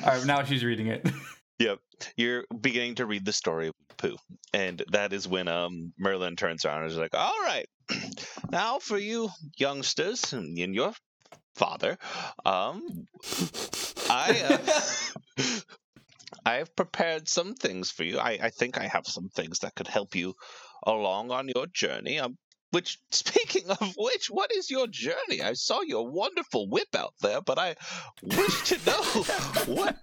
All 0.03 0.11
right, 0.13 0.27
now 0.27 0.43
she's 0.45 0.65
reading 0.65 0.89
it. 0.89 1.09
Yep. 1.61 1.79
You're 2.17 2.43
beginning 2.61 2.97
to 2.97 3.07
read 3.07 3.25
the 3.25 3.33
story 3.33 3.69
of 3.69 3.75
Pooh. 3.97 4.17
And 4.53 4.83
that 4.91 5.13
is 5.13 5.29
when 5.29 5.47
um 5.47 5.93
Merlin 5.97 6.35
turns 6.35 6.65
around 6.65 6.83
and 6.83 6.91
is 6.91 6.97
like, 6.97 7.15
All 7.15 7.41
right. 7.45 7.67
Now 8.51 8.81
for 8.81 8.99
you 8.99 9.31
youngsters 9.57 10.33
and 10.33 10.59
and 10.59 10.75
your 10.75 10.93
father, 11.55 11.99
um 12.45 13.07
I 14.11 14.63
uh, 15.39 15.45
I've 16.47 16.77
prepared 16.77 17.29
some 17.29 17.55
things 17.55 17.91
for 17.91 18.05
you. 18.05 18.19
I, 18.19 18.39
I 18.43 18.51
think 18.51 18.79
I 18.79 18.87
have 18.87 19.07
some 19.07 19.29
things 19.29 19.61
that 19.61 19.75
could 19.75 19.89
help 19.89 20.15
you 20.15 20.35
along 20.87 21.31
on 21.31 21.49
your 21.49 21.67
journey. 21.67 22.19
Um 22.19 22.37
which 22.75 22.99
speaking 23.11 23.71
of 23.71 23.95
which, 23.97 24.27
what 24.27 24.53
is 24.53 24.71
your 24.71 24.87
journey? 24.87 25.41
I 25.43 25.55
saw 25.55 25.81
your 25.81 26.07
wonderful 26.09 26.69
whip 26.69 26.95
out 26.97 27.15
there, 27.21 27.41
but 27.41 27.59
I 27.59 27.77
wish 28.23 28.69
to 28.71 28.87
know 28.87 29.03
what 29.75 29.97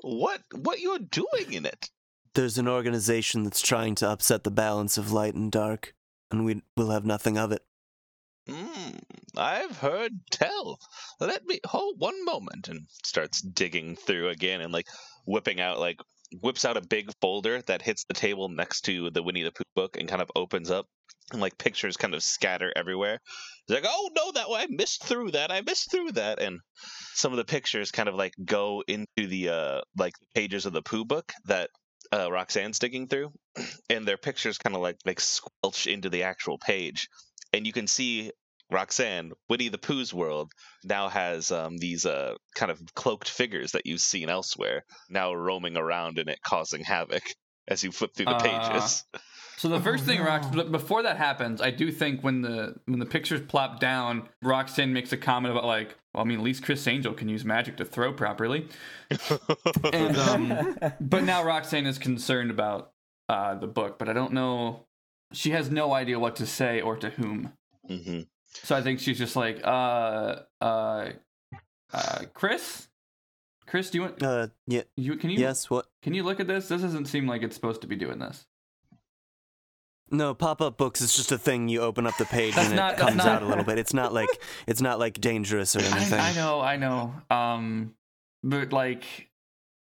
what 0.00 0.40
what 0.52 0.80
you're 0.80 0.98
doing 0.98 1.52
in 1.52 1.64
it. 1.64 1.90
There's 2.34 2.58
an 2.58 2.66
organization 2.68 3.44
that's 3.44 3.62
trying 3.62 3.94
to 3.96 4.08
upset 4.08 4.42
the 4.42 4.50
balance 4.50 4.98
of 4.98 5.12
light 5.12 5.34
and 5.34 5.52
dark, 5.52 5.94
and 6.30 6.44
we 6.44 6.62
will 6.76 6.90
have 6.90 7.04
nothing 7.04 7.38
of 7.38 7.52
it. 7.52 7.62
Hmm, 8.48 8.98
I've 9.36 9.78
heard 9.78 10.12
tell. 10.30 10.78
Let 11.18 11.46
me 11.46 11.60
hold 11.66 11.98
one 11.98 12.24
moment 12.24 12.68
and 12.68 12.86
starts 13.02 13.40
digging 13.40 13.96
through 13.96 14.28
again 14.28 14.60
and 14.60 14.72
like 14.72 14.86
whipping 15.26 15.60
out 15.60 15.78
like 15.78 15.98
whips 16.40 16.64
out 16.64 16.76
a 16.76 16.82
big 16.82 17.10
folder 17.20 17.62
that 17.62 17.82
hits 17.82 18.04
the 18.04 18.14
table 18.14 18.48
next 18.48 18.82
to 18.82 19.10
the 19.10 19.22
Winnie 19.22 19.42
the 19.42 19.52
Pooh 19.52 19.64
book 19.74 19.96
and 19.96 20.08
kind 20.08 20.20
of 20.20 20.30
opens 20.36 20.70
up 20.70 20.86
and 21.32 21.40
like 21.40 21.56
pictures 21.56 21.96
kind 21.96 22.14
of 22.14 22.22
scatter 22.22 22.70
everywhere. 22.76 23.18
It's 23.66 23.82
like, 23.82 23.84
oh 23.86 24.10
no, 24.14 24.32
that 24.32 24.46
I 24.50 24.66
missed 24.68 25.04
through 25.04 25.32
that. 25.32 25.50
I 25.50 25.62
missed 25.62 25.90
through 25.90 26.12
that, 26.12 26.38
and 26.38 26.60
some 27.14 27.32
of 27.32 27.38
the 27.38 27.44
pictures 27.44 27.90
kind 27.92 28.08
of 28.10 28.14
like 28.14 28.34
go 28.44 28.82
into 28.86 29.26
the 29.26 29.48
uh 29.48 29.80
like 29.96 30.14
pages 30.34 30.66
of 30.66 30.74
the 30.74 30.82
Pooh 30.82 31.06
book 31.06 31.32
that 31.46 31.70
uh, 32.12 32.30
Roxanne's 32.30 32.78
digging 32.78 33.08
through, 33.08 33.32
and 33.90 34.06
their 34.06 34.18
pictures 34.18 34.58
kind 34.58 34.76
of 34.76 34.82
like 34.82 34.98
like 35.04 35.20
squelch 35.20 35.86
into 35.86 36.10
the 36.10 36.24
actual 36.24 36.58
page, 36.58 37.08
and 37.54 37.66
you 37.66 37.72
can 37.72 37.86
see 37.86 38.30
Roxanne, 38.70 39.32
Winnie 39.48 39.68
the 39.68 39.78
Pooh's 39.78 40.12
world 40.12 40.50
now 40.84 41.08
has 41.08 41.50
um, 41.52 41.76
these 41.78 42.04
uh, 42.06 42.34
kind 42.54 42.72
of 42.72 42.80
cloaked 42.94 43.28
figures 43.28 43.72
that 43.72 43.86
you've 43.86 44.00
seen 44.00 44.28
elsewhere 44.28 44.84
now 45.08 45.32
roaming 45.34 45.76
around 45.76 46.18
in 46.18 46.28
it, 46.28 46.38
causing 46.42 46.82
havoc 46.82 47.22
as 47.68 47.84
you 47.84 47.92
flip 47.92 48.14
through 48.14 48.26
the 48.26 48.36
Uh, 48.36 48.40
pages. 48.40 49.04
So 49.56 49.68
the 49.68 49.80
first 49.80 50.02
Oh, 50.02 50.06
thing, 50.08 50.18
Rox, 50.20 50.50
no. 50.50 50.56
but 50.64 50.72
before 50.72 51.04
that 51.04 51.16
happens, 51.16 51.62
I 51.62 51.70
do 51.70 51.92
think 51.92 52.24
when 52.24 52.42
the 52.42 52.74
when 52.86 52.98
the 52.98 53.06
pictures 53.06 53.40
plop 53.46 53.78
down, 53.78 54.28
Roxanne 54.42 54.92
makes 54.92 55.12
a 55.12 55.16
comment 55.16 55.52
about 55.52 55.64
like, 55.64 55.96
well, 56.12 56.24
I 56.24 56.26
mean, 56.26 56.38
at 56.38 56.44
least 56.44 56.64
Criss 56.64 56.88
Angel 56.88 57.14
can 57.14 57.28
use 57.28 57.44
magic 57.44 57.76
to 57.76 57.84
throw 57.84 58.12
properly. 58.12 58.68
And 59.92 60.16
um, 60.16 60.76
but 61.00 61.22
now 61.22 61.44
Roxanne 61.44 61.86
is 61.86 61.98
concerned 61.98 62.50
about 62.50 62.92
uh, 63.28 63.54
the 63.54 63.68
book, 63.68 63.96
but 63.98 64.08
I 64.08 64.12
don't 64.12 64.32
know. 64.32 64.86
She 65.34 65.50
has 65.50 65.70
no 65.70 65.92
idea 65.92 66.18
what 66.18 66.36
to 66.36 66.46
say 66.46 66.80
or 66.80 66.96
to 66.96 67.10
whom. 67.10 67.52
hmm 67.88 68.20
So 68.62 68.74
I 68.76 68.82
think 68.82 69.00
she's 69.00 69.18
just 69.18 69.36
like, 69.36 69.60
uh, 69.64 70.36
uh, 70.60 71.10
uh, 71.92 72.18
Criss, 72.32 72.88
Criss, 73.66 73.90
do 73.90 73.98
you 73.98 74.02
want 74.02 74.22
Uh, 74.22 74.48
yeah, 74.66 74.82
you 74.96 75.16
can 75.16 75.30
you 75.30 75.38
yes, 75.40 75.68
what? 75.70 75.86
can 76.02 76.14
you 76.14 76.22
look 76.22 76.40
at 76.40 76.46
this? 76.46 76.68
This 76.68 76.82
doesn't 76.82 77.06
seem 77.06 77.26
like 77.26 77.42
it's 77.42 77.54
supposed 77.54 77.80
to 77.82 77.86
be 77.86 77.96
doing 77.96 78.18
this. 78.18 78.46
No, 80.10 80.34
pop-up 80.34 80.76
books 80.76 81.00
is 81.00 81.16
just 81.16 81.32
a 81.32 81.38
thing. 81.38 81.68
You 81.68 81.80
open 81.80 82.06
up 82.06 82.16
the 82.18 82.26
page 82.26 82.54
and 82.56 82.76
not- 82.76 82.94
it 82.94 82.98
comes 82.98 83.16
not- 83.16 83.26
out 83.26 83.42
a 83.42 83.46
little 83.46 83.64
bit. 83.64 83.78
It's 83.78 83.94
not 83.94 84.12
like 84.12 84.28
it's 84.66 84.80
not 84.82 84.98
like 84.98 85.20
dangerous 85.20 85.74
or 85.74 85.80
anything. 85.80 86.20
I, 86.20 86.30
I 86.30 86.34
know, 86.34 86.60
I 86.60 86.76
know. 86.76 87.14
Um, 87.30 87.94
but 88.42 88.72
like, 88.72 89.04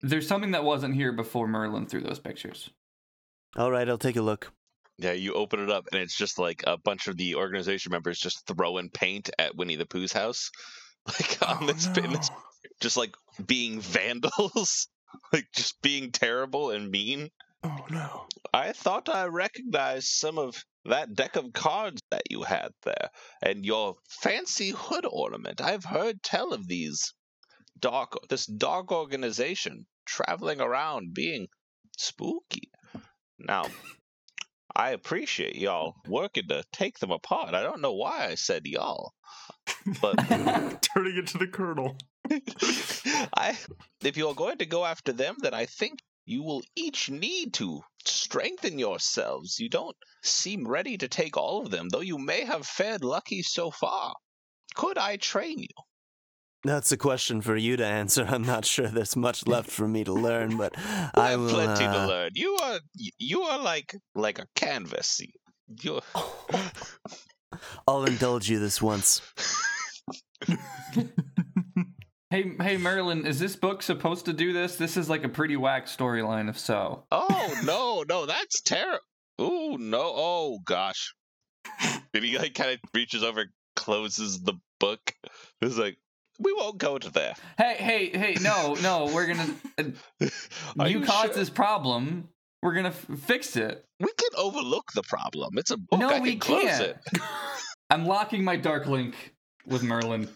there's 0.02 0.26
something 0.26 0.50
that 0.50 0.64
wasn't 0.64 0.94
here 0.94 1.12
before 1.12 1.46
Merlin 1.46 1.86
threw 1.86 2.00
those 2.00 2.18
pictures. 2.18 2.70
All 3.56 3.70
right, 3.70 3.88
I'll 3.88 3.96
take 3.96 4.16
a 4.16 4.22
look. 4.22 4.52
Yeah, 4.98 5.12
you 5.12 5.34
open 5.34 5.60
it 5.60 5.70
up 5.70 5.86
and 5.92 6.00
it's 6.00 6.16
just 6.16 6.38
like 6.38 6.64
a 6.66 6.76
bunch 6.76 7.06
of 7.06 7.16
the 7.16 7.36
organization 7.36 7.92
members 7.92 8.18
just 8.18 8.46
throwing 8.46 8.90
paint 8.90 9.30
at 9.38 9.56
Winnie 9.56 9.76
the 9.76 9.86
Pooh's 9.86 10.12
house, 10.12 10.50
like 11.06 11.38
on 11.48 11.58
Oh, 11.62 11.66
this, 11.66 11.86
in 11.86 12.12
this, 12.12 12.30
just 12.80 12.96
like 12.96 13.14
being 13.44 13.80
vandals, 13.80 14.88
like 15.32 15.46
just 15.54 15.80
being 15.82 16.10
terrible 16.10 16.70
and 16.70 16.90
mean. 16.90 17.30
Oh 17.62 17.86
no. 17.90 18.26
I 18.52 18.72
thought 18.72 19.08
I 19.08 19.26
recognized 19.26 20.06
some 20.06 20.38
of 20.38 20.64
that 20.84 21.14
deck 21.14 21.36
of 21.36 21.52
cards 21.52 22.00
that 22.10 22.22
you 22.30 22.42
had 22.42 22.70
there, 22.82 23.10
and 23.42 23.64
your 23.64 23.96
fancy 24.08 24.70
hood 24.70 25.04
ornament. 25.08 25.60
I've 25.60 25.84
heard 25.84 26.22
tell 26.22 26.52
of 26.52 26.66
these 26.66 27.14
dark, 27.78 28.14
this 28.28 28.46
dark 28.46 28.90
organization 28.90 29.86
traveling 30.06 30.60
around 30.60 31.14
being 31.14 31.48
spooky. 31.96 32.70
Now, 33.38 33.66
I 34.78 34.90
appreciate 34.90 35.56
y'all 35.56 35.96
working 36.06 36.46
to 36.48 36.62
take 36.72 37.00
them 37.00 37.10
apart. 37.10 37.52
I 37.52 37.64
don't 37.64 37.80
know 37.80 37.94
why 37.94 38.26
I 38.26 38.36
said 38.36 38.64
y'all, 38.64 39.12
but 40.00 40.16
Turning 40.94 41.16
it 41.16 41.26
to 41.28 41.38
the 41.38 41.48
colonel. 41.48 41.96
I, 43.34 43.58
if 44.04 44.16
you're 44.16 44.34
going 44.34 44.58
to 44.58 44.66
go 44.66 44.84
after 44.84 45.12
them, 45.12 45.34
then 45.40 45.52
I 45.52 45.66
think 45.66 45.98
you 46.26 46.44
will 46.44 46.62
each 46.76 47.10
need 47.10 47.54
to 47.54 47.82
strengthen 48.04 48.78
yourselves. 48.78 49.58
You 49.58 49.68
don't 49.68 49.96
seem 50.22 50.68
ready 50.68 50.96
to 50.98 51.08
take 51.08 51.36
all 51.36 51.62
of 51.62 51.70
them, 51.72 51.88
though 51.88 52.00
you 52.00 52.18
may 52.18 52.44
have 52.44 52.64
fared 52.64 53.02
lucky 53.02 53.42
so 53.42 53.72
far. 53.72 54.14
Could 54.76 54.96
I 54.96 55.16
train 55.16 55.58
you? 55.58 55.87
That's 56.64 56.90
a 56.90 56.96
question 56.96 57.40
for 57.40 57.56
you 57.56 57.76
to 57.76 57.86
answer. 57.86 58.24
I'm 58.28 58.42
not 58.42 58.64
sure 58.64 58.88
there's 58.88 59.14
much 59.16 59.46
left 59.46 59.70
for 59.70 59.86
me 59.86 60.02
to 60.04 60.12
learn, 60.12 60.56
but 60.56 60.74
I 60.78 61.10
I 61.14 61.30
have 61.30 61.40
will. 61.40 61.50
plenty 61.50 61.84
to 61.84 61.90
uh, 61.90 62.06
learn. 62.06 62.30
You 62.34 62.56
are 62.62 62.80
you 63.18 63.42
are 63.42 63.58
like 63.62 63.94
like 64.14 64.38
a 64.38 64.46
canvas. 64.56 65.20
You 65.82 66.00
I'll 67.86 68.04
indulge 68.04 68.48
you 68.50 68.58
this 68.58 68.82
once. 68.82 69.22
Hey, 72.30 72.52
hey, 72.60 72.76
Merlin, 72.76 73.24
is 73.24 73.38
this 73.38 73.56
book 73.56 73.82
supposed 73.82 74.26
to 74.26 74.34
do 74.34 74.52
this? 74.52 74.76
This 74.76 74.98
is 74.98 75.08
like 75.08 75.24
a 75.24 75.30
pretty 75.30 75.56
whack 75.56 75.86
storyline, 75.86 76.50
if 76.50 76.58
so. 76.58 77.06
Oh 77.10 77.58
no, 77.64 78.04
no, 78.06 78.26
that's 78.26 78.60
terrible. 78.60 78.98
Ooh, 79.40 79.78
no. 79.78 80.02
Oh 80.14 80.58
gosh. 80.66 81.14
Then 82.12 82.22
he 82.24 82.36
like 82.36 82.52
kind 82.52 82.72
of 82.72 82.80
reaches 82.92 83.22
over, 83.24 83.46
closes 83.76 84.40
the 84.42 84.52
book. 84.78 85.00
It's 85.62 85.78
like 85.78 85.96
we 86.38 86.52
won't 86.52 86.78
go 86.78 86.98
to 86.98 87.10
there. 87.10 87.34
Hey, 87.56 87.76
hey, 87.78 88.18
hey, 88.18 88.36
no, 88.40 88.74
no, 88.82 89.06
we're 89.12 89.26
gonna. 89.26 89.54
Uh, 89.78 89.84
you 90.86 91.00
you 91.00 91.00
caused 91.06 91.26
sure? 91.32 91.34
this 91.34 91.50
problem. 91.50 92.28
We're 92.62 92.74
gonna 92.74 92.88
f- 92.88 93.06
fix 93.20 93.56
it. 93.56 93.84
We 94.00 94.08
can 94.16 94.30
overlook 94.36 94.92
the 94.94 95.02
problem. 95.02 95.58
It's 95.58 95.70
a 95.70 95.76
book. 95.76 96.00
no, 96.00 96.08
I 96.10 96.20
we 96.20 96.30
can 96.32 96.40
close 96.40 96.62
can't. 96.64 96.82
it. 96.82 96.98
I'm 97.90 98.06
locking 98.06 98.44
my 98.44 98.56
dark 98.56 98.86
link 98.86 99.34
with 99.66 99.82
Merlin. 99.82 100.28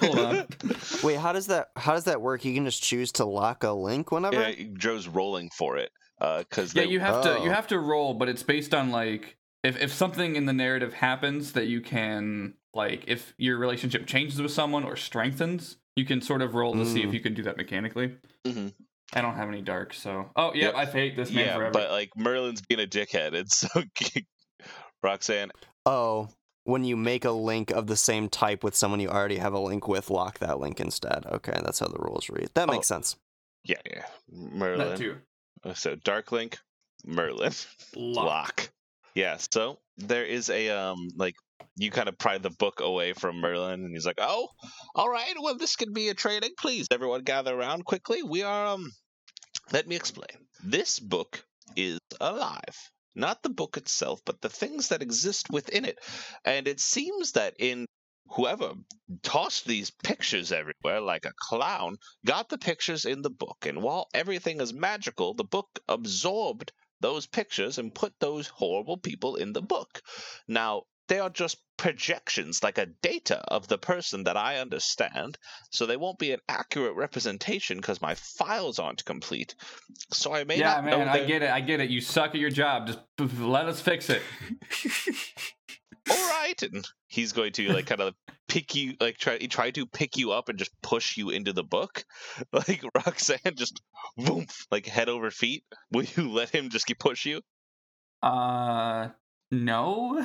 Hold 0.00 0.18
on. 0.18 0.46
Wait, 1.02 1.18
how 1.18 1.32
does 1.32 1.46
that 1.48 1.68
how 1.76 1.92
does 1.92 2.04
that 2.04 2.20
work? 2.20 2.44
You 2.44 2.54
can 2.54 2.64
just 2.64 2.82
choose 2.82 3.12
to 3.12 3.24
lock 3.24 3.64
a 3.64 3.70
link 3.72 4.10
whenever. 4.12 4.50
Yeah, 4.50 4.66
Joe's 4.76 5.08
rolling 5.08 5.50
for 5.56 5.76
it 5.76 5.90
because 6.18 6.74
Yeah, 6.74 6.82
you 6.84 7.00
have 7.00 7.22
to 7.24 7.30
you 7.42 7.50
Oh. 7.50 7.52
have 7.52 7.66
to 7.68 7.78
roll, 7.78 8.14
but 8.14 8.28
it's 8.28 8.42
based 8.42 8.74
on 8.74 8.90
like 8.90 9.36
if 9.62 9.80
if 9.80 9.92
something 9.92 10.36
in 10.36 10.46
the 10.46 10.52
narrative 10.52 10.94
happens 10.94 11.52
that 11.52 11.66
you 11.66 11.80
can 11.80 12.54
like 12.74 13.04
if 13.06 13.34
your 13.38 13.58
relationship 13.58 14.06
changes 14.06 14.40
with 14.40 14.50
someone 14.52 14.84
or 14.84 14.96
strengthens, 14.96 15.76
you 15.96 16.04
can 16.04 16.20
sort 16.20 16.42
of 16.42 16.54
roll 16.54 16.72
to 16.74 16.86
see 16.86 17.02
if 17.02 17.10
Mm. 17.10 17.14
you 17.14 17.20
can 17.20 17.34
do 17.34 17.42
that 17.44 17.56
mechanically. 17.56 18.16
Mhm. 18.46 18.72
I 19.14 19.20
don't 19.20 19.34
have 19.34 19.48
any 19.48 19.60
dark, 19.60 19.92
so 19.92 20.30
oh 20.36 20.52
yeah, 20.54 20.66
Yep. 20.66 20.74
I 20.74 20.84
hate 20.86 21.16
this 21.16 21.30
man 21.30 21.46
yeah, 21.46 21.54
forever. 21.56 21.72
but 21.72 21.90
like 21.90 22.10
Merlin's 22.16 22.62
being 22.62 22.80
a 22.80 22.86
dickhead, 22.86 23.34
and 23.34 23.50
so 23.50 23.68
Roxanne, 25.02 25.50
Oh, 25.84 26.28
when 26.64 26.84
you 26.84 26.96
make 26.96 27.24
a 27.24 27.32
link 27.32 27.70
of 27.72 27.88
the 27.88 27.96
same 27.96 28.28
type 28.28 28.62
with 28.62 28.76
someone 28.76 29.00
you 29.00 29.08
already 29.08 29.38
have 29.38 29.52
a 29.52 29.58
link 29.58 29.88
with, 29.88 30.10
lock 30.10 30.38
that 30.38 30.60
link 30.60 30.78
instead. 30.80 31.26
Okay, 31.26 31.58
that's 31.64 31.80
how 31.80 31.88
the 31.88 31.98
rules 31.98 32.30
read. 32.30 32.50
That 32.54 32.68
makes 32.68 32.90
Oh. 32.90 32.94
sense. 32.96 33.16
yeah, 33.64 33.76
yeah, 33.84 34.06
that 34.28 34.32
Merlin. 34.54 34.98
too. 34.98 35.18
Uh, 35.64 35.74
So 35.74 35.94
Dark 35.96 36.32
Link, 36.32 36.58
Merlin. 37.04 37.52
Lock. 37.96 38.26
lock. 38.26 38.70
Yeah, 39.14 39.36
so 39.52 39.78
there 39.98 40.24
is 40.24 40.48
a 40.50 40.70
um 40.70 41.08
like 41.16 41.34
you 41.76 41.90
kind 41.90 42.08
of 42.08 42.18
pry 42.18 42.38
the 42.38 42.50
book 42.50 42.80
away 42.80 43.12
from 43.12 43.40
Merlin 43.40 43.84
and 43.84 43.94
he's 43.94 44.06
like, 44.06 44.18
"Oh, 44.18 44.48
all 44.94 45.08
right. 45.08 45.34
Well, 45.40 45.56
this 45.56 45.76
could 45.76 45.94
be 45.94 46.08
a 46.08 46.14
training. 46.14 46.50
Please, 46.58 46.86
everyone 46.90 47.22
gather 47.22 47.54
around 47.54 47.84
quickly. 47.84 48.22
We 48.22 48.42
are 48.42 48.66
um 48.66 48.90
let 49.72 49.86
me 49.88 49.96
explain. 49.96 50.46
This 50.62 50.98
book 50.98 51.44
is 51.76 51.98
alive. 52.20 52.90
Not 53.14 53.42
the 53.42 53.50
book 53.50 53.76
itself, 53.76 54.20
but 54.24 54.40
the 54.40 54.48
things 54.48 54.88
that 54.88 55.02
exist 55.02 55.48
within 55.50 55.84
it. 55.84 55.98
And 56.44 56.66
it 56.66 56.80
seems 56.80 57.32
that 57.32 57.54
in 57.58 57.86
whoever 58.28 58.72
tossed 59.22 59.66
these 59.66 59.90
pictures 59.90 60.52
everywhere 60.52 61.00
like 61.00 61.24
a 61.26 61.32
clown 61.36 61.96
got 62.24 62.48
the 62.48 62.58
pictures 62.58 63.04
in 63.04 63.22
the 63.22 63.30
book. 63.30 63.66
And 63.66 63.82
while 63.82 64.08
everything 64.14 64.60
is 64.60 64.72
magical, 64.72 65.34
the 65.34 65.44
book 65.44 65.80
absorbed 65.88 66.72
those 67.00 67.26
pictures 67.26 67.78
and 67.78 67.94
put 67.94 68.14
those 68.20 68.46
horrible 68.48 68.96
people 68.96 69.36
in 69.36 69.52
the 69.52 69.62
book. 69.62 70.00
Now, 70.48 70.84
they 71.08 71.18
are 71.18 71.30
just 71.30 71.58
projections, 71.76 72.62
like 72.62 72.78
a 72.78 72.86
data 72.86 73.38
of 73.48 73.68
the 73.68 73.78
person 73.78 74.24
that 74.24 74.36
I 74.36 74.58
understand, 74.58 75.38
so 75.70 75.86
they 75.86 75.96
won't 75.96 76.18
be 76.18 76.32
an 76.32 76.40
accurate 76.48 76.94
representation 76.96 77.78
because 77.78 78.00
my 78.00 78.14
files 78.14 78.78
aren't 78.78 79.04
complete. 79.04 79.54
So 80.12 80.32
I 80.34 80.44
may 80.44 80.60
Yeah, 80.60 80.64
not 80.64 80.84
know 80.88 80.98
man, 80.98 81.08
I 81.08 81.24
get 81.26 81.42
it. 81.42 81.50
I 81.50 81.60
get 81.60 81.80
it. 81.80 81.90
You 81.90 82.00
suck 82.00 82.30
at 82.30 82.40
your 82.40 82.50
job. 82.50 82.86
Just 82.86 83.00
let 83.38 83.66
us 83.66 83.80
fix 83.80 84.10
it. 84.10 84.22
all 86.10 86.16
right 86.30 86.62
and 86.62 86.86
he's 87.08 87.32
going 87.32 87.52
to 87.52 87.70
like 87.72 87.86
kind 87.86 88.00
of 88.00 88.14
pick 88.48 88.74
you 88.74 88.94
like 89.00 89.16
try 89.18 89.38
try 89.38 89.70
to 89.70 89.86
pick 89.86 90.16
you 90.16 90.32
up 90.32 90.48
and 90.48 90.58
just 90.58 90.72
push 90.82 91.16
you 91.16 91.30
into 91.30 91.52
the 91.52 91.62
book 91.64 92.04
like 92.52 92.82
roxanne 92.94 93.54
just 93.54 93.80
boom 94.16 94.46
like 94.70 94.86
head 94.86 95.08
over 95.08 95.30
feet 95.30 95.64
will 95.90 96.04
you 96.04 96.30
let 96.30 96.50
him 96.50 96.68
just 96.70 96.86
keep 96.86 96.98
push 96.98 97.24
you 97.24 97.40
Uh, 98.22 99.08
no. 99.50 100.24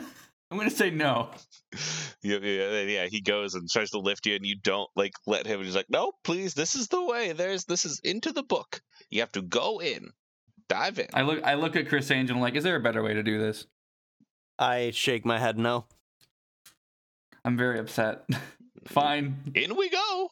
I'm 0.49 0.57
gonna 0.57 0.69
say 0.69 0.89
no. 0.89 1.29
yeah, 2.23 2.37
yeah, 2.37 2.81
yeah 2.81 3.05
he 3.07 3.21
goes 3.21 3.53
and 3.55 3.69
tries 3.69 3.91
to 3.91 3.99
lift 3.99 4.25
you 4.25 4.35
and 4.35 4.45
you 4.45 4.55
don't 4.63 4.89
like 4.95 5.11
let 5.25 5.45
him 5.45 5.61
he's 5.61 5.75
like 5.75 5.89
no 5.89 6.13
please 6.23 6.53
this 6.53 6.75
is 6.75 6.87
the 6.87 7.03
way 7.03 7.33
there's 7.33 7.65
this 7.65 7.83
is 7.85 7.99
into 8.03 8.31
the 8.31 8.43
book 8.43 8.81
you 9.09 9.19
have 9.19 9.31
to 9.33 9.41
go 9.41 9.79
in 9.81 10.09
dive 10.69 10.99
in 10.99 11.07
I 11.13 11.21
look. 11.23 11.43
I 11.43 11.55
look 11.55 11.75
at 11.75 11.89
Criss 11.89 12.09
Angel. 12.11 12.37
like, 12.39 12.55
is 12.55 12.63
there 12.63 12.75
a 12.77 12.79
better 12.81 13.03
way 13.03 13.13
to 13.13 13.23
do 13.23 13.39
this? 13.39 13.65
I 14.57 14.91
shake 14.91 15.25
my 15.25 15.37
head 15.37 15.57
no. 15.57 15.85
I'm 17.45 17.57
very 17.57 17.79
upset. 17.79 18.25
Fine. 18.87 19.51
in 19.53 19.75
we 19.75 19.89
go 19.89 20.29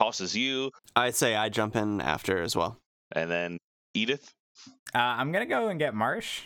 tosses 0.00 0.34
you 0.34 0.70
I 0.96 1.10
say 1.10 1.36
I 1.36 1.50
jump 1.50 1.76
in 1.76 2.00
after 2.00 2.40
as 2.42 2.56
well. 2.56 2.78
and 3.12 3.30
then 3.30 3.58
edith 3.94 4.32
Uh, 4.94 4.98
I'm 4.98 5.32
gonna 5.32 5.44
go 5.46 5.68
and 5.68 5.78
get 5.78 5.94
Marsh. 5.94 6.40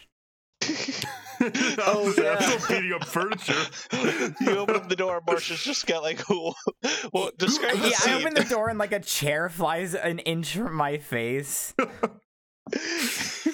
oh, 1.87 2.15
yeah. 2.17 2.37
I'm 2.39 2.59
still 2.59 2.77
beating 2.77 2.93
up 2.93 3.05
furniture. 3.05 3.55
you 4.41 4.59
open 4.59 4.77
up 4.77 4.89
the 4.89 4.97
door, 4.97 5.23
Marcia's 5.27 5.63
just 5.63 5.87
got 5.87 6.03
like, 6.03 6.23
well, 7.13 7.31
describe 7.39 7.79
the 7.79 7.89
Yeah, 7.91 7.97
scene. 7.97 8.15
I 8.15 8.21
open 8.21 8.35
the 8.35 8.45
door 8.45 8.69
and 8.69 8.79
like 8.79 8.93
a 8.93 9.01
chair 9.01 9.49
flies 9.49 9.95
an 9.95 10.19
inch 10.21 10.57
from 10.57 10.75
my 10.75 10.99
face. 10.99 11.75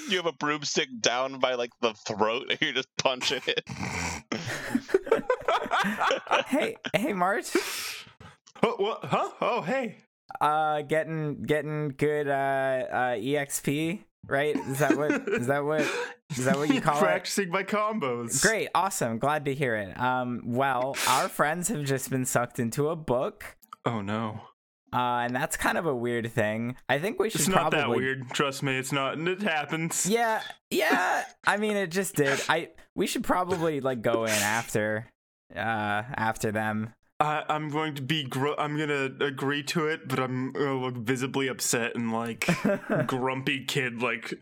you 0.09 0.17
have 0.17 0.25
a 0.25 0.31
broomstick 0.33 0.89
down 1.01 1.39
by 1.39 1.55
like 1.55 1.71
the 1.81 1.93
throat, 1.93 2.47
and 2.49 2.61
you're 2.61 2.73
just 2.73 2.87
punching 2.97 3.41
it. 3.47 3.63
hey, 6.47 6.75
hey, 6.95 7.13
Marsh. 7.13 7.55
oh, 8.63 8.75
what? 8.77 9.03
Huh? 9.03 9.29
Oh, 9.41 9.61
hey. 9.61 9.97
Uh, 10.39 10.81
getting 10.83 11.43
getting 11.43 11.89
good 11.89 12.29
uh, 12.29 12.85
uh 12.89 13.15
exp, 13.15 13.99
right? 14.27 14.55
Is 14.55 14.79
that 14.79 14.97
what 14.97 15.27
is 15.27 15.47
that 15.47 15.63
what 15.63 15.81
is 16.31 16.45
that 16.45 16.57
what 16.57 16.73
you 16.73 16.81
call 16.81 16.97
it? 16.97 17.01
Practicing 17.01 17.49
my 17.49 17.63
combos. 17.63 18.41
Great, 18.41 18.69
awesome, 18.75 19.17
glad 19.19 19.45
to 19.45 19.53
hear 19.53 19.75
it. 19.75 19.99
Um, 19.99 20.41
well, 20.45 20.95
our 21.07 21.27
friends 21.29 21.67
have 21.69 21.83
just 21.83 22.09
been 22.09 22.25
sucked 22.25 22.59
into 22.59 22.89
a 22.89 22.95
book. 22.95 23.57
Oh 23.85 24.01
no. 24.01 24.41
Uh, 24.93 25.23
and 25.23 25.33
that's 25.33 25.55
kind 25.55 25.77
of 25.77 25.85
a 25.85 25.95
weird 25.95 26.29
thing. 26.33 26.75
I 26.89 26.99
think 26.99 27.17
we 27.17 27.29
should 27.29 27.39
It's 27.39 27.47
not 27.47 27.71
probably 27.71 27.79
that 27.79 27.89
weird. 27.89 28.29
Trust 28.31 28.61
me, 28.61 28.77
it's 28.77 28.91
not. 28.91 29.17
And 29.17 29.25
it 29.27 29.41
happens. 29.41 30.05
Yeah, 30.05 30.41
yeah. 30.69 31.23
I 31.47 31.55
mean, 31.55 31.77
it 31.77 31.91
just 31.91 32.15
did. 32.15 32.41
I 32.49 32.69
we 32.93 33.07
should 33.07 33.23
probably 33.23 33.79
like 33.79 34.01
go 34.01 34.25
in 34.25 34.31
after, 34.31 35.07
uh, 35.55 35.57
after 35.59 36.51
them. 36.51 36.93
I, 37.21 37.43
I'm 37.49 37.69
going 37.69 37.95
to 37.95 38.01
be. 38.01 38.23
Gr- 38.23 38.57
I'm 38.57 38.77
gonna 38.77 39.09
agree 39.25 39.63
to 39.63 39.87
it, 39.87 40.07
but 40.07 40.19
I'm 40.19 40.51
gonna 40.53 40.79
look 40.79 40.95
visibly 40.97 41.47
upset 41.47 41.95
and 41.95 42.11
like 42.11 42.47
grumpy 43.07 43.63
kid, 43.65 44.01
like 44.01 44.33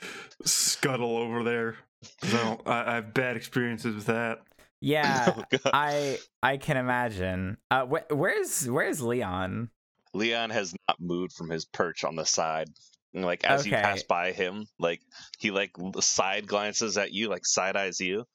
scuttle 0.46 1.18
over 1.18 1.44
there. 1.44 1.76
'Cause 2.22 2.34
I, 2.34 2.44
don't, 2.44 2.68
I, 2.68 2.92
I 2.92 2.96
have 2.96 3.14
bad 3.14 3.36
experiences 3.36 3.94
with 3.96 4.06
that. 4.06 4.40
Yeah, 4.80 5.34
Oh, 5.66 5.70
I 5.74 6.18
I 6.42 6.56
can 6.58 6.78
imagine. 6.78 7.58
Uh, 7.70 7.86
wh- 7.86 8.12
where's 8.12 8.70
where's 8.70 9.02
Leon? 9.02 9.70
Leon 10.14 10.50
has 10.52 10.74
not 10.88 11.00
moved 11.02 11.34
from 11.34 11.50
his 11.50 11.66
perch 11.66 12.04
on 12.06 12.16
the 12.16 12.26
side. 12.26 12.70
Like 13.14 13.44
as 13.44 13.66
you 13.66 13.74
pass 13.74 14.04
by 14.04 14.32
him, 14.32 14.68
like 14.80 15.02
he 15.40 15.52
like 15.52 15.72
side 16.00 16.48
glances 16.48 16.98
at 16.98 17.12
you, 17.12 17.28
like 17.28 17.46
side 17.46 17.76
eyes 17.76 18.00
you, 18.00 18.26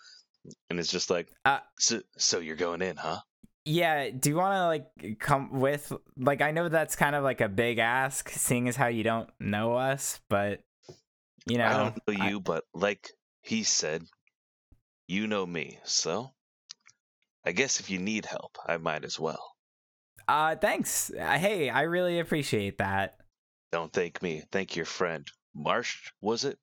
and 0.69 0.79
it's 0.79 0.91
just 0.91 1.09
like, 1.11 1.29
Uh, 1.47 1.61
so, 1.79 2.01
so 2.19 2.41
you're 2.41 2.57
going 2.57 2.83
in, 2.83 2.97
huh? 2.97 3.21
Yeah, 3.67 4.11
do 4.11 4.29
you 4.31 4.37
want 4.37 4.55
to 4.55 4.67
like 4.67 5.19
come 5.19 5.59
with? 5.59 5.91
Like, 6.19 6.43
I 6.43 6.51
know 6.51 6.69
that's 6.69 6.97
kind 6.97 7.17
of 7.17 7.25
like 7.25 7.41
a 7.41 7.49
big 7.49 7.79
ask, 7.79 8.29
seeing 8.29 8.69
as 8.69 8.77
how 8.77 8.89
you 8.89 9.03
don't 9.05 9.31
know 9.41 9.75
us, 9.75 10.21
but 10.29 10.61
you 11.47 11.57
know, 11.59 11.67
I 11.67 11.77
don't 11.77 11.97
know 12.09 12.25
I- 12.25 12.29
you, 12.29 12.41
but 12.41 12.65
like 12.75 13.11
he 13.41 13.63
said, 13.63 14.05
you 15.09 15.27
know 15.27 15.47
me, 15.47 15.79
so 15.85 16.33
I 17.45 17.53
guess 17.53 17.81
if 17.81 17.91
you 17.91 17.99
need 17.99 18.27
help, 18.27 18.57
I 18.67 18.77
might 18.79 19.05
as 19.05 19.19
well. 19.19 19.55
uh, 20.29 20.57
thanks. 20.57 21.11
Uh, 21.11 21.39
Hey, 21.39 21.69
I 21.71 21.83
really 21.83 22.19
appreciate 22.19 22.79
that. 22.79 23.17
Don't 23.73 23.93
thank 23.93 24.23
me. 24.23 24.43
Thank 24.53 24.77
your 24.77 24.87
friend. 24.87 25.27
Marsh, 25.55 26.11
was 26.21 26.45
it? 26.45 26.59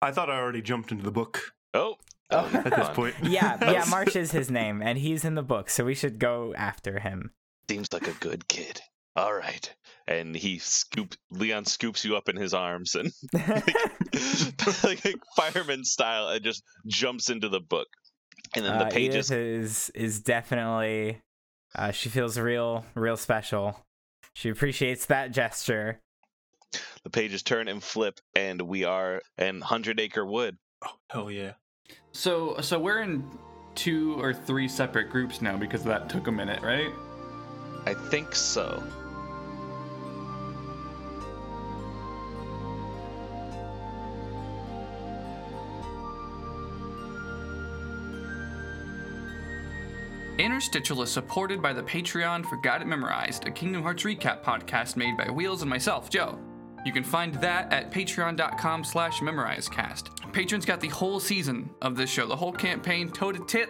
I 0.00 0.10
thought 0.12 0.30
I 0.30 0.36
already 0.38 0.62
jumped 0.62 0.90
into 0.92 1.04
the 1.04 1.10
book 1.12 1.52
Oh, 1.74 1.96
Oh. 2.32 2.50
at 2.52 2.64
this 2.76 2.88
point. 2.90 3.14
Yeah, 3.22 3.58
yeah. 3.72 3.84
Marsh 3.88 4.16
is 4.16 4.32
his 4.32 4.50
name, 4.50 4.82
and 4.82 4.98
he's 4.98 5.24
in 5.24 5.34
the 5.34 5.42
book, 5.42 5.70
so 5.70 5.84
we 5.84 5.94
should 5.94 6.18
go 6.18 6.54
after 6.56 7.00
him. 7.00 7.30
Seems 7.68 7.92
like 7.92 8.08
a 8.08 8.12
good 8.14 8.48
kid. 8.48 8.80
All 9.16 9.34
right. 9.34 9.72
And 10.08 10.34
he 10.34 10.58
scoop 10.58 11.14
Leon 11.30 11.66
scoops 11.66 12.04
you 12.04 12.16
up 12.16 12.28
in 12.28 12.36
his 12.36 12.54
arms 12.54 12.94
and 12.94 13.12
like, 14.84 15.04
like 15.04 15.16
fireman 15.36 15.84
style 15.84 16.28
and 16.28 16.42
just 16.42 16.62
jumps 16.86 17.30
into 17.30 17.48
the 17.48 17.60
book. 17.60 17.86
And 18.54 18.64
then 18.64 18.78
the 18.78 18.86
Uh, 18.86 18.90
pages 18.90 19.30
Edith 19.30 19.38
is 19.38 19.90
is 19.94 20.20
definitely. 20.20 21.20
Uh, 21.74 21.90
she 21.90 22.08
feels 22.08 22.38
real, 22.38 22.84
real 22.94 23.16
special. 23.16 23.78
She 24.34 24.48
appreciates 24.48 25.06
that 25.06 25.30
gesture. 25.32 26.00
the 27.04 27.10
pages 27.10 27.42
turn 27.42 27.68
and 27.68 27.82
flip 27.82 28.18
and 28.34 28.62
we 28.62 28.84
are 28.84 29.22
in 29.38 29.60
Hundred 29.60 30.00
Acre 30.00 30.24
Wood. 30.26 30.56
Oh 30.84 30.96
hell 31.10 31.30
yeah! 31.30 31.52
So 32.12 32.60
so 32.60 32.78
we're 32.78 33.02
in 33.02 33.24
two 33.74 34.14
or 34.20 34.34
three 34.34 34.68
separate 34.68 35.10
groups 35.10 35.40
now 35.40 35.56
because 35.56 35.82
that 35.84 36.08
took 36.08 36.26
a 36.26 36.32
minute, 36.32 36.62
right? 36.62 36.92
I 37.86 37.94
think 37.94 38.34
so. 38.34 38.82
Interstitial 50.38 51.02
is 51.02 51.10
supported 51.10 51.62
by 51.62 51.72
the 51.72 51.82
Patreon 51.82 52.44
for 52.46 52.56
Got 52.56 52.82
It 52.82 52.86
Memorized, 52.86 53.46
a 53.46 53.50
Kingdom 53.50 53.82
Hearts 53.82 54.02
recap 54.02 54.42
podcast 54.42 54.96
made 54.96 55.16
by 55.16 55.30
Wheels 55.30 55.62
and 55.62 55.70
myself, 55.70 56.10
Joe. 56.10 56.38
You 56.84 56.92
can 56.92 57.04
find 57.04 57.34
that 57.36 57.72
at 57.72 57.92
patreon.com 57.92 58.84
slash 58.84 59.20
memorizecast. 59.20 60.32
Patrons 60.32 60.64
got 60.64 60.80
the 60.80 60.88
whole 60.88 61.20
season 61.20 61.70
of 61.80 61.96
this 61.96 62.10
show, 62.10 62.26
the 62.26 62.36
whole 62.36 62.52
campaign, 62.52 63.10
toe 63.10 63.32
to 63.32 63.44
tip, 63.44 63.68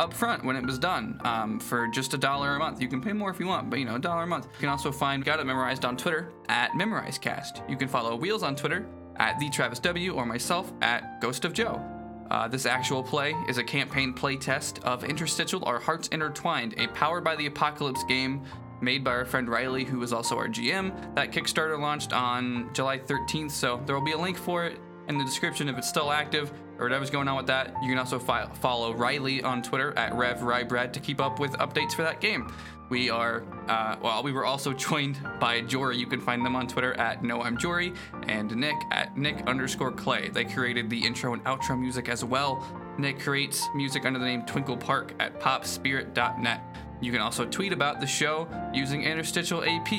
up 0.00 0.14
front 0.14 0.42
when 0.44 0.56
it 0.56 0.64
was 0.64 0.78
done 0.78 1.20
um, 1.24 1.60
for 1.60 1.86
just 1.88 2.14
a 2.14 2.18
dollar 2.18 2.56
a 2.56 2.58
month. 2.58 2.80
You 2.80 2.88
can 2.88 3.02
pay 3.02 3.12
more 3.12 3.30
if 3.30 3.38
you 3.38 3.46
want, 3.46 3.68
but 3.68 3.78
you 3.78 3.84
know, 3.84 3.96
a 3.96 3.98
dollar 3.98 4.22
a 4.22 4.26
month. 4.26 4.46
You 4.46 4.60
can 4.60 4.68
also 4.70 4.90
find 4.90 5.24
Got 5.24 5.40
It 5.40 5.46
Memorized 5.46 5.84
on 5.84 5.96
Twitter 5.96 6.32
at 6.48 6.70
MemorizeCast. 6.72 7.68
You 7.68 7.76
can 7.76 7.86
follow 7.86 8.16
Wheels 8.16 8.42
on 8.42 8.56
Twitter 8.56 8.86
at 9.16 9.38
the 9.38 9.50
Travis 9.50 9.78
W 9.80 10.14
or 10.14 10.24
myself 10.24 10.72
at 10.80 11.20
Ghost 11.20 11.44
of 11.44 11.52
Joe. 11.52 11.84
Uh, 12.30 12.46
this 12.48 12.64
actual 12.64 13.02
play 13.02 13.34
is 13.48 13.58
a 13.58 13.64
campaign 13.64 14.14
playtest 14.14 14.82
of 14.84 15.02
Interstitial 15.04 15.64
Our 15.64 15.80
Hearts 15.80 16.08
Intertwined, 16.08 16.74
a 16.78 16.86
Powered 16.88 17.24
by 17.24 17.36
the 17.36 17.46
Apocalypse 17.46 18.04
game 18.04 18.44
made 18.80 19.04
by 19.04 19.12
our 19.12 19.24
friend 19.24 19.48
Riley, 19.48 19.84
who 19.84 20.02
is 20.02 20.12
also 20.12 20.36
our 20.36 20.48
GM. 20.48 21.14
That 21.14 21.32
Kickstarter 21.32 21.78
launched 21.78 22.12
on 22.12 22.70
July 22.72 22.98
13th, 22.98 23.50
so 23.50 23.80
there 23.86 23.94
will 23.94 24.04
be 24.04 24.12
a 24.12 24.18
link 24.18 24.36
for 24.36 24.64
it 24.64 24.78
in 25.08 25.18
the 25.18 25.24
description 25.24 25.68
if 25.68 25.76
it's 25.76 25.88
still 25.88 26.12
active 26.12 26.52
or 26.78 26.84
whatever's 26.84 27.10
going 27.10 27.28
on 27.28 27.36
with 27.36 27.46
that. 27.48 27.74
You 27.82 27.88
can 27.88 27.98
also 27.98 28.18
fi- 28.18 28.46
follow 28.54 28.94
Riley 28.94 29.42
on 29.42 29.62
Twitter 29.62 29.92
at 29.98 30.12
RevRyBread 30.12 30.92
to 30.94 31.00
keep 31.00 31.20
up 31.20 31.38
with 31.38 31.52
updates 31.52 31.92
for 31.92 32.02
that 32.02 32.20
game. 32.20 32.50
We 32.88 33.08
are, 33.08 33.44
uh, 33.68 33.96
well, 34.02 34.22
we 34.22 34.32
were 34.32 34.44
also 34.44 34.72
joined 34.88 35.18
by 35.38 35.60
Jory. 35.60 35.96
You 35.96 36.06
can 36.06 36.20
find 36.20 36.44
them 36.44 36.56
on 36.56 36.66
Twitter 36.66 36.94
at 36.94 37.22
No 37.22 37.42
I'm 37.42 37.56
Jory 37.56 37.92
and 38.26 38.54
Nick 38.56 38.76
at 38.90 39.16
Nick 39.16 39.42
underscore 39.46 39.92
Clay. 39.92 40.28
They 40.28 40.44
created 40.44 40.88
the 40.90 40.98
intro 40.98 41.34
and 41.34 41.44
outro 41.44 41.78
music 41.78 42.08
as 42.08 42.24
well. 42.24 42.66
Nick 42.98 43.20
creates 43.20 43.68
music 43.74 44.04
under 44.04 44.18
the 44.18 44.24
name 44.24 44.44
Twinkle 44.44 44.76
Park 44.76 45.14
at 45.20 45.38
popspirit.net. 45.40 46.60
You 47.00 47.12
can 47.12 47.20
also 47.20 47.46
tweet 47.46 47.72
about 47.72 48.00
the 48.00 48.06
show 48.06 48.46
using 48.74 49.02
interstitial 49.02 49.62
AP 49.64 49.92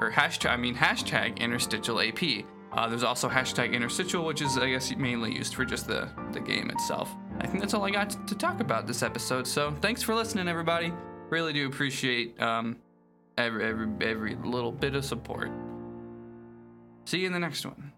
or 0.00 0.10
hashtag, 0.10 0.50
I 0.50 0.56
mean 0.56 0.74
hashtag 0.74 1.38
interstitial 1.38 2.00
AP. 2.00 2.44
Uh, 2.72 2.88
there's 2.88 3.02
also 3.02 3.28
hashtag 3.28 3.72
interstitial, 3.72 4.24
which 4.24 4.42
is 4.42 4.58
I 4.58 4.70
guess 4.70 4.94
mainly 4.94 5.32
used 5.32 5.54
for 5.54 5.64
just 5.64 5.86
the 5.86 6.08
the 6.32 6.40
game 6.40 6.70
itself. 6.70 7.14
I 7.40 7.46
think 7.46 7.60
that's 7.60 7.74
all 7.74 7.84
I 7.84 7.90
got 7.90 8.10
to 8.26 8.34
talk 8.34 8.60
about 8.60 8.86
this 8.86 9.02
episode. 9.02 9.46
So 9.46 9.74
thanks 9.80 10.02
for 10.02 10.14
listening, 10.14 10.48
everybody. 10.48 10.92
Really 11.30 11.52
do 11.52 11.66
appreciate 11.66 12.40
um, 12.42 12.76
every 13.36 13.64
every 13.64 13.88
every 14.00 14.34
little 14.36 14.72
bit 14.72 14.94
of 14.94 15.04
support. 15.04 15.50
See 17.04 17.20
you 17.20 17.26
in 17.26 17.32
the 17.32 17.38
next 17.38 17.64
one. 17.64 17.92